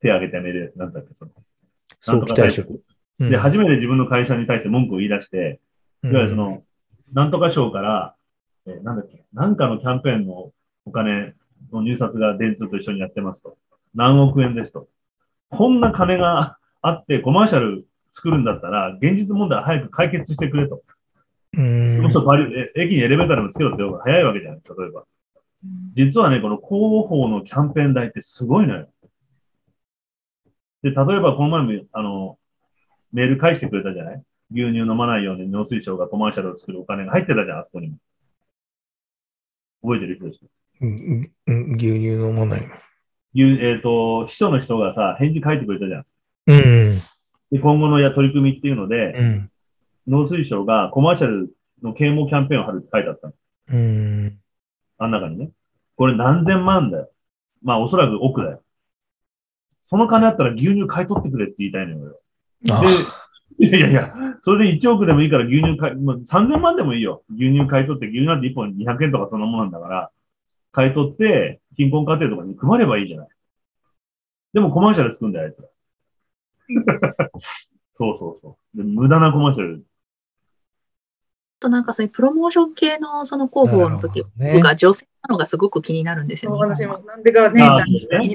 [0.00, 1.30] 手挙げて辞めるやつ、なんだっけ、その。
[2.00, 2.70] 早期退職。
[2.70, 5.60] うんで、初めて自分の会社に対して文句を言い出して、
[6.02, 6.64] いわゆるその、
[7.12, 8.16] なんとか賞から、
[8.66, 10.50] えーなんだっけ、なんかのキャンペーンの
[10.86, 11.34] お金
[11.72, 13.56] の入札が電通と一緒にやってますと。
[13.94, 14.88] 何億円ですと。
[15.50, 20.82] こんな金があってコマーシャル作るんだったら、現実問題早く解決してくれと。
[21.54, 25.04] うん、もっとパリえ駅にエレベーターでもつけろって方が早いわけじゃない例えば。
[25.94, 28.88] 実はね、この広報のキャンペーン代ってすごいのよ。
[30.82, 32.38] で、例えばこの前も、あの、
[33.12, 34.22] メール返してくれたじゃない？
[34.50, 37.96] 牛乳飲まないように農水省がコマーシャルを作るお金が入ってたじゃん、あそこにも。
[39.82, 40.46] 覚えてる人ですか？
[40.80, 42.60] うんうん牛乳飲まない。
[42.60, 42.68] 牛
[43.34, 46.04] えっ、と、秘書の人がさ、返事書いてくれたじゃん。
[46.46, 46.98] うん。
[47.50, 49.50] で、今後のや取り組みっていうので、うん。
[50.06, 51.50] 農水省がコマーシャル
[51.82, 53.34] の啓蒙キャンペーンを貼るって書いてあったの。
[53.68, 54.38] うん。
[54.98, 55.50] あん中にね。
[55.96, 57.10] これ何千万だよ。
[57.62, 58.62] まあ、おそらく億だよ。
[59.88, 62.18] その金あったら牛乳買い取ってくれって言いたいのよ。
[62.70, 62.80] あ
[63.58, 67.22] で、いやいやいや、それで1億でもいいから牛乳買い、まあ、3000万でもいいよ。
[67.30, 70.10] 牛乳買い取って、牛乳なんて1本200円とかそんなもんなんだから、
[70.72, 73.28] 買い取って、貧困家庭とかに配ればいいじゃない。
[74.52, 77.28] でもコマーシャル作るんだよ、あいつら。
[77.94, 78.76] そうそうそう。
[78.76, 79.84] で無駄なコマーシャル。
[81.62, 86.50] となんかそういうプロモーション系のその広報の時、ね僕が女性なのがすごく気になるんですよ。
[86.50, 87.76] そう日本は私も、なんでが姉ちゃん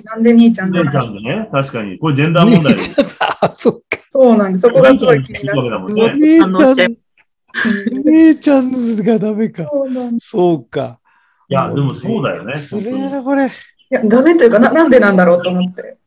[0.03, 1.99] なんで兄ちゃんじゃ姉ちゃんでね、確かに。
[1.99, 3.17] これジェンダー問題です。
[3.41, 3.99] あ、 そっか。
[4.11, 4.61] そうなんです。
[4.61, 5.93] そこがすごい気になる。
[5.93, 9.65] 姉ちゃん、姉ちゃんズがダメか。
[9.65, 10.99] そうなんですそうか。
[11.49, 12.55] いや、でもそうだよね。
[12.55, 13.47] それやな、これ。
[13.47, 13.49] い
[13.89, 15.97] や、ダメというかな、なんでなんだろうと思って。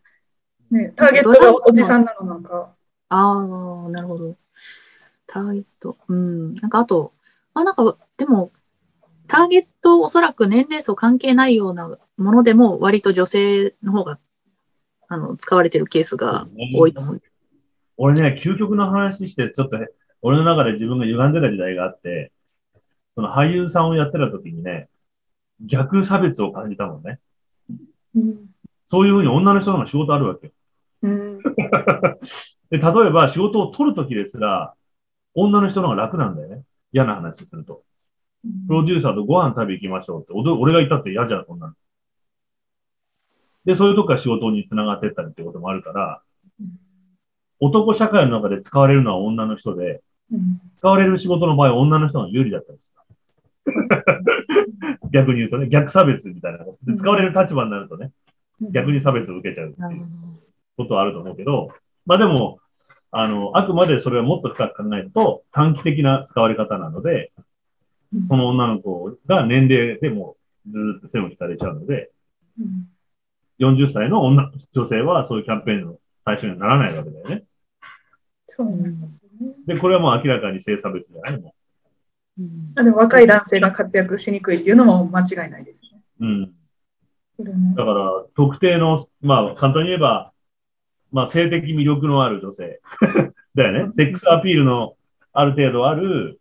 [0.70, 2.74] ね、ターゲットがおじさんなのなんか。
[3.08, 3.38] あ
[3.86, 4.36] あ、なるほど。
[5.26, 5.96] ターゲット。
[6.08, 6.54] うん。
[6.56, 7.12] なんかあと、
[7.54, 8.52] まあなんか、でも、
[9.26, 14.18] ターゲットおそらく年齢層関係ないようなものでも割と女性の方が
[15.08, 17.22] あの使われてるケースが多いと思う。
[17.96, 19.88] 俺ね、究極の話して、ちょっとね、
[20.22, 22.32] 俺の中で自分が歪んでた時代があって、
[23.14, 24.88] その俳優さんをやってた時にね、
[25.60, 27.18] 逆差別を感じたもんね。
[28.16, 28.50] うん
[28.92, 30.52] そういうふうに女の人の方が仕事あるわけよ。
[31.02, 31.38] うん
[32.70, 34.74] で、例えば仕事を取る時ですら、
[35.34, 36.64] 女の人の方が楽なんだよね。
[36.92, 37.82] 嫌な話すると。
[38.66, 41.74] プロデューサーとご飯食べ行きましょうって、俺がいたって嫌じゃん、こんなの。
[43.64, 46.22] で、そういうとこから仕事に繋がってったりってこともあるから、
[47.60, 52.99] 男社会の中で使われるのは女の人で、うん使われる仕事の場合は女の人が有利だったりする。
[55.10, 56.58] 逆に言うとね、逆差別みたいな。
[56.64, 56.98] ことで。
[56.98, 58.12] 使われる立場になるとね、
[58.60, 60.02] 逆に差別を受けちゃうっていう
[60.76, 61.68] ことはあると思うけど、
[62.06, 62.58] まあでも、
[63.12, 67.32] あの、あくまでそれはもっと深く考えると短期的な使われ方なので、
[68.28, 70.36] その女の子が年齢でも
[70.68, 72.10] ずーっと線を引かれちゃうので、
[72.58, 72.88] うん。
[73.60, 77.44] 40歳の女、女性はそういうキャンペーンの対象にはならないわけだよね。
[78.46, 79.52] そうなんですね。
[79.66, 81.59] で、これはもう明らかに性差別じゃないもうん
[82.77, 85.81] あでも若い男性が活躍しにくいっていうのも間違いないです
[86.20, 86.27] ね。
[86.27, 86.55] ん。
[87.39, 87.74] うん。
[87.74, 90.32] だから、特定の、まあ、簡単に言えば、
[91.12, 92.81] まあ、性的魅力のある女性。
[93.55, 93.93] だよね。
[93.94, 94.97] セックスアピールの
[95.32, 96.40] ある程度ある、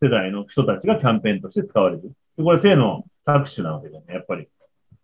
[0.00, 2.02] 世代の人たちがキャンペーンとして使われる。
[2.36, 4.48] でこれ性の搾取なわけだよね、やっぱり。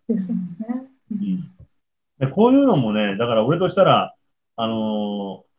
[0.07, 0.89] ですもんね。
[1.11, 1.51] うん
[2.17, 4.15] でこういうのもね、だから俺としたら、
[4.55, 5.54] あのー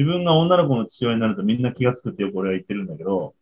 [0.00, 3.34] 自分が女の子の父親になるとみんな気がつくってよく俺は言ってるんだけど、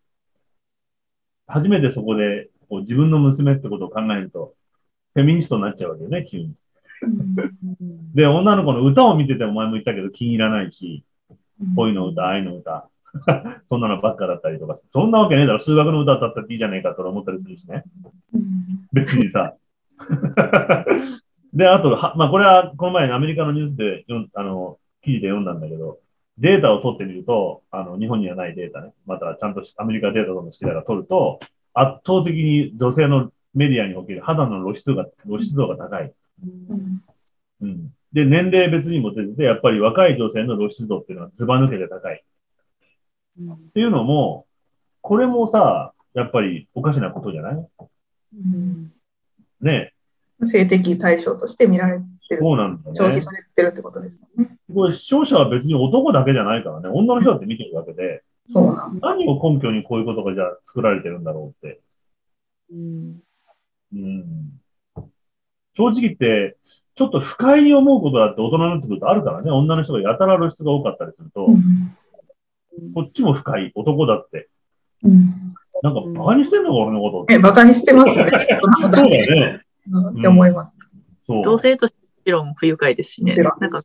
[1.46, 4.54] 初めてそこでこう自分の娘ってことを考えると、
[5.14, 6.54] フェミニストになっちゃうわけよね、急に。
[7.02, 11.04] うんで、女の子の歌を見ててお前も言ったけど気に入らないし、
[11.76, 12.88] 恋の歌、愛の歌、
[13.70, 17.84] そんなのばっかだったりとか、そんなわけねえだろ、数学の歌だったっていいじゃねえかと思ったりするしね。
[18.34, 19.54] うん別にさ。
[21.54, 24.04] で、あと、はまあ、これはこの前アメリカのニュースで
[24.34, 25.98] あの記事で読んだんだけど、
[26.38, 31.40] データを取ってみると、あの日本にはないデータね、またちゃんとしアメリカデータとか好きだから取ると、
[31.74, 36.12] 圧倒的に女性のメディアにおける肌の露出が露出度が高い。
[36.42, 37.02] うん。
[37.60, 42.22] うん、で、年齢別にも出てて、やっぱり若い女性の露出度っていうのはズバ抜けて高い。
[43.40, 44.46] っていうのも、
[45.00, 47.68] これもさ、やっぱりおかしなことじゃない？
[48.34, 48.92] うん。
[49.60, 49.92] ね。
[50.44, 52.98] 性的対象として見られてる、そうなんだよね。
[52.98, 54.56] 消費されてるってことですもんね。
[54.72, 58.22] これ視聴者は別に男だけじゃないからね、女の人だって見てるわけで、
[58.52, 59.08] そうなんだ。
[59.08, 61.80] 何を根拠にこういうことがじゃあ作られてるんだろうって。
[62.72, 63.18] うん
[63.94, 64.60] うん。
[65.74, 66.56] 正直言って、
[66.94, 71.96] ちょっと不快に思うことだって大人になってくるとあるからね、女の人がやたら露出が多かったりすると、うん
[72.94, 74.48] こっちも不快、男だって。
[75.02, 77.34] うんなんか馬鹿にしてんのか、俺のことって。
[77.34, 78.46] え、バカにしてますよね。
[78.80, 79.62] そうだよね。
[79.90, 80.74] うんって思います。
[81.26, 81.42] そう。
[81.42, 81.94] 同性とし
[82.28, 83.34] ちろん不愉快ですしね。
[83.36, 83.82] なんか、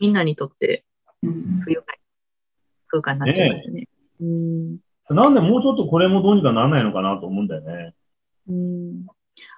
[0.00, 0.84] みんなにとって
[1.22, 1.98] うん不愉快
[2.88, 3.86] 空間になっちゃいますよね。
[4.20, 7.94] うんなんでもうちょっとこれもどうにかならないのかなと思うんだよね。
[8.48, 9.06] うん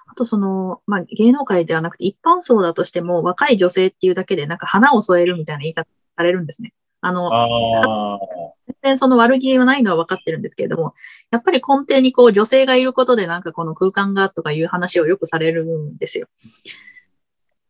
[0.05, 6.73] あとその、まあ、芸能界ではなくて一般層だとしても若い女性っていうだけでなんか花を添えるみたいな言い方されるんですね。
[7.01, 8.19] あの、ああ、
[8.67, 10.93] 全然その悪気はないのは分かってるんですけれども、
[11.31, 16.27] やっぱり根底にこう女性がいることでなんかこの空間がとかいう話をよくされるんですよ。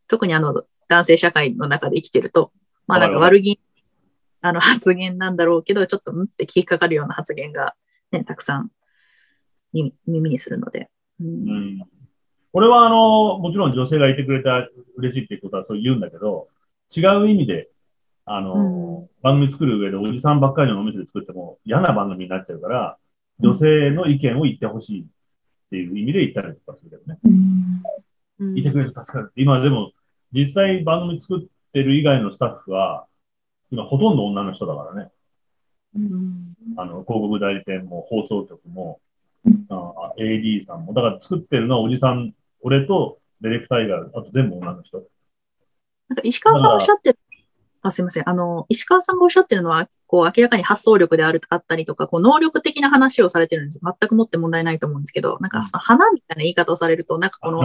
[0.10, 2.52] 特にあの男性社会の中で生きてると、
[2.88, 3.62] まあなんか悪気、
[4.42, 7.76] あの発言なんだろうけど、ちょっとんって聞きかかるような発言が
[8.12, 8.72] ね、たくさん
[9.72, 10.90] 耳耳にするので。
[11.22, 11.84] うんうん。
[12.52, 14.68] 俺はあの、もちろん女性がいてくれたら
[14.98, 16.48] 嬉しいっていうことはそう言うんだけど、
[16.96, 17.70] 違う意味で、
[18.26, 22.98] あの、番組作る上でおじさんばっかりのお店で作っても嫌な番組になっちゃうから、
[23.40, 25.06] 女性の意見を言ってほしいっ
[25.70, 27.20] ていう意味で言ったりとかするけどね。
[27.24, 27.36] うんう
[28.54, 29.34] んいてくれると助かる。
[29.36, 29.92] 今でも、
[30.32, 33.08] 実際番組作ってる以外のスタッフは、
[33.72, 35.12] 今ほとんど女の人だからね。
[35.96, 39.00] うんあの、広告代理店も放送局も
[39.46, 40.94] うん、あ AD さんも。
[40.94, 44.98] だから作ってるのはおじさん、俺とディレクター以外、あと全部女の人。
[46.10, 47.20] なんか石川さんおっしゃってる、
[47.82, 48.30] あ、すいません。
[48.30, 53.80] あの、石川さんがおっしゃってるのは、こう、明らかに発想力である、あったりとか、こう、能力的な話をされてるんです。
[53.84, 57.62] 全くもって問題ないと思うんですけど、なんか、その花みたいな言い方をされると、なんかこの、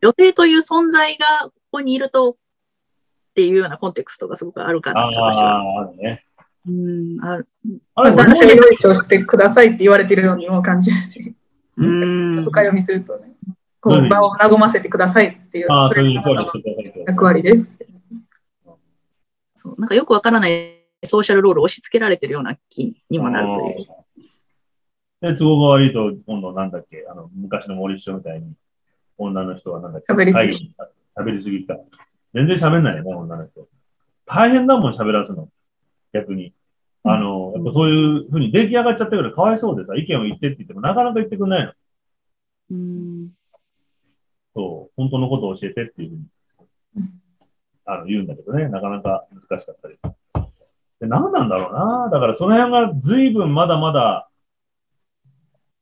[0.00, 2.36] 女性という存在がここにいると、っ
[3.34, 5.56] ていうようなコンテクストがすごくあるかなあって私は。
[5.56, 6.22] あ、あるね。
[6.68, 7.48] うん、ある。
[7.94, 11.34] あれ、私が用意をしてくださいって言われてるようにも感じるし、
[11.78, 12.44] うん。
[12.44, 13.32] 深読みするとね、
[13.80, 15.90] こうんう場を和ませてくださいっていう、あ
[17.06, 17.70] 役割です。
[19.54, 20.52] そう、なんかよくわからない
[21.04, 25.32] ソーシャルロールを押し付けられてるような気にもなるという。
[25.32, 28.52] で、都合が悪いと、今度なんだっけ、あの、昔の森市長みたいに、
[29.16, 30.74] 女の人はなんだっけ、喋りすぎ
[31.16, 31.76] 喋りすぎか。
[32.34, 33.68] 全然喋んないよね、女の人。
[34.26, 35.48] 大変だもん、喋らすの。
[36.12, 36.54] 逆に。
[37.04, 41.72] あの、やっぱそういうふうに出来上がっちゃってるからかわいそうでさ、意見を言ってって言ってもなかなか言ってくんないの。
[42.70, 43.30] うん。
[44.54, 46.26] そう、本当のことを教えてっていうふうに
[46.96, 47.10] うん、
[47.86, 49.98] あの、言うんだけどね、なかなか難しかったり。
[51.00, 52.10] で、何なんだろうな。
[52.12, 54.30] だからその辺が随分まだまだ、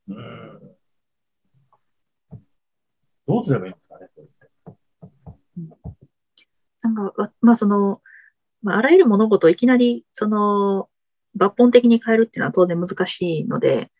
[0.08, 0.76] うーん、
[3.26, 4.26] どうすればいいんですかね、これ
[6.94, 8.00] なんか、わまあその、
[8.62, 10.88] まあ、あらゆる物事をいきなり、その、
[11.38, 13.90] 抜本的に変えるっていうのは当然難しいので、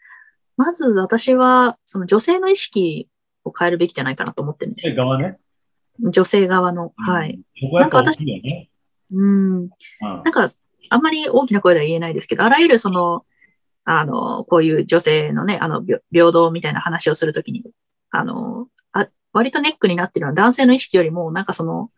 [0.57, 3.09] まず私は、その女性の意識
[3.45, 4.97] を変えるべきじゃないかなと思ってるんですで、よ。
[4.97, 5.39] 側ね。
[6.01, 6.93] 女性側の。
[6.97, 7.41] はい。。
[7.62, 8.71] ここやっぱ大きいよね。
[9.12, 9.62] うん。
[9.62, 10.53] うんなんか、
[10.91, 13.25] あんまり大きな声では言えないですけど、あらゆるその、
[13.85, 17.65] あの、こういう女性のね、あの、平平等みたいな話をするときに、
[18.11, 21.91] あの、あ、割とネックになってるのは男性の意識よりも、なんかその、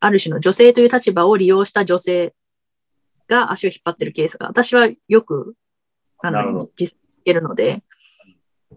[0.00, 2.34] あある種の女性という立場を利用した女性
[3.28, 5.54] が足を引っ張ってるケースが、私はよく、
[6.20, 7.82] あの実践してるので、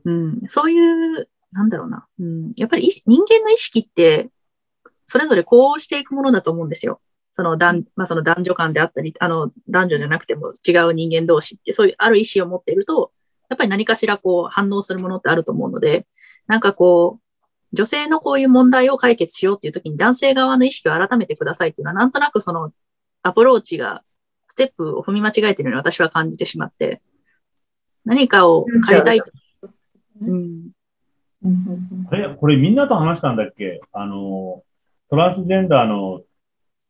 [0.06, 0.78] うん、そうい
[1.22, 4.30] う、なんだろうな、うん、やっぱり人間の意識って、
[5.06, 7.02] それぞれこうしていくものだと思うんですよ。
[7.34, 13.12] その男、まあ、その男女間であったり、あの、男女じゃなくても違う人間同士って、そういうある意思を持っていると、
[13.50, 16.06] やっぱり何かしらこう反応するものってあると思うので、
[16.48, 17.24] なんかこう、
[17.74, 22.72] 女性のこういう問題を解決しようっていう時に男性側の意識を改めてくださいっていうのは、なんとなくその
[23.24, 24.04] アプローチが、
[24.48, 27.02] ステップを踏み間違えてるように私は感じてしまって、
[28.04, 29.22] 何かを変えたい。
[30.22, 30.32] うん。
[30.32, 30.72] うん。
[31.44, 32.08] うん。
[32.10, 33.80] あれこれみんなと話したんだっけ？
[33.94, 34.64] あの、
[35.10, 36.22] トランスジェンダーの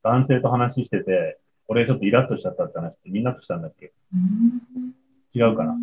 [0.02, 1.38] 男性と話してて、
[1.68, 3.94] 俺ちょっとイラッとしちゃったって話ってみんなとしたんだっけ？
[4.16, 4.94] うん。
[5.36, 5.76] 違うかな。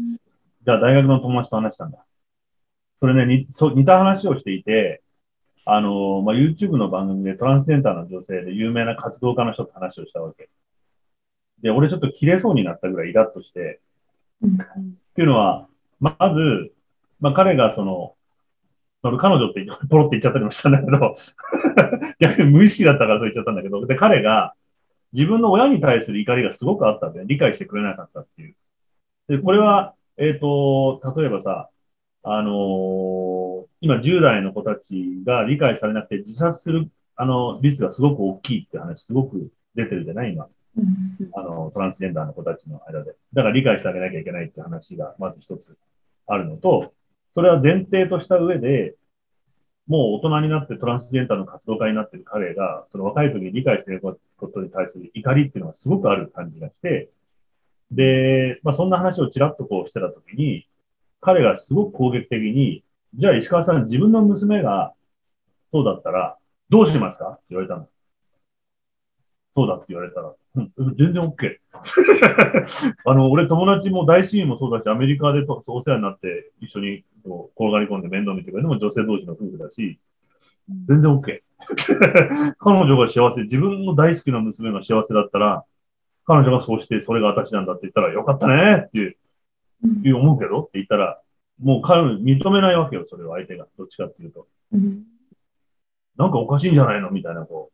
[0.65, 2.05] じゃあ大学の友達と話したんだ。
[3.01, 5.03] それね、そう似た話をしていて、
[5.65, 10.49] あの、まあ、YouTube の番組でトランスジェンダーの女性で有名な活動家の人と話をしたわけ。
[11.63, 13.81] で、俺ちょっと切れそうになったぐらいイラッとして、
[14.43, 14.49] っ
[15.15, 15.69] ていうのは、
[16.01, 16.73] まず、
[17.21, 18.15] まあ、彼がその、
[19.03, 21.17] 彼女ってポロって言っちゃったりもしたんだけど、
[22.19, 24.55] 逆に無意識だったからそう言っちゃったんだけど、で、彼が
[25.13, 28.55] 自分の親に対する怒りがすごくあったんで、理解してくれなかったっていう。
[29.29, 31.69] で、これは、えっ、と、例えばさ、
[32.31, 33.49] あのー
[33.81, 40.49] 今10代の子たちが理解されなくて自殺する、あの、率がすごく大きいって話すごく出てるじゃない今。
[40.77, 43.15] うんあの、トランスジェンダーの子たちの間で。
[43.33, 45.77] だから理解してあげなきゃいけないって話がまず一つ
[46.27, 46.93] あるのと、
[47.35, 48.95] それは前提とした上で、
[49.87, 54.19] もう大人になってトランスジェンダーの活動家になっている彼が、その若い時に理解しているこ
[54.49, 57.11] とに対する怒りっていうのがすごくある感じがして、
[57.91, 60.67] で、まあそんな話をちらっとこうしてた時に、
[61.21, 62.85] 彼がすごく攻撃的に、
[63.15, 64.95] じゃあ石川さん自分の娘が
[65.73, 66.37] そうだったら
[66.71, 67.29] どうしますか？
[67.31, 67.89] って言われたの。
[69.55, 71.57] そうだって言われたら、うん、全然 OK。
[73.05, 79.99] あの、俺友達も大親友もそうだし、アメリカでとお世話になって一緒にこう転がり込んで面倒見てくれるのも女性同士の夫婦だし、
[80.87, 81.41] 全然 OK。
[82.59, 85.65] 彼女が幸せ、自分の大好きな娘が幸せだったら、
[86.25, 89.17] 彼女がそうして、それが私なんだって言ったら、よかったねっていう、
[90.05, 91.21] いう思うけどって言ったら、
[91.61, 93.67] もう彼女認めないわけよ、それを相手が。
[93.77, 94.47] どっちかっていうと。
[94.73, 95.03] うん
[96.19, 97.71] なんかおかしいんじゃないのみたいな、こ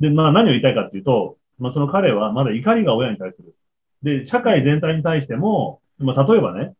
[0.00, 0.02] う。
[0.02, 3.54] で、まあ何を言いたいかっていうと、まあその彼はまだ怒りが親に対する。
[4.02, 6.74] で、社会全体に対しても、まあ例えばね、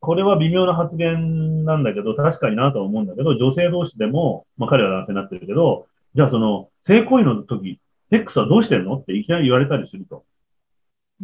[0.00, 5.86] これは微妙な発言なんだけど、確かになとは思うんだけど、女性同士でも、まあ彼は男性になってるけど、
[6.16, 7.78] じゃあその、性行為の時、
[8.10, 10.24] セックスはどうしてんのっていきなり言われたりすると。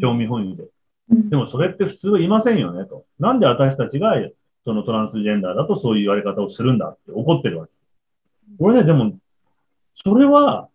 [0.01, 0.65] 興味本位で。
[1.11, 3.05] うんでもそれって普通はいませんよね、と。
[3.19, 4.15] なんで私たちが、
[4.65, 7.73] そのトランスジェンダーだとそういう言われ方をするんだって怒ってるわけ。
[8.59, 9.17] 俺ね、でも、
[10.05, 10.69] それは、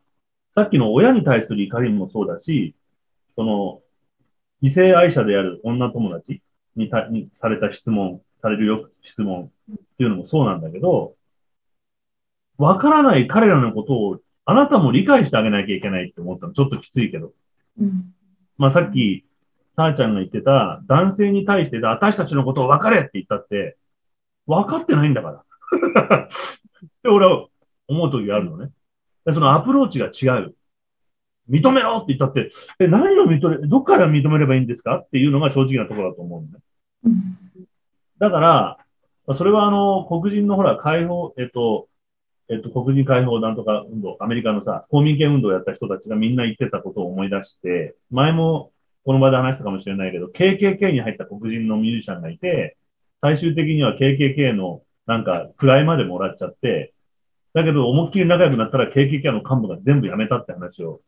[0.53, 2.75] さっきの親に対する怒りもそうだし、
[3.35, 3.81] その、
[4.61, 6.41] 異性愛者である女友達
[6.75, 11.15] にたにされた質問、されるよ質問っていうのもそうなんだけど、
[12.57, 16.53] わからない彼らのことをあなたも理解してあげなきゃいけないって思ったの。
[16.53, 17.33] ちょっときついけど。
[17.79, 18.13] うん
[18.57, 19.25] まあさっき、
[19.73, 23.77] さあちゃんが言ってた、男性に対して私たちのことを分かれって言ったって、
[24.47, 26.27] 分かってないんだから。
[27.03, 27.47] で、俺は
[27.87, 28.69] 思う時があるのね。
[29.33, 30.55] そのアプローチが違う。
[31.49, 32.49] 認めろって言ったって、
[32.79, 34.97] え、何を認め、どっから認めればいいんですか？
[34.99, 36.53] っていうのが正直なところだと思うのね。
[37.05, 37.37] うん
[38.19, 38.77] だから、
[39.33, 41.87] それはあの、黒人のほら、解放、えっと、
[42.49, 48.71] えっと、黒人解放なんとか運動、アメリカのさ、公民権運動をやった人たちがみんな言ってたことを思い出して、前も
[49.03, 52.77] この場で話したかもしれないけど、KKK に入った黒人のミュージシャンがいて、
[53.19, 56.93] 最終的には KKK のなんか位までもらっちゃって、
[57.53, 61.01] だけど、思いっきり仲良くなったら、KKK の幹部が全部辞めたって話を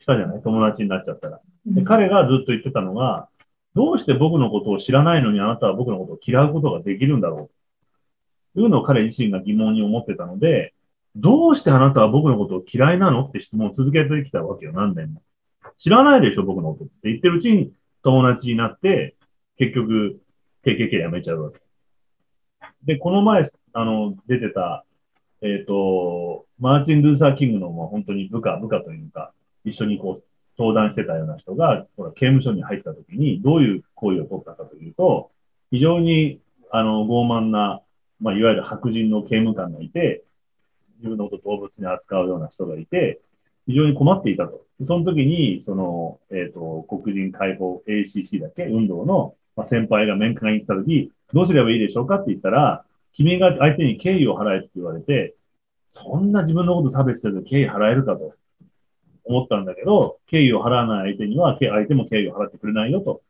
[0.00, 0.42] したじゃない？
[0.42, 1.40] 友達になっちゃったら。
[1.66, 3.28] で彼がずっと言ってたのが、
[3.74, 7.50] どうして僕のことを知らないのにあなたは僕のことを嫌うことができるんだろ
[8.54, 8.58] う？
[8.58, 10.74] というのを彼自身が疑問に思ってたので、
[11.14, 13.24] どうしてあなたは僕のことを嫌いなの？
[13.26, 15.22] って質問を続けてきたわけよ、何年も。
[15.78, 17.72] 知らないでしょ、僕のことって言ってるうちに
[18.02, 19.16] 友達になって、
[19.58, 20.20] 結局、
[20.64, 21.60] KKK 辞めちゃうわけ。
[22.84, 23.42] で、この前、
[23.72, 24.84] あの、出てた、
[25.42, 29.32] えっ、と、マーチン・ルーサー・キングのもう本当に部下、部下というか、
[29.64, 30.24] 一緒にこう、
[30.58, 35.30] 登壇してたような人が、ほら、刑務所に入った時に、どういう行為を取ったかというと、
[35.70, 36.40] 非常に、
[36.70, 37.82] あの、傲慢な、
[38.20, 40.22] まあ、いわゆる白人の刑務官がいて、
[40.98, 43.20] 自分のことを動物に扱うような人がいて、
[43.66, 44.64] 非常に困っていたと。
[44.82, 55.34] その時に、その、えっ、と、黒人解放 ACC だっけ運動の、まあ、先輩が面会に来た時、どうすればいいでしょうかって言ったら、君が相手に敬意を払えって言われて、
[55.88, 58.34] そんな自分のこと差別せず敬意払えるかと
[59.24, 63.22] 思ったんだけど、敬意を払わない相手には、相手も敬意を払ってくれないよと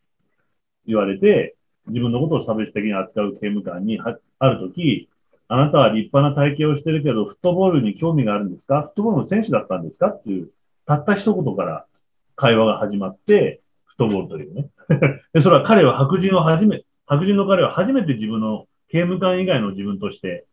[0.86, 1.56] 言われて、
[1.86, 5.08] 自分のことを差別的に扱う刑務官にある時、
[5.48, 8.82] あなたは立派な体型をしてるけど、フットボールに興味があるんですか？
[8.82, 10.08] フットボールの選手だったんですか？
[10.08, 10.50] っていう、
[10.86, 11.86] たった一言から
[12.36, 14.68] 会話が始まって、フットボールというね。
[15.32, 20.46] で、それは彼は白人を初め、白人の彼は初めて自分の刑務官以外の自分として、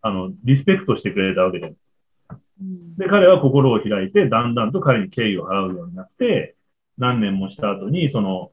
[0.00, 1.68] あの、リスペクトしてくれたわけで。
[2.60, 6.54] うんで、彼は心を開いて、だんだんと彼に敬意を払うようになって、
[6.98, 8.52] 何年もした後に、その、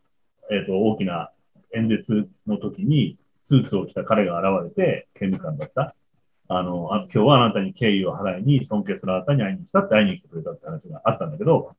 [0.52, 1.30] えっ、と、大きな
[1.76, 3.18] 演説の時に、
[3.50, 5.96] スーツを着た彼が現れて、刑務官だった。
[6.50, 11.76] あの、あ今日はあなたに敬意を払いに、尊敬するあなたに会いに来たって会いに来てくれたって話があったんだけど、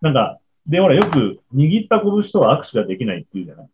[0.00, 3.68] なんか、で、ほら、よく握った拳とは握手ができないっていうじゃない？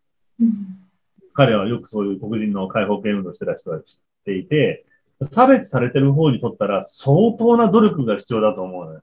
[1.35, 3.85] 彼はよくそういう黒人の解放権運動してた人が知っ
[4.25, 4.85] ていて、
[5.31, 9.03] 差別されてる方にとったら相当な努力が必要だと思うのよ。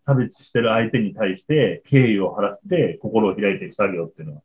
[0.00, 4.42] 差別してる相手に対して敬意を払って心を開いていく作業っていうのは。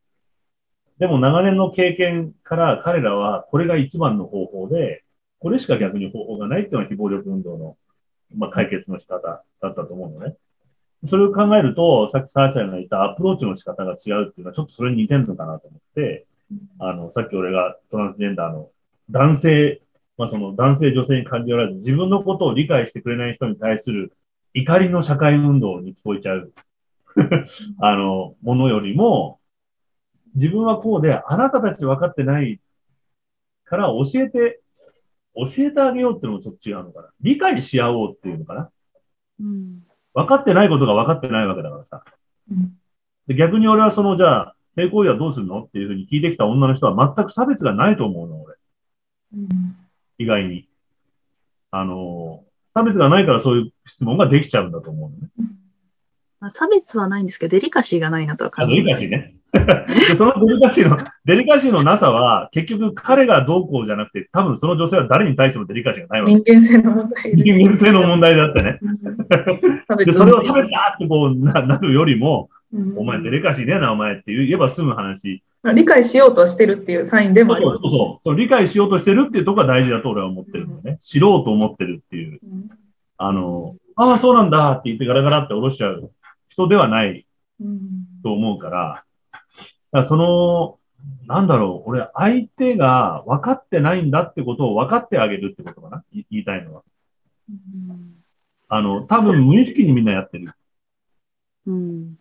[0.99, 5.03] でも長年の経験から彼らはこれが一番の方法で、
[5.39, 7.77] これしか逆に方法がないっていうのが非暴力運動の、
[8.35, 9.19] まあ、解決の仕方
[9.61, 10.35] だったと思うのね。
[11.05, 16.25] それを考えると、さっきサーチャーが言ったアプローチの仕方が違うっていうのはちょっとそれに似てるのかなと思って、
[16.79, 18.71] あの、さっき俺がトランスジェンダーの
[19.11, 19.81] 男性、
[20.17, 24.13] まあその男性女性に感じられず自分のことを理解してくれない人に対する
[24.55, 26.51] 怒りの社会運動に聞こえちゃう
[27.79, 29.36] あの、ものよりも、
[30.37, 32.61] 自分はこうで、あなたたち分かってない
[33.65, 34.61] から教えて、
[35.35, 37.09] 教えてあげようっていうのもそっち違うのかな。
[37.21, 38.69] 理解し合おうっていうのかな。
[39.41, 39.83] うん
[40.13, 42.03] 分かってないことが分かってないわけだからさ。
[43.27, 48.55] で逆に俺はその、じゃあ、性行為はどうするのっていうふうに聞いてきた女の人は全く差別がないと思うの、俺。
[50.17, 50.67] 意外に。
[51.69, 52.43] あの、
[52.73, 55.29] 差別がないからそういう質問ができちゃうんだと思うのね。
[56.39, 59.36] まあ差別はないんですけど、デリカシーがないなとは感じますリカシーね。
[59.53, 66.33] でそのデリカシーの、デリカシーのなさは、結局彼がどうこうじゃなくて、多分その女性は誰に対してもデリカシーがないわけ。
[66.33, 68.79] 人間性の問題で人間性の問題だってね。
[69.87, 75.41] 差で、別それを差別だってこうななるよりも、うんお前デリカシーねえな、お前って言えば済む話。
[75.73, 78.19] 理解しようとしてるっていうサインでもありますそうそうそう。
[78.23, 80.99] その理解しようとしてるっていうところが大事だと俺は思ってるんだよね。
[81.01, 82.39] 知ろうと思ってるっていう。
[82.43, 82.69] うん
[83.17, 86.11] あの、ああ、そうなんだって言ってガラガラって下ろしちゃう
[86.49, 87.25] 人ではない
[87.59, 87.79] うん
[88.23, 89.03] と思うから、
[89.91, 90.79] だその、
[91.27, 96.83] なんだろう、俺、相手が分かってないんだってことを分かってあげるってことかな、い言いたいのは。
[98.69, 100.53] あの、多分無意識にみんなやってる。
[101.65, 102.17] うん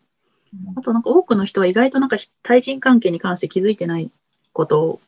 [0.76, 4.10] あとなんか多くの人は意外となんか対人関係に関して気づいてない
[4.52, 5.00] こと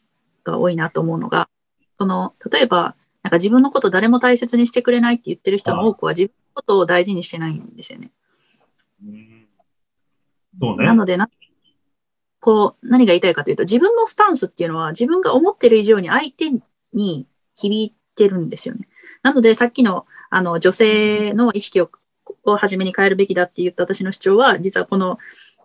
[0.44, 1.48] が多いなと思うのが、
[1.98, 8.10] その、例えば、なんか自分のこと誰も大切にしてくれないって言ってる人の多くは自分のことを大事にしてないんですよね。
[10.60, 10.94] そうねな。
[10.94, 11.28] のでな、
[12.40, 16.50] こう、何が言いたいかというと、自分のスタンスっていうのは自分が思ってる以上に相手
[16.92, 18.88] に響いてるんですよね。
[19.22, 21.90] なので、さっきの、あの、女性の意識を、
[22.44, 25.18] を初めに変えるべきだって言った私の主張は、実はこの、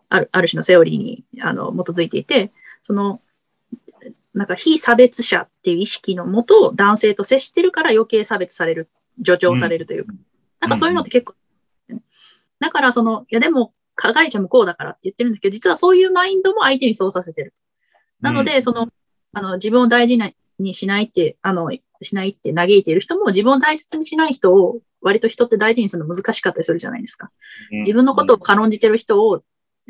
[0.09, 2.51] あるある種のセオリーにあの基づいていて、
[2.81, 3.19] その、
[4.33, 8.89] なんか非差別者っていう意識のもと、男性と接してるから余計差別される、
[9.23, 10.13] 助長されるというか、
[10.59, 11.35] なんかそういうのって結構、
[12.59, 17.53] だからその、いやでも、加害者もこうだからって言ってるんですけど、実はそういうマインドも相手にそうさせてる。
[18.21, 18.87] なので、その、
[19.33, 21.69] あの、自分を大事なにしないって、あの、
[22.01, 27.29] しないって嘆いている人も、自分を大切にしない人を、割と人って大事にするの難しかったりするじゃないですか。
[27.71, 29.43] 自分のことを軽んじてる人を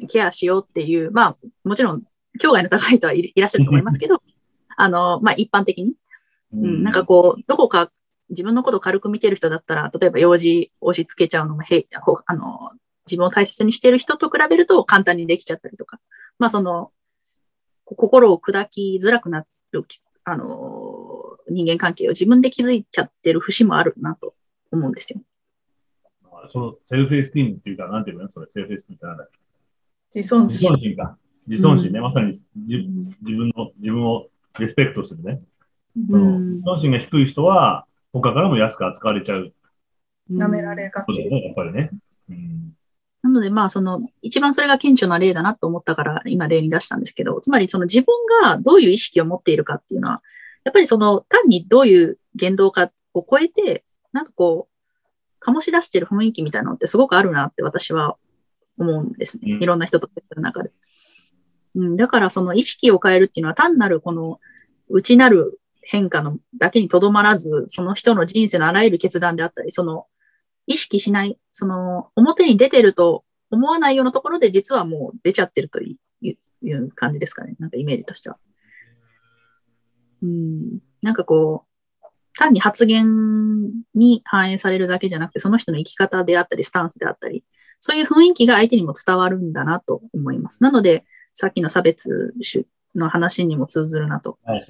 [0.09, 2.03] ケアしようっていう、まあ、もちろん、
[2.39, 4.23] 境外の高い人はいいらっしゃると思いますけど、
[4.75, 5.93] あの、まあ、一般的に、
[6.53, 7.91] ううん、なんかこう、どこか
[8.29, 12.71] 自分のことを軽く見てる人だったら、例えば用事押し付けちゃうのもへほあの、
[13.05, 15.99] 自分を大切にしてる人と比べると簡単にできちゃったりとか、
[16.39, 16.91] まあその、
[17.85, 19.85] こ心を砕きづらくなる、
[20.23, 24.35] あの、人間関係を自分で築いちゃってる節もあるなと
[24.71, 25.21] 思うんですよ。
[26.51, 28.29] その self-esteem っていうか、なんていうの？
[28.33, 29.39] それ、 self-esteem ってなんだっけ
[30.19, 30.69] 自尊自心。
[30.69, 31.17] 尊心か。
[31.47, 31.99] 自尊心ね。
[31.99, 32.87] うんまさに自
[33.21, 34.27] 自分の、自分を
[34.59, 35.41] リスペクトするね。
[36.09, 39.53] そのうん自尊心が低い人は、他からも安く扱われちゃう
[40.31, 41.89] 舐められがちやっぱりね。
[42.29, 42.75] うん。
[43.33, 50.21] なので、まあ、その、一番それが顕著な例だなと思ったから、今例に出したんですけど、つまりその自分がどういう意識を持っているかっていうのは、
[50.63, 58.15] やっぱりその、単にどういう言動かを超えて、なんかこう、醸し出してる雰囲気みたいなのってすごくあるなって私は
[58.77, 59.53] 思うんですね。
[59.53, 60.71] うんいろんな人と接する中で。
[61.75, 64.39] うん、だからその意識を変えるっていうのは単なるこの
[64.89, 70.05] 内なる変化のだけにとどまらず、その人の人生のあらゆる決断であったり、その
[70.65, 77.55] 意識しない、その表に出てると思わないようなところで実はもう出ちゃってるという感じですかね。
[77.59, 78.37] なんかイメージとしては。
[80.21, 87.43] うん、なんかこう、単に発言に反映されるだけじゃなくて、その人の生き方であったり、スタンスであったり、
[87.79, 90.63] そういう雰囲気が相手にも伝わるんだなと思います。
[90.63, 92.33] なので、さっきの差別
[92.95, 94.39] の話にも通ずるなと。
[94.43, 94.65] はい。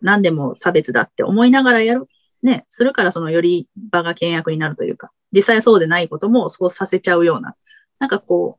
[0.00, 2.06] 何でも差別だって思いながらやる、
[2.42, 7.54] ね、するからそのより場が険悪になるというか、実際そうでないこともそうさせちゃうような、
[7.98, 8.58] なんかこ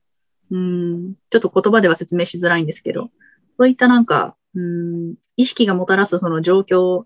[0.52, 3.10] う、うーん、ちょっと言葉では説明しづらいんですけど、
[3.50, 7.06] そういったなんか、うーん、意識がもたらすその状況、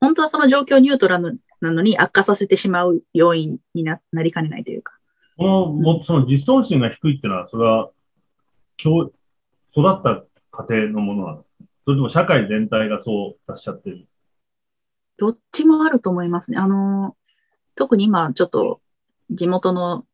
[0.00, 4.94] 本当はその状況ニュートラルなのに悪化させてしまう要因にななりかねないというか。
[5.36, 7.90] この、もその自尊心が低いっていうのは、それは、
[8.76, 9.12] 教、
[9.72, 11.44] 育った家庭のものなの
[11.84, 14.06] それとも社会全体がそうさせちゃってる
[15.20, 16.56] どっちもあると思いますね。
[16.56, 17.14] あの、
[17.74, 18.80] 特に今ちょっと
[19.30, 20.06] 地元の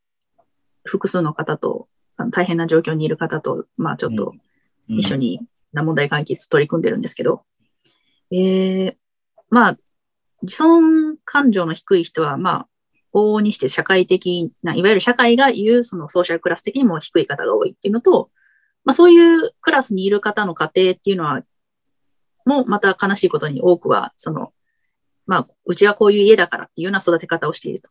[0.85, 1.87] 複数の方と、
[2.33, 4.33] 大変な状況にいる方と、まあちょっと
[4.89, 4.99] うん。
[4.99, 5.41] 一緒に
[5.73, 7.43] な問題解決取り組んでるんですけど、
[8.33, 8.95] えー、
[9.49, 9.78] まあ、
[10.43, 12.69] 自尊感情の低い人は、まあ、
[13.15, 18.31] 往々にして社会的な、いわゆる社会が言うそのソーシャルクラス的にも低い方が多いっていうのと、
[18.85, 21.43] まあそういうクラスにいる方の家庭っていうのは、
[22.45, 24.53] もうまた悲しいことに多くは、その、
[25.27, 27.89] まあ、うちはこういう家だからっていうような育て方をしていると。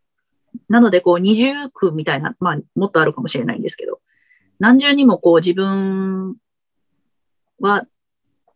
[0.70, 3.99] なので、こう、二重苦みたいな、まあ、もっとあるかもしれないんですけど、
[4.60, 6.38] 何重にもこう、自分
[7.60, 7.86] は、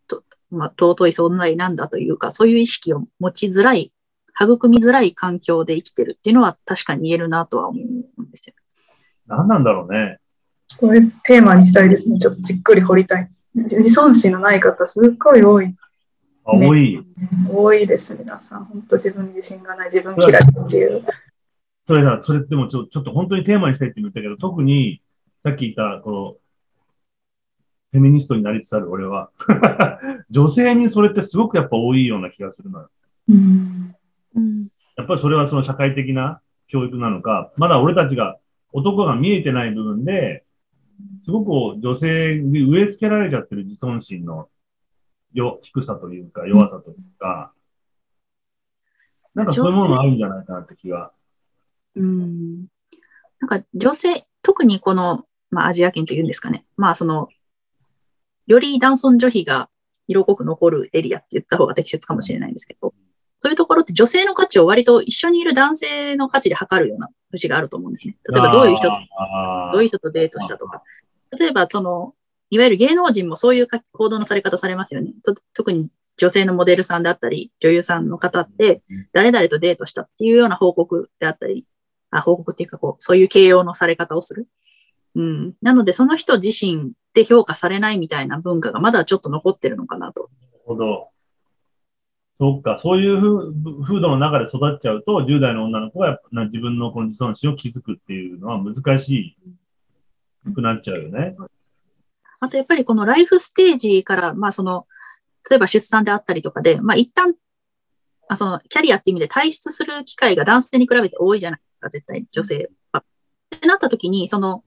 [0.07, 3.91] とまあ、尊い存在なんだというか、そういう意識を持ちづらい、
[4.41, 8.53] 育みづらい環境で生きてるっていうのは確かに言えるなとは思うんですよ。
[9.27, 10.19] 何なんだろうね。
[10.77, 12.17] これテーマにしたいですね。
[12.17, 13.49] ちょっとじっくり掘りたいです。
[13.55, 15.75] 自自尊心のない方、すっごい多い。
[16.49, 17.05] あ、多い。
[17.51, 18.65] 多いです、皆さん。
[18.65, 21.05] 本当自分に自信がない、自分嫌いっていう。
[21.87, 25.01] それさ、それでもちょちょっと本当にテーマにしたいって言ったけど、特に
[25.43, 26.35] さっき言った、この、
[27.91, 29.31] フェミニストになりつつある俺は、
[30.29, 32.89] 女性にそれってすごくやっぱ多いような気がするのよ。
[33.29, 33.95] うん。
[34.35, 34.67] うん。
[34.95, 38.37] やっぱりそれはその社会的な教育なのか、まだ俺たちが、
[38.71, 40.43] 男が見えてない部分で、
[41.25, 44.47] すごく女性に植え付けられちゃってる自尊心の
[45.33, 47.53] よ低さというか、弱さというか、
[49.35, 51.11] なんかそういうものがあるんじゃないかなって気が。
[51.95, 52.65] うん。
[53.39, 56.65] なんか女性、特にこの、まあアジア圏というんですかね。
[56.77, 57.29] まあその、
[58.47, 59.69] より男尊女卑が
[60.07, 62.93] 色濃く残るエリアって言った方が適切かもしれないんですけど、
[63.39, 68.17] そういうところって女性の価値を割と一緒にいる男性の価値で測るような節があると思うんですね。
[68.27, 70.83] 例えばどういう人、どういう人とデートしたとか。
[71.37, 72.15] 例えばその、
[72.49, 75.13] いわゆる芸能人もそういう行動のされ方されますよね。
[75.23, 78.81] と特に女性のモデルさんであったり、女優さんの方って、
[79.13, 81.65] 誰々とデートしたっていうような報告であったり、
[82.11, 84.47] あ報告っていうかこう、そういう形容のされ方をする。
[85.15, 85.53] うん。
[85.61, 90.29] なので、その人自身で評価されないみたいな文化がまだちょっと残ってるのかなと。
[90.41, 91.09] なるほど。
[92.39, 99.37] そっか、そういう風風土の中で育っちゃうと、10代の女の子が自分のこの自尊心を築くっていうのは難し
[100.53, 101.35] くなっちゃうよね。
[102.39, 104.87] あとやっぱりこのライフステージから、まあその、
[105.49, 107.33] 例えば出産であったりとかで、まあ一旦、
[108.27, 113.01] あそのキャリアっていう意味で退出する機会が男性に比べて多いじゃないですか、絶対女性は。
[113.01, 114.63] ってなった時に、その、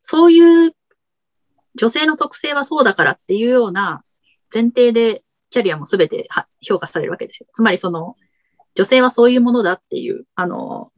[0.00, 0.74] そういう
[1.76, 4.04] 女性の特性はそうだからっていうような
[4.52, 6.28] 前提でキャリアも全て
[6.60, 7.46] 評価されるわけですよ。
[7.52, 8.16] つまりその、
[8.74, 10.92] 女性はそういうものだっていう、あの、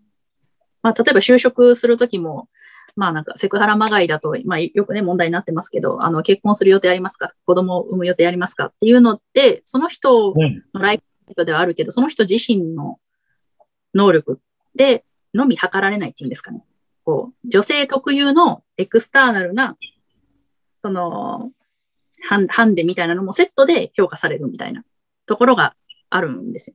[0.82, 2.48] まあ例えば就職するときも、
[2.96, 7.32] まあなんかセクハラまがいだと、まあよくね問題になってますけど、あの結婚する予定ありますか？
[7.44, 8.66] 子供を産む予定ありますか？
[8.66, 11.02] っていうのって、その人のライフ
[11.32, 12.98] 人ではあるけど、その人自身の
[13.94, 14.40] 能力
[14.74, 15.04] で
[15.34, 16.64] のみ測られないっていうんですかね？
[17.04, 19.76] こう、女性特有のエクスターナルな、
[20.82, 21.50] その、
[22.28, 24.82] ハンハンデみたいなのもセットで評価されるみたいな
[25.26, 25.76] ところが
[26.10, 26.70] あるんです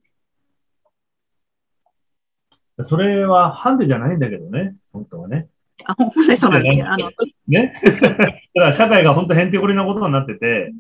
[2.78, 2.86] よ。
[2.86, 5.50] それはハンデじゃないんだけどね、本当はね。
[5.86, 7.12] あ、本そうなんですけど、あの、
[7.48, 7.74] ね。
[8.02, 10.74] だから社会が本当へんてこりなことになってて、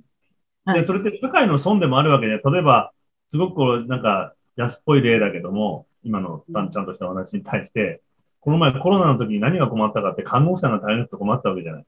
[0.66, 2.92] はいで、それって社会の損でもあるわけで、例えば、
[3.30, 8.02] すごくこう、なんか安っぽい例だけども、今のたんちゃんとしたお話に対して、
[8.40, 11.86] この前コロナの時に何が困ったかって看護師さんが大変なこと困ったわけじゃない。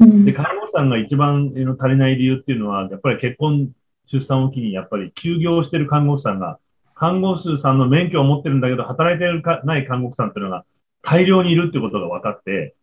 [0.00, 3.70] うんで、看護師さんが一番の足りない理由っていうのは、やっぱり結婚、
[4.06, 6.58] 出産を機に、やっぱり休業してる看護師さんが、
[6.94, 10.64] 看護師さんの免許を持ってるんだけど、働いてるかない看護師さんっていうのが
[11.02, 12.74] 大量にいるってことが分かって、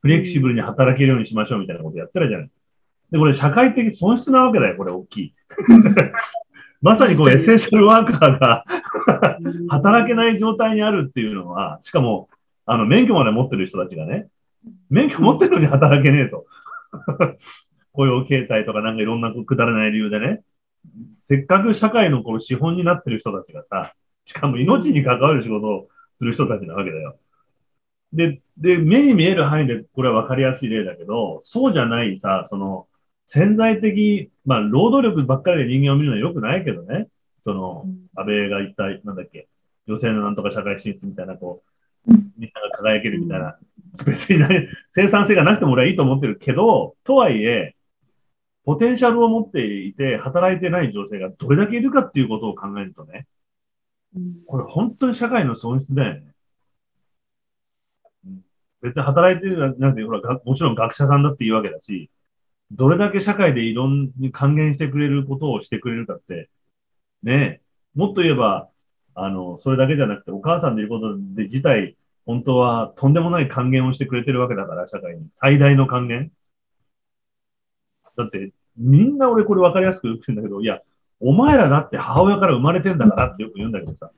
[0.00, 2.50] フレキシブルに働けるようにしましょうみたいなことやってるじゃない。
[3.12, 5.34] で、これ社会的損失なわけだよ、これ大きい。
[6.82, 8.64] まさにこうエッセンシャルワーカーが
[9.68, 12.28] 働けない状態にあるっていうのは、しかも、
[12.66, 14.28] あの、免許まで持ってる人たちがね、
[14.90, 16.46] 免許持ってるのに働けねえと。
[17.92, 20.42] 雇用形態とかなんかいろんなくだらない理由でね。
[21.20, 23.92] せっかく社会のこの資本になってる人たちがさ、
[24.24, 27.16] しかも命に関わる仕事をする人たちなわけだよ。
[28.12, 32.86] で、で、目に見える範囲でこれは分かりやすい例だけど、そうじゃないさ、その、
[33.26, 37.08] 潜在的、まあ、労働力ばっかりで人間を見るのは良くないけどね。
[37.42, 39.48] その、安倍が言った、なんだっけ、
[39.88, 41.62] 女性のなんとか社会進出みたいな、こ
[42.06, 43.58] う、みんなが輝けるみたいな、
[44.04, 47.74] 別に何生産性がなくても俺はいいと思ってるけど、とはいえ、
[48.64, 53.26] ポテンシャルを持っていて、働いてない女性がどれだけいるかっていうことを考えるとね、
[54.46, 56.31] これ本当に社会の損失だよね。
[58.82, 62.10] 別に働いてるなんて、ほら、もちろん学者さんだっていうわけだし、
[62.72, 66.50] どれだけ社会でいろんに還元してくれることをしてくれるかって、
[67.22, 67.60] ねえ、
[67.94, 68.68] もっと言えば、
[69.14, 71.96] あの、それだけじゃなくて、お母さんでいることで自体、
[72.26, 75.26] 本当はとんでもない還元をしてくれてるわけだから、社会に。
[75.30, 76.30] 最大の還元。
[78.16, 80.80] だって、みんな俺これ分かりやすく言うんだけど、いや、
[81.20, 84.10] お前らだって母親から生まれてんだからってよく言うんだけどさ。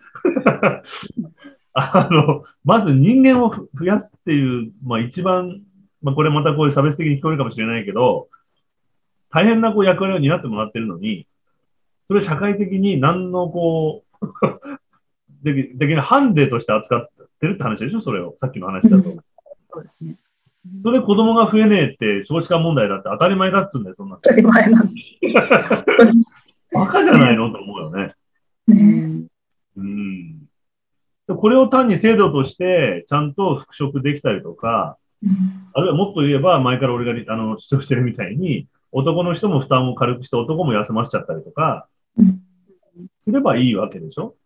[1.74, 5.60] あの、まず人間をふ増やすっていう、まあ一番、
[6.02, 8.28] まあこれまたこういう差別的に聞こえるかもしれないけど、
[9.30, 11.26] 大変なこう役割を担ってもらってるのに、
[12.06, 14.26] それ社会的に何のこう、
[15.42, 17.08] でき、できないハンデとして扱っ
[17.40, 18.00] てるって話でしょ？
[18.00, 18.34] それを。
[18.38, 19.02] さっきの話だと。
[19.02, 20.16] そうですね。
[20.82, 24.20] それ子供が増えねえって少子化問題だって当たり前だっつうんだよ、そんなの。
[24.22, 24.94] 当たり前なん
[26.72, 27.50] バカじゃないの？
[27.52, 28.14] と思うよね。
[28.68, 29.26] ね。
[29.76, 30.33] うん。
[31.26, 42.40] でこれを単に制度としてちゃんと復職できたりとか、うんあるいはもっと言えば前から俺があの主張してるみたいに、男の人も負担を軽くして男も休ませちゃったりとかうん、
[43.18, 44.36] すればいいわけでしょ？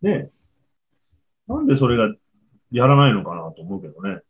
[0.00, 0.30] ねえ
[1.46, 2.14] なんでそれが
[2.70, 4.20] やらないのかなと思うけどね。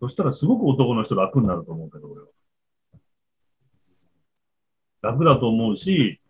[0.00, 2.26] そしたらすごく男の人楽になると思うけど、俺は。
[5.00, 6.20] 楽だと思うし、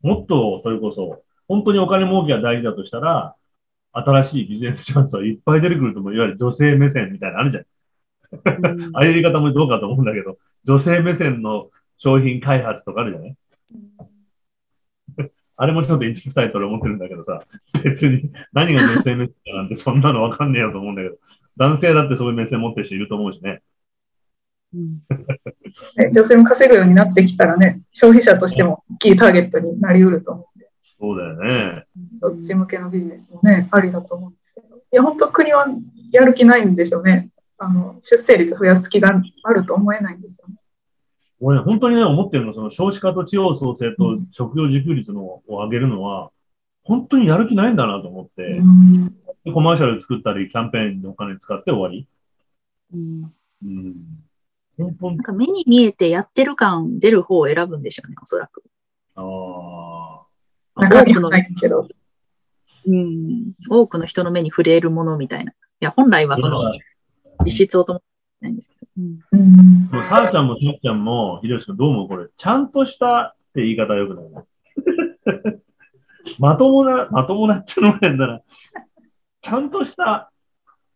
[0.00, 3.34] もっとそれこそ、本当にお金儲けが大事だとしたら、
[3.92, 6.14] 新しいビジネスチャンスはいっぱい出てくると思う。
[6.14, 7.64] いわゆる女性目線みたいなのあるじゃん。
[8.94, 13.36] ああいう言い方もどうかと思うんだけど、女性目線の商品開発とかあるじゃない？
[15.56, 17.42] あれもちょっと一臭いと俺思ってるんだけどさ、
[17.82, 21.16] 別に何が女性目線かなんてそんなのわかんねえよと思うんだけど、
[21.56, 23.60] 男性だってそういう目線持ってる人いると思うしね。
[24.72, 25.00] うん
[25.96, 30.49] ね 女性も稼ぐようになってきたらね、消費者としても大きいターゲットになりうると思う
[31.00, 31.36] そうだよ
[31.72, 31.84] ね。
[32.20, 34.76] そっち向けのビジネスもね、ありだと思うんですけど。
[34.76, 35.66] いや、本当国は
[36.12, 37.30] やる気ないんでしょうね。
[37.56, 40.56] あの、出生率増やす気があると思えないんですよね。
[41.40, 46.30] 俺ね、本当にね、思ってるの、その少子化と地方創生と食料自給率のを上げるのは、
[46.82, 52.06] 本当にやる気ないんだなと思って、うんでコマーシャル作ったり、キャンペーンでお金使って終わり。
[52.92, 53.32] うん
[53.64, 53.94] うん。
[54.78, 58.62] なんか目に見えてやってる感出る方を選ぶんでしょうね、おそらく。
[59.14, 59.89] ああ。
[60.76, 61.88] 中身はないけど。
[62.86, 65.52] うん、多くの人の目に触れるものみたいな。
[65.52, 66.72] いや、本来はその
[67.44, 68.02] 実質をとも
[68.40, 68.86] ないんですけど。
[68.96, 74.44] うんうんもうさあちゃんもしのっちゃんも、ひろし君どう思うこれ、ちゃんとしたって言い方はよくないな。
[76.38, 78.40] まともな、まともなってのも変だな。
[79.42, 80.30] ちゃんとした、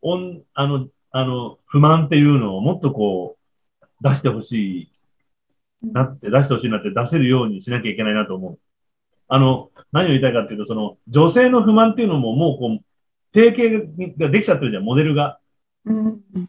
[0.00, 3.36] おん、あの、あの、不満っていうのをもっとこ
[3.82, 4.90] う、出してほし
[5.82, 8.58] いなって、出してほしいなって出せるようにしなきゃいけないなと思う。
[9.28, 12.84] あの、何を言いたいかっていうと、その、女性の不満っていうのももうこう、
[13.32, 15.38] 定型ができちゃってるじゃん、モデルが。
[15.86, 16.48] うんうん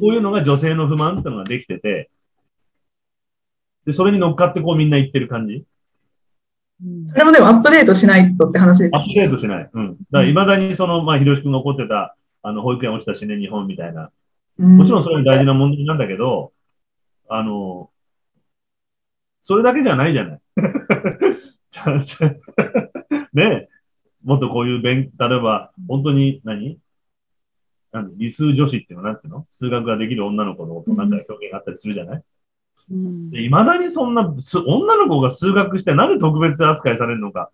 [0.00, 2.10] こういうのが女性の不満っていうのができてて、
[3.84, 5.64] で、それに乗っかってこうみんな言ってる感じ
[6.82, 9.70] うんそれもでもアップデートしないとって話ですよアップデートしない。
[9.70, 9.96] うん。
[10.10, 14.10] だから、未だにその、まあ、ひろしくんが怒ってた、あの、保育園落ちたしね、日本みたいな。
[14.58, 16.52] もちろんそれも大事な問題なんだけど、
[17.28, 17.90] あの、
[19.42, 20.40] それだけじゃないじゃない。
[23.32, 23.68] ねえ。
[24.24, 26.78] もっとこういう勉、例えば、本当に何、
[27.92, 29.46] なん理数女子っていうのはなんていうの？
[29.50, 32.22] 数学ができる女の子のことなんか表現があったりするじゃない？
[32.90, 33.30] うん。
[33.30, 37.50] で、未だにそんな、す女の子が数学してなんで特別扱いされるのか。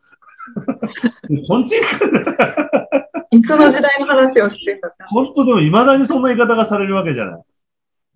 [1.48, 1.76] こんち
[3.30, 4.94] いつの時代の話をしてんだ。
[5.08, 7.42] 本当でも未だにそんな言い方がされるわけじゃない。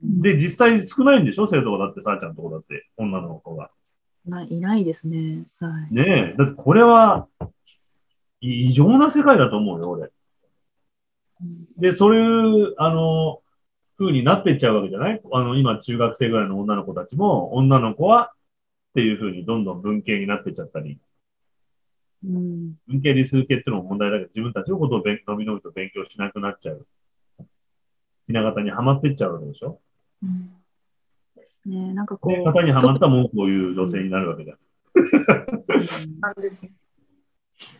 [0.02, 1.46] で、実際少ないんでしょ？
[1.46, 1.86] 生徒が。
[1.86, 3.70] だって、さあちゃんのとこだって、女の子が。
[4.26, 5.44] ないいないですね。
[5.58, 5.94] はい。
[5.94, 7.26] ねえ、だってこれは、
[8.40, 10.10] い異常な世界だと思うよ、俺。
[11.76, 13.40] で、そういう、あの、
[13.98, 15.20] 風になっていっちゃうわけじゃない？
[15.32, 18.32] あの、今、中学生ぐらいの女の子たちも、女の子は、
[18.90, 20.98] っていう風にどんどん文系になってっちゃったり、
[22.24, 26.86] うん文系理数系っていうのも問題だけど、自分たちのことを勉のびのびと勉強しなくなっちゃう。
[28.28, 29.80] ひな形にはまってっちゃうわけでしょ？
[31.42, 31.92] ですね。
[31.92, 34.58] なんかこで、う、型にはまった文句を言う女性になるわけじゃん。
[34.94, 36.72] うんなんですよ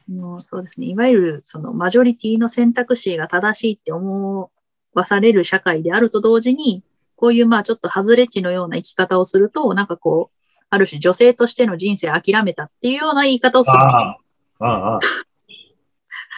[0.09, 0.86] もうそうですね。
[0.86, 4.51] いわゆるそのマジョリティの選択肢が正しいって思
[4.94, 6.82] わされる社会であると同時に、
[7.16, 10.36] こういうまあちょっと外れ値のような生き方をすると、なんかこう、
[10.70, 14.18] ある種女性としての人生諦めたっていうような言い方をするんですよ。
[14.59, 15.01] ああ、ああ。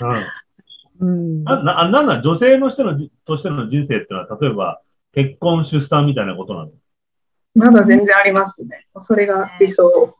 [0.01, 0.27] うん
[1.01, 4.81] うんな、な、なんだ、女性の人のじ、としての人生っていうのは、例えば、
[5.13, 6.71] 結婚、出産みたいなことなの？
[7.55, 8.87] まだ全然ありますね。
[9.01, 10.17] それが理想。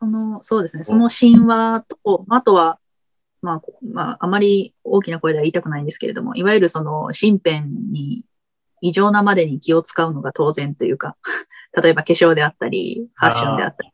[0.00, 0.84] そのそうですね。
[0.84, 2.78] その神話と、あとは、
[3.42, 7.62] まあ、こまあ、あまり大きな声では言いたくないんですけれども、いわゆるその身辺
[7.92, 8.24] に
[8.80, 11.16] 異常なまでに気を使うのが当然というか、
[11.82, 13.92] 例えば化粧であったり、ファッションであったり。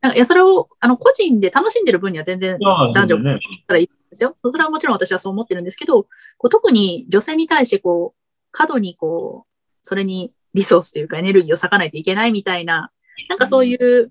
[0.00, 2.58] なんかいや、それを、あの、個人で楽しんでる分には全然
[2.94, 3.40] 男女ね。
[3.68, 4.36] たらいいですよ。
[4.50, 6.04] それはもちろん私はそう思ってるんですけど、
[6.38, 8.20] こう特に女性に対してこう、
[8.50, 9.50] 過度にこう、
[9.82, 12.90] それにリソースというかエネルギーを割かないといけないみたいな、
[13.28, 14.10] なんかそういう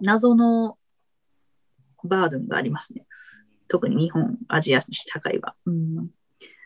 [0.00, 0.76] 謎の
[2.04, 3.04] バードンがありますね。
[3.68, 5.54] 特に日本、アジア社会は。
[5.66, 6.10] うん、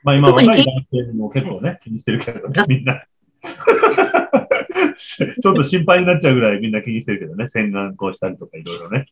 [0.03, 3.05] まあ今、特に若い男性も結構ね、気にしてるけどね、みんな。
[4.99, 9.07] ちょっと心配になっちゃうぐらいみんな気にしてるけどね、洗顔こうしたりとかいろいろね。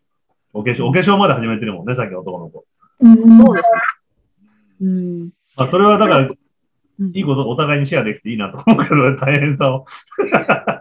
[0.53, 2.66] お化粧、お化粧まで始めてるもんね、さっきの男の子。
[3.01, 3.81] うんそうですね。
[4.81, 5.31] うん。
[5.57, 6.39] まあそれはだから、うん
[6.98, 9.86] いいことお互いにシェアできていいなと思うけど、大変さを。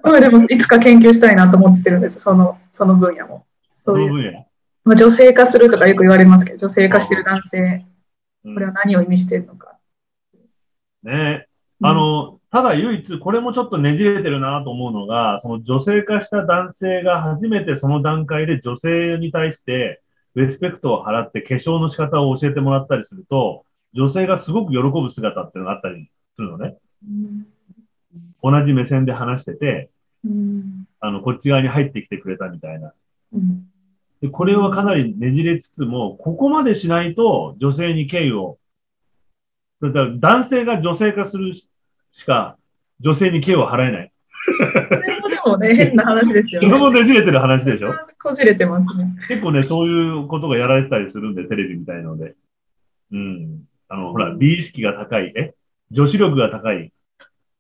[0.04, 3.46] うんでもいつか研究したいなと思ってるんです、そのその分野も。
[3.74, 4.48] そそういうの分野。
[4.86, 9.80] まあ、女性化するとかよく言われますけど、女性化してる男性、うんこれは何を意味してるのか。
[11.02, 11.48] ね
[11.82, 20.02] あの、ただ唯一、これもちょっとねじれてるなと思うのが、その女性化した男性が初めてその段階で女性に対して
[20.36, 23.66] レスペクトを払って化粧の仕方を教えてもらったりすると、
[23.96, 26.76] 女性がすごく喜ぶ姿っていうのがあったりするのね。
[28.44, 29.90] 同じ目線で話してて、
[30.24, 32.94] うんあの、こっち側に入ってきてくれたみたいな。
[33.34, 33.68] うん
[34.22, 38.58] で、これはかなりねじれつつも、ここまでしないと女性に敬意を、
[39.82, 41.70] だから男性が女性化するし
[42.14, 42.58] しか
[43.02, 44.12] 女性に敬意を払えない。
[44.48, 47.02] それもでもね、変な話ですよそれもね。
[47.02, 47.92] ねじれてる話でしょ？
[48.24, 49.18] こじれてますね。
[49.28, 52.36] 結構ね、そういうことがやられてたりするんで、テレビみたいので。
[53.12, 53.64] うん。
[53.88, 55.54] あの、ほら、美意識が高い、え
[55.92, 56.92] 女子力が高い、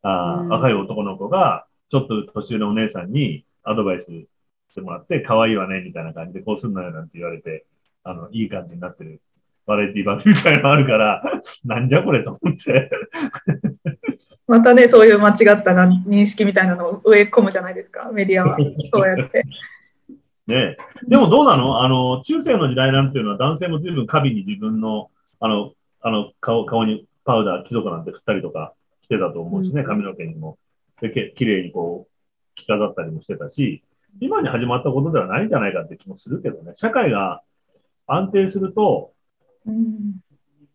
[0.02, 7.66] あーうん若い男の子が、ちょっと年上のお姉さんにアドバイスしてもらって、可愛いわね、みたいな感じで、こうすんなよなんて言われて、
[8.04, 9.22] あの、いい感じになってる。
[9.66, 11.24] バラエティ番組みたいなのあるから、
[11.66, 12.90] なんじゃこれと思って。
[14.48, 18.58] またね、そういう間違ったな認識みたいなのを植え込むじゃないですか、メディアは。
[18.94, 19.44] そうやって。
[20.48, 20.78] ねえ
[21.08, 21.82] でもどうなの？
[21.82, 25.74] あの、中世の時代なんていうのは男性も随分過敏に自分の、あの、
[26.06, 30.60] あの、顔、顔にパウダー、貴族なんて振ったりとかしてたと思うしね、うん髪の毛にも。
[31.02, 32.11] で、け綺麗にこう、
[32.53, 33.84] 着飾ったりもしてたし、
[34.22, 36.73] 今に始まったことではないんじゃないかって気もするけどね。
[36.76, 37.41] 社会が
[38.06, 39.14] 安定すると、
[39.65, 40.19] うん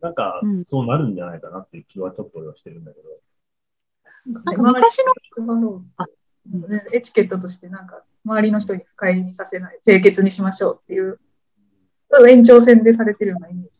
[0.01, 4.41] なんかうん、そうなるんじゃないかなっていう気はちょっと俺はしてるんだけど。
[4.43, 5.05] なんか昔
[5.39, 5.85] の、
[6.93, 11.21] エチケットとしてなんか周りの人に不快にさせない清潔にしましょうっていう
[12.29, 13.80] 延長線でされてるようなイメージ。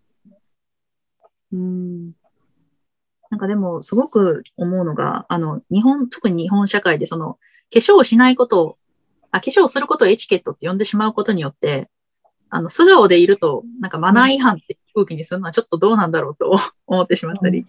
[1.53, 2.13] うん
[3.31, 7.35] なんかでも、すごく思うのが、あの、日本、特に日本社会で、その、
[7.73, 8.79] 化粧をしないことを、
[9.31, 11.89] あ、化粧をすることをエチケットって呼んでしまうことによって、
[12.49, 16.57] あの、素顔でいると、なんかマナー違反って空気にするのはちょっとどうなんだろうと
[16.89, 17.65] 思ってしまったり。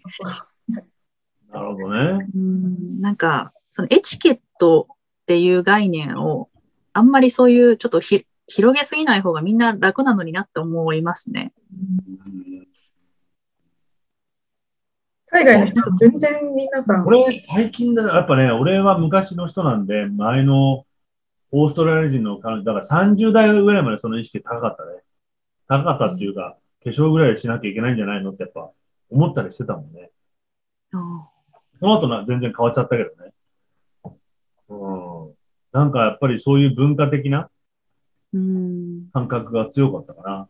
[1.52, 2.28] なるほどね。
[2.36, 6.50] うんなんか、そのエチケットっっていう概念を、
[6.92, 11.54] あんまりそういうちょっとひ広げすぎない方がみんな楽なのになって思いますね。
[15.32, 20.86] 海外の人と全然皆さん、俺、最近だ、やっぱね、俺は昔の人なんで、前の
[21.52, 24.92] オーストラリア人の彼女、だから30代ぐらいまでその意識高かったね。
[25.70, 28.72] 高かったっていうか、化粧ぐらいしなきゃいけないんじゃないのってやっぱ
[29.10, 30.10] 思ったりしてたもんね。
[30.92, 30.98] そ
[31.88, 33.34] の後な全然変わっちゃったけどね。
[34.68, 35.34] うん。
[35.72, 37.50] なんかやっぱりそういう文化的な
[38.34, 39.10] うん。
[39.14, 40.50] 感覚が強かったかな。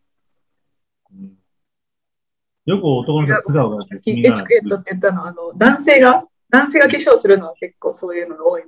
[2.68, 4.20] うん、よく男の人は素顔がエチク
[4.54, 8.64] エットって言ったのは、あの、男性が、男性が化粧するのは結構そういうのが多い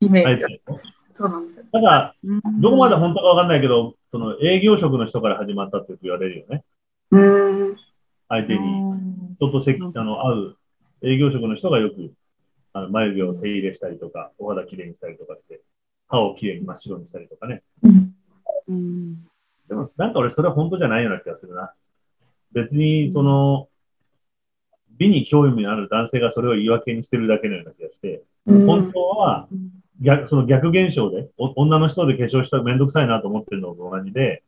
[0.00, 0.48] イメージが。
[1.12, 1.64] そうなんですよ。
[1.72, 2.14] ただ、
[2.60, 6.64] どこまで本当かわかんないけど、その営業職の人から始まったって言われるよね。
[7.10, 7.18] う
[7.72, 7.76] ん。
[8.28, 8.60] 相手に、
[9.36, 10.56] 人とせあの会う
[11.02, 12.12] 営業職の人がよく
[12.72, 15.60] あの眉毛を手入れしたりとか、お肌きれいにしたりとかして、
[16.06, 17.62] 歯をきれいに真っ白にしたりとかね。
[17.82, 18.14] うん
[18.68, 19.14] うん。
[19.68, 21.72] でも、なんか俺それは本当じゃないような気がするな。
[22.52, 23.68] 別に、その、
[24.98, 29.48] 美に興味のある男性がそれを言い訳にしてるだけのような気がして、本当は
[30.00, 34.42] 逆、その逆現象で、お女の人で化粧したらめんどくさいなと思ってるのと同じで、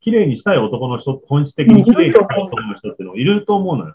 [0.00, 3.94] 綺麗にしたい男の人、本質的に綺麗にしたい男の人っていうのもいると思うのよ。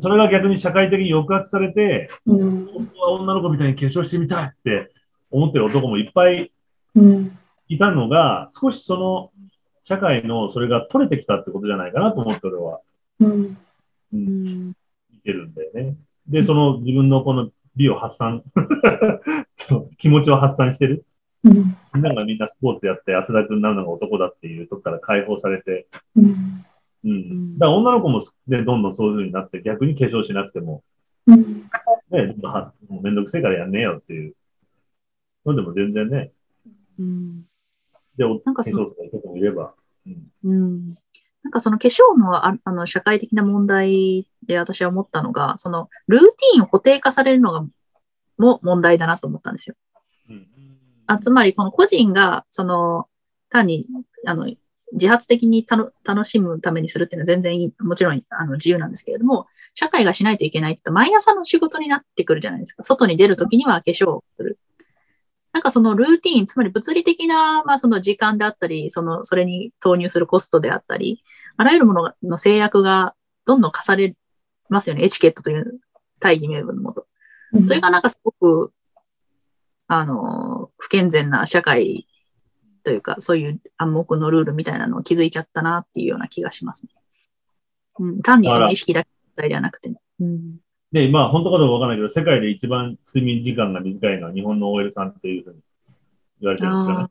[0.00, 2.66] それが逆に社会的に抑圧されて、うん。
[2.66, 4.90] 本当は女の子みたいに化粧してみたいって
[5.30, 6.52] 思ってる男もいっぱい
[6.94, 7.38] うん。
[7.68, 9.30] いたのが、少しその
[9.84, 12.80] 社会のそれが取れてきたってことじゃないかなと思って俺は、
[13.20, 13.30] うん。
[13.32, 13.56] う、
[14.12, 14.76] うんん。
[15.12, 15.96] 見てるんだよね。
[16.28, 18.42] で、その自分のこの美を発散
[19.98, 21.04] 気持ちを発散してる。
[21.44, 21.76] うん。
[21.94, 25.86] みんながみんなスポーツやって汗だくになるのが男だっていうとこから解放されて、
[26.16, 26.64] うん。
[27.04, 27.58] うん。
[27.58, 30.84] だから女の子も、ね、どんどんそういう風になって逆に化粧しなくても、
[31.26, 31.68] うん。
[32.10, 34.34] ね、まあもうめんどくせえからやんねえよっていう。
[35.44, 36.30] のでも全然ね、
[36.98, 37.44] うん。
[38.16, 38.86] で、なんかその
[39.36, 39.74] いれば、
[40.06, 40.26] うん。
[40.44, 40.90] うん。
[41.42, 47.64] なんかその化粧のああの社会的な問題で私は思ったのが、そのルーティンを固定化されるのが
[48.38, 49.76] も問題だなと思ったんですよ。
[50.30, 50.46] うん
[51.06, 53.06] あつまりこの個人がその
[53.50, 53.86] 単に
[54.24, 54.48] あの
[54.92, 62.84] 自発的にたの楽しむためにするっていうのは全然いい、もちろんあの自由なんですけれども、社会がしないといけないって毎朝の仕事になってくるじゃないですか。
[62.84, 64.58] 外に出るときには化粧をする。
[65.52, 71.22] なんかそのルーティーン、つまり物理的な、まあその時間であったり、その、それに投入するコストであったり、
[71.56, 73.14] あらゆるものの制約が
[73.44, 74.16] どんどん課され
[74.68, 75.04] ますよね。
[75.04, 75.80] エチケットという
[76.20, 77.06] 大義名分のもと。
[77.64, 78.72] それがなんかすごく、
[79.88, 82.06] あの、不健全な社会
[82.82, 86.92] というか、そういう暗黙のルールみたいなのを築いちゃったなっていうような気がしますね。
[87.98, 89.04] うん、単にその意識だ
[89.36, 90.00] けではなくてね。
[90.20, 90.56] うん。
[90.92, 95.60] で、まあ、本当かどうかわかんないけど、世界で一番睡眠時間が短いのは日本の OL さんっていうふうに
[96.40, 97.08] 言われてるんですかあね。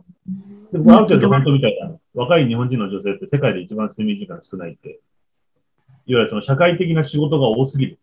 [0.72, 1.92] でも、ある程度本当みたいな。
[2.14, 5.00] 若い日本人の女性って世界で一番睡眠時間少ないって。
[6.06, 8.00] いわゆるその社会的な仕事が多すぎる。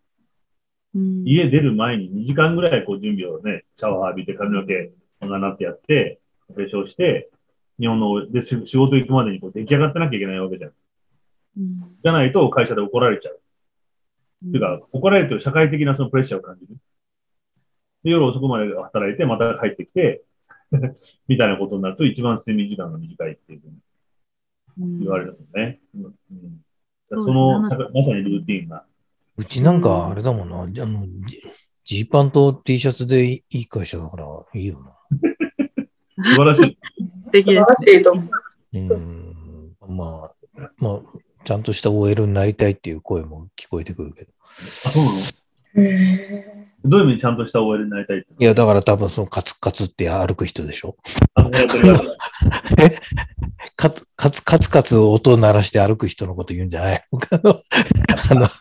[0.94, 4.90] うん、家出る前に2時間ぐらいこう準備をね、シャワー浴びて髪の毛、
[5.20, 6.18] こんななってやって、
[6.48, 7.30] お化粧して、
[7.78, 10.72] 日本の、で、し仕事行くまでにこう出来上がってなきゃいけないわけじゃん。
[11.58, 13.40] うん、じゃないと会社で怒られちゃう。
[14.46, 16.76] っていうか、怒られると社会的なそのプレッシャーを感じる。
[18.04, 20.22] で、夜遅くまで働いて、また帰ってきて、
[21.28, 23.74] みたいなことになると一番睡眠時間が短いっていうふうに
[24.80, 25.80] うん言われるのね。
[25.94, 26.62] うんうん
[27.10, 28.84] その、まさにルーティンが。
[29.38, 31.40] うちなんかあれだもんな、あの、ジ
[31.84, 34.94] ジーパンと T シャツでいい会社だからいいよな。
[36.22, 36.78] 素晴らしい。
[37.32, 38.78] 素晴らしいと思う。
[38.78, 39.76] うん。
[39.88, 41.02] まあ、まあ、
[41.48, 44.32] ちゃんとした OL になりたいっていう声も聞こえてくるけど。
[44.84, 45.18] あ、そうなの？
[45.82, 50.96] へどういう意味でちゃんとした OL になりたいっていや、だから多分そのカツカツって歩く人でしょ。
[51.32, 52.90] あそうやってるから
[53.76, 57.18] カツカツカツカツ音を鳴らして歩く人のこと言うんじゃないの？
[57.18, 57.50] かな
[58.30, 58.54] あの、そ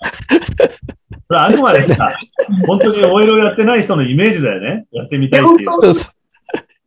[1.33, 2.17] れあくまでさ、
[2.67, 4.85] 本当に OL をやってない人のイメージだよね。
[4.93, 5.71] やってみたいっていう。
[5.73, 6.11] そうそう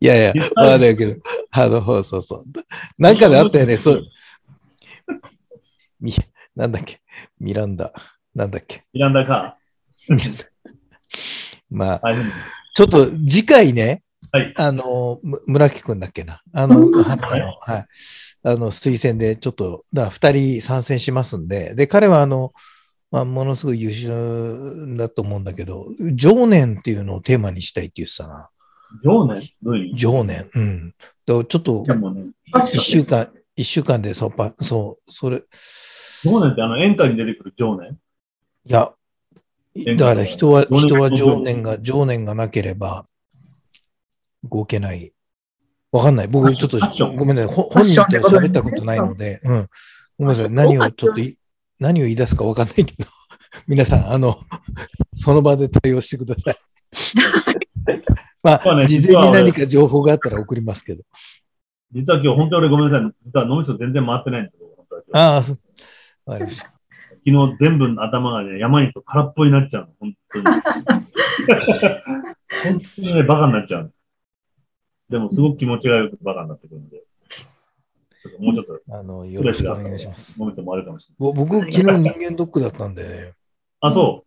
[0.03, 1.21] いやいや、まあだけど、
[1.51, 2.43] あの、そうそう。
[2.97, 4.03] なんかであったよね、そう。
[6.01, 6.13] み、
[6.55, 7.01] なんだっけ、
[7.39, 7.93] ミランダ、
[8.35, 8.83] なんだっけ？
[8.93, 9.57] ミランダカ
[11.69, 12.13] まあ、
[12.73, 16.41] ちょっと次回ね、はいあの、む村木くんだっけな？
[16.53, 17.27] あの、うんはあの
[17.59, 17.85] はい。
[18.43, 22.51] あの、推薦でちょっと、だから二人参戦しますんで、で、彼はあの、
[23.11, 28.49] まあ、ものすごい優秀だと思うんだけど、情念っていうのをテーマにしたいって言ってたな。
[29.03, 29.41] 情念？
[29.61, 30.49] どういう情念。
[30.53, 30.95] うん。
[31.27, 32.31] ちょっとで、もね、
[32.77, 35.43] 週間、一週間でそう、パそう、それ、
[36.23, 37.97] い情念ってあの演歌に出てくる情念？
[38.65, 38.91] や、
[39.97, 43.05] だから人は、人は情念が、情念がなければ、
[44.43, 45.13] 動けない。
[45.91, 46.27] わかんない。
[46.27, 46.79] 僕、ちょっと
[47.15, 47.55] ごめんなさい。
[47.55, 49.67] 本人とと喋ったことないので、うん。
[50.19, 50.49] ごめんなさい。
[50.51, 51.37] 何をちょっとい、
[51.79, 53.09] 何を言い出すかわかんないけど、
[53.67, 54.39] 皆さん、あの、
[55.13, 56.55] その場で対応してください。
[58.43, 61.03] まあ、事前に何か情報があったら送りますけど。
[61.91, 63.11] 実は今日、本当に俺ごめんなさい。
[63.25, 64.67] 実は脳みそ全然回ってないんですよ。
[65.13, 65.59] ああ、そう。
[66.25, 66.65] わかりました。
[66.65, 66.73] 昨
[67.25, 69.89] 日全部頭がね、山にと空っぽになっちゃうの。
[69.99, 70.45] 本当に。
[72.63, 73.89] 本当にね、バカになっちゃうの。
[75.09, 77.03] でも、すごく気持ちがよくバカになってくるので。
[78.23, 80.39] ちょっともうちょっと、あの、よろしくお願いします。
[80.39, 81.33] 脳みそ回るかもしれない。
[81.33, 83.33] ぼ僕、昨日人間ドックだったんでね。
[83.81, 84.25] あ、そ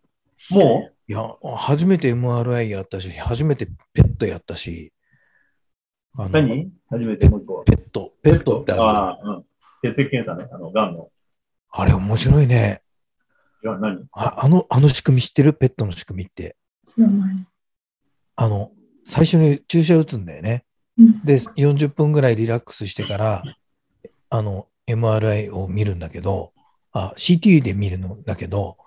[0.51, 0.53] う。
[0.53, 1.21] もいや、
[1.57, 4.91] 初めて MRI やったし、初めてペットやったし、
[6.17, 6.71] あう、の何？
[6.89, 7.29] 初めて？
[7.29, 7.63] もう一個は。
[7.63, 9.45] ペット、ペットってあるじゃんああ、うん。
[9.93, 10.47] 血液検査ね。
[10.51, 11.09] あの、がんの。
[11.77, 12.81] あれ面白いね。
[13.61, 14.05] いや、何？
[14.13, 15.53] ああの、あの仕組み知ってる？
[15.53, 16.55] ペットの仕組みって。
[16.85, 17.45] 知らない。
[18.37, 18.71] あの、
[19.05, 20.63] 最初に注射打つんだよね。
[20.97, 23.43] うんで、40分ぐらいリラックスしてから、
[24.29, 26.53] あの、MRI を見るんだけど、
[26.93, 28.77] あ、CT で見るのだけど、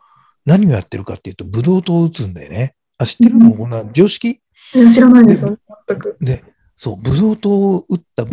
[0.46, 2.74] 何をやってるかっていうと、ブドウ糖を打つんだよね。
[2.96, 3.52] あ、知ってるの？
[3.54, 4.40] こんな常識？
[4.74, 6.16] いや、知らないです、全く。
[6.20, 6.42] で、
[6.74, 8.30] そう、ブドウ糖を打った、打っ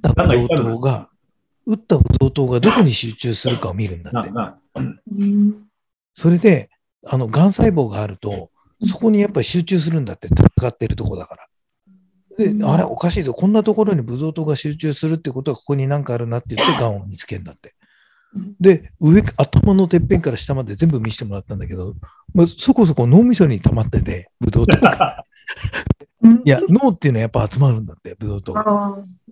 [0.00, 1.07] たブドウ糖が、
[1.68, 4.30] 打ったブドウ糖がどこに集中するかを見るんだって。
[6.14, 6.70] それで、
[7.06, 8.50] あの、癌細胞があると、
[8.86, 11.46] そこにやっぱり集中するんだって、戦ってるとこだから。
[12.38, 13.34] で、あれ、おかしいぞ。
[13.34, 17.74] こんなところにブドウ糖が集中するってことは、ここになんかあるなって言って、癌を見つけるんだって。
[18.60, 21.94] で、上、頭のてっぺんから下まで全部見せてもらったんだけど、
[22.32, 25.17] まあ、そこそこ脳みそに溜まってて、ブドウ糖が。
[26.22, 26.42] うん。
[26.44, 28.54] いや、脳っていうのはやっぱ集まるんだって、ブドウ糖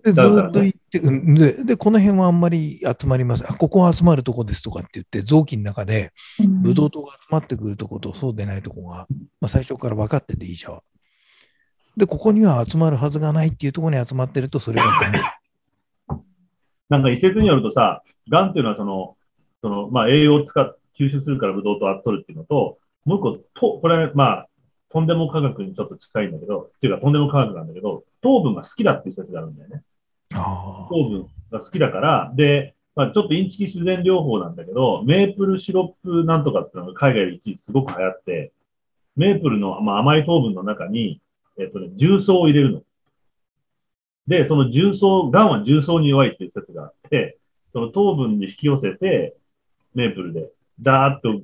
[0.03, 1.35] で、ずっと行って、うん。
[1.35, 3.45] で、で、この辺はあんまり集まります。
[3.49, 9.07] あ、ここは集まるとこですとかって言って、臓器の中で、ーブドウ糖が集まってくるとことそうでないとこが、
[9.41, 10.79] まあ、最初から分かってていいじゃん。
[11.97, 15.11] で、ここには集まるはずがないっていうところに集まってると、それが癌
[16.89, 19.17] なんか一説によるとさ、がんっていうのはその、
[19.61, 24.46] その、まあ栄養を使っ、吸収するからブドウ糖を取るっていうのと、もう一個、と、これ、まあ、
[24.89, 29.83] とんでも科学にちょっと近いんだけど、っていうかとんでも科学なんだけど、糖分が好きだっていう説があるんだよね。
[30.33, 38.51] あ糖分が好きだから、で、まあ、ちょっとインチキ自然療法なんだけど、メープルシロップなんとかっていうのが海外で一時すごく流行って、
[39.15, 41.21] メープルの、まあ、甘い糖分の中に、
[41.59, 42.81] えっとね、重曹を入れるの。
[44.27, 47.37] で、その重曹、癌は重曹に弱いっていう説があって、
[47.71, 49.35] その糖分に引き寄せて、
[49.93, 50.49] メープルで、
[50.81, 51.41] ダーッと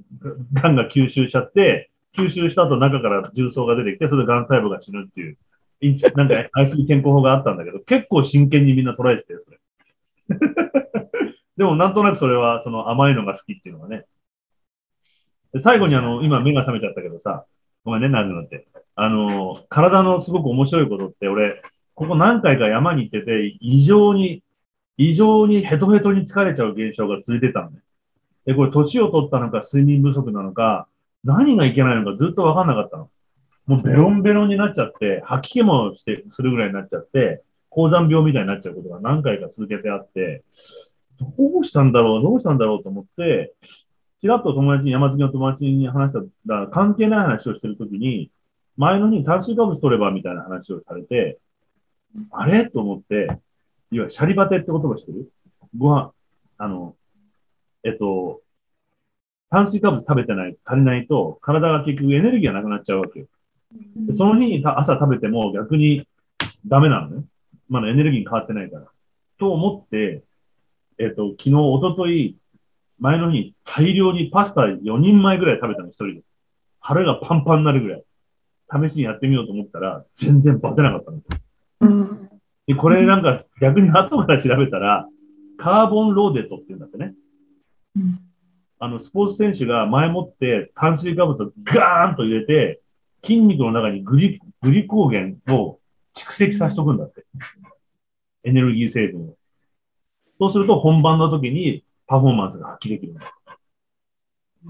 [0.54, 5.38] 癌が吸収しちゃって、吸収した後中から重曹が出てきて、それで癌細胞が死ぬっていう、
[6.16, 9.60] なんか愛する健康法があったんだけど、結構真剣にみんな捉えてて、それ。
[11.58, 14.06] でもなんとなくそれはその甘いのが好きっていうのがね。
[15.60, 17.46] 最後にあの、今目が覚めちゃったけどさ、
[17.84, 18.66] ごめんね、なるのって。
[18.96, 21.62] あの、体のすごく面白いことって、俺、
[21.96, 24.44] ここ何回か山に行ってて、異常に、
[24.98, 27.80] 異常にヘトヘトに疲れちゃう現象が続いてたのね。
[28.46, 30.88] で、これ年を取ったのか睡眠不足なのか、
[31.24, 33.10] 何がいけないのかずっとわかんなかったの。
[33.66, 40.44] もうベロンベロンになっちゃって、吐き気もして、するぐらいになっちゃって、高山病みたいになっちゃうことが何回か続けてあって、
[41.20, 43.54] どうしたんだろう、どうしたんだろうと思って、
[44.20, 48.30] ちらっと友達に、山継ぎの友達に話したら、関係ない話をしてるときに、
[48.76, 51.40] 前の日に炭水化物取ればみたいな話をされて、
[52.32, 52.70] あれ？
[52.70, 53.38] と思って、いわ
[53.92, 55.32] ゆるシャリバテって言葉してる？
[55.78, 56.12] ご飯、
[56.58, 56.96] あの、
[57.84, 58.42] えっと、
[59.54, 63.28] 炭水化物食べてない、足りないと、体が結局エネルギーがなくなっちゃうわけよ。
[64.08, 66.08] でその日にた朝食べても逆に
[66.66, 67.26] ダメなのね。
[67.70, 68.88] まだエネルギーに変わってないから。
[69.38, 70.24] と思って、
[70.98, 72.38] えっと、昨日、一昨日
[72.98, 76.22] 前の日に大量にパスタ4人前ぐらい食べたの、一人で。
[76.80, 78.04] 腹がパンパンになるぐらい。
[78.88, 81.20] 試しにやってみようと思ったら、全然バテなかったの。
[81.82, 82.30] うん
[82.66, 85.08] で、これなんか逆に後から調べたら、
[85.58, 87.14] カーボンローデットって言うんだってね。
[87.98, 88.20] うん
[88.84, 92.82] あの、スポーツ選手が前もって炭水化物をガーンと入れて、
[93.24, 95.80] 筋肉の中にグリグリコーゲンを
[96.14, 97.24] 蓄積させとくんだって。
[98.44, 99.36] エネルギー成分を。
[100.38, 103.34] そうすると本番の時にパフォーマンスが発揮できるんだ。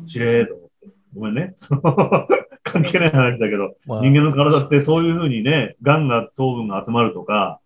[0.06, 0.88] しれーと思って。
[1.16, 1.56] ごめんね。
[2.62, 7.62] 関係ない話だけど、まあ人間の体ってそういうふうにね、癌が糖分が集まるとか、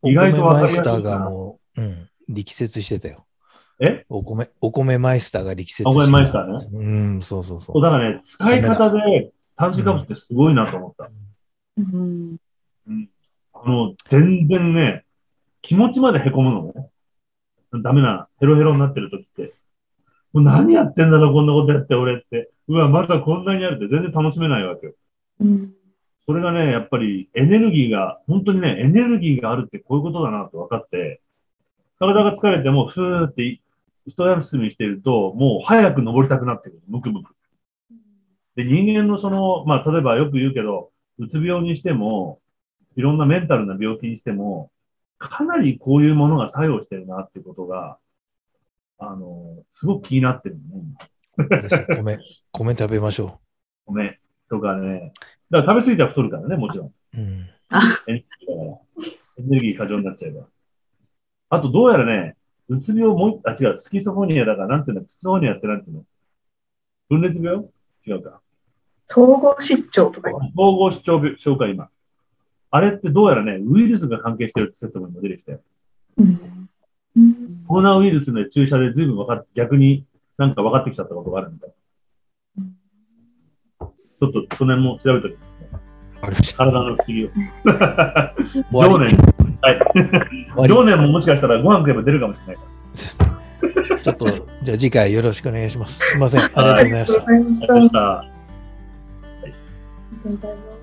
[0.00, 3.26] お意外米とわかりやすいマイスターがなもう、うん、力説してたよ。
[3.80, 4.04] え？
[4.08, 5.90] お米、お米マイスターが力説してた。
[5.90, 6.68] お米マイスターね。
[6.72, 6.82] う
[7.18, 7.82] ん、そうそうそそう、う。
[7.82, 11.10] だからね、使い方で炭水化物ってすごいなと思った。
[11.78, 12.36] うん
[13.52, 15.04] あの、全然ね、
[15.62, 16.88] 気持ちまで凹むのね。
[17.82, 19.54] ダメな、ヘロヘロになってる時って。
[20.32, 22.50] もう何やってんだろう、こんなことやって、俺って。
[22.68, 24.92] うわ、まだこんなにあるって全然楽しめないわけよ。
[25.40, 25.72] うん
[26.26, 31.20] それがね、やっぱりエネルギーが、本当にね、エネルギーがあるってこういうことだなと分かって、
[31.98, 33.60] 体が疲れても、ふーって
[34.06, 36.82] 一休みしてると、もう早く登りたくなってくる。
[36.88, 37.34] ムクムク。
[38.56, 42.40] で、人間のその、まあ、例えばよく言うけど、うつ病にしても、
[42.96, 44.70] いろんなメンタルな病気にしても、
[45.18, 47.98] かなりこういうものが作用してるなっていうことが、
[48.98, 50.60] あの、すごく気になってるね。
[51.96, 52.18] 米、
[52.52, 53.40] 米食べましょ
[53.86, 54.18] 米
[54.48, 55.12] とかね。
[55.50, 56.86] だから食べ過ぎちゃ太るからね、もちろん。
[56.88, 56.92] う。
[57.14, 57.46] うん。
[58.06, 58.24] エ
[59.38, 60.46] ネルギー過剰になっちゃえば。
[61.50, 62.36] あと、どうやらね、
[62.68, 66.04] うつ病もう、あ、違う、スキソフォニアだから、なんていうの、スキソフォニアってなんていうの？
[67.08, 67.64] 分裂病？
[68.06, 68.40] 違うか。
[69.06, 70.30] 総合失調とか。
[70.54, 71.88] 総合失調病症か、今。
[72.70, 75.60] あれってどうやらね、ウイルスが関係してるって説も今出てきて。
[77.68, 80.04] コロナウイルスの注射で随分分かっ逆に
[80.36, 81.70] なんか分かってきちゃったことがあるみたい。
[81.70, 85.46] ちょっとその辺も調べておきま
[86.42, 86.56] すね。
[86.56, 87.30] 体の不思議を。
[88.72, 89.16] 終常わり年。
[89.62, 89.78] はい。
[90.56, 93.98] 常年ももしかしたらご飯食えば出るかもしれないから。
[93.98, 94.26] ちょっと、
[94.62, 95.98] じゃあ次回よろしくお願いします。
[95.98, 96.42] すいません。
[96.42, 97.22] ありがとうございました。
[97.22, 97.90] ありがとうございました。
[97.90, 98.18] ありがとうございました。
[98.18, 98.24] あ
[99.44, 99.52] りが
[100.22, 100.73] とうございます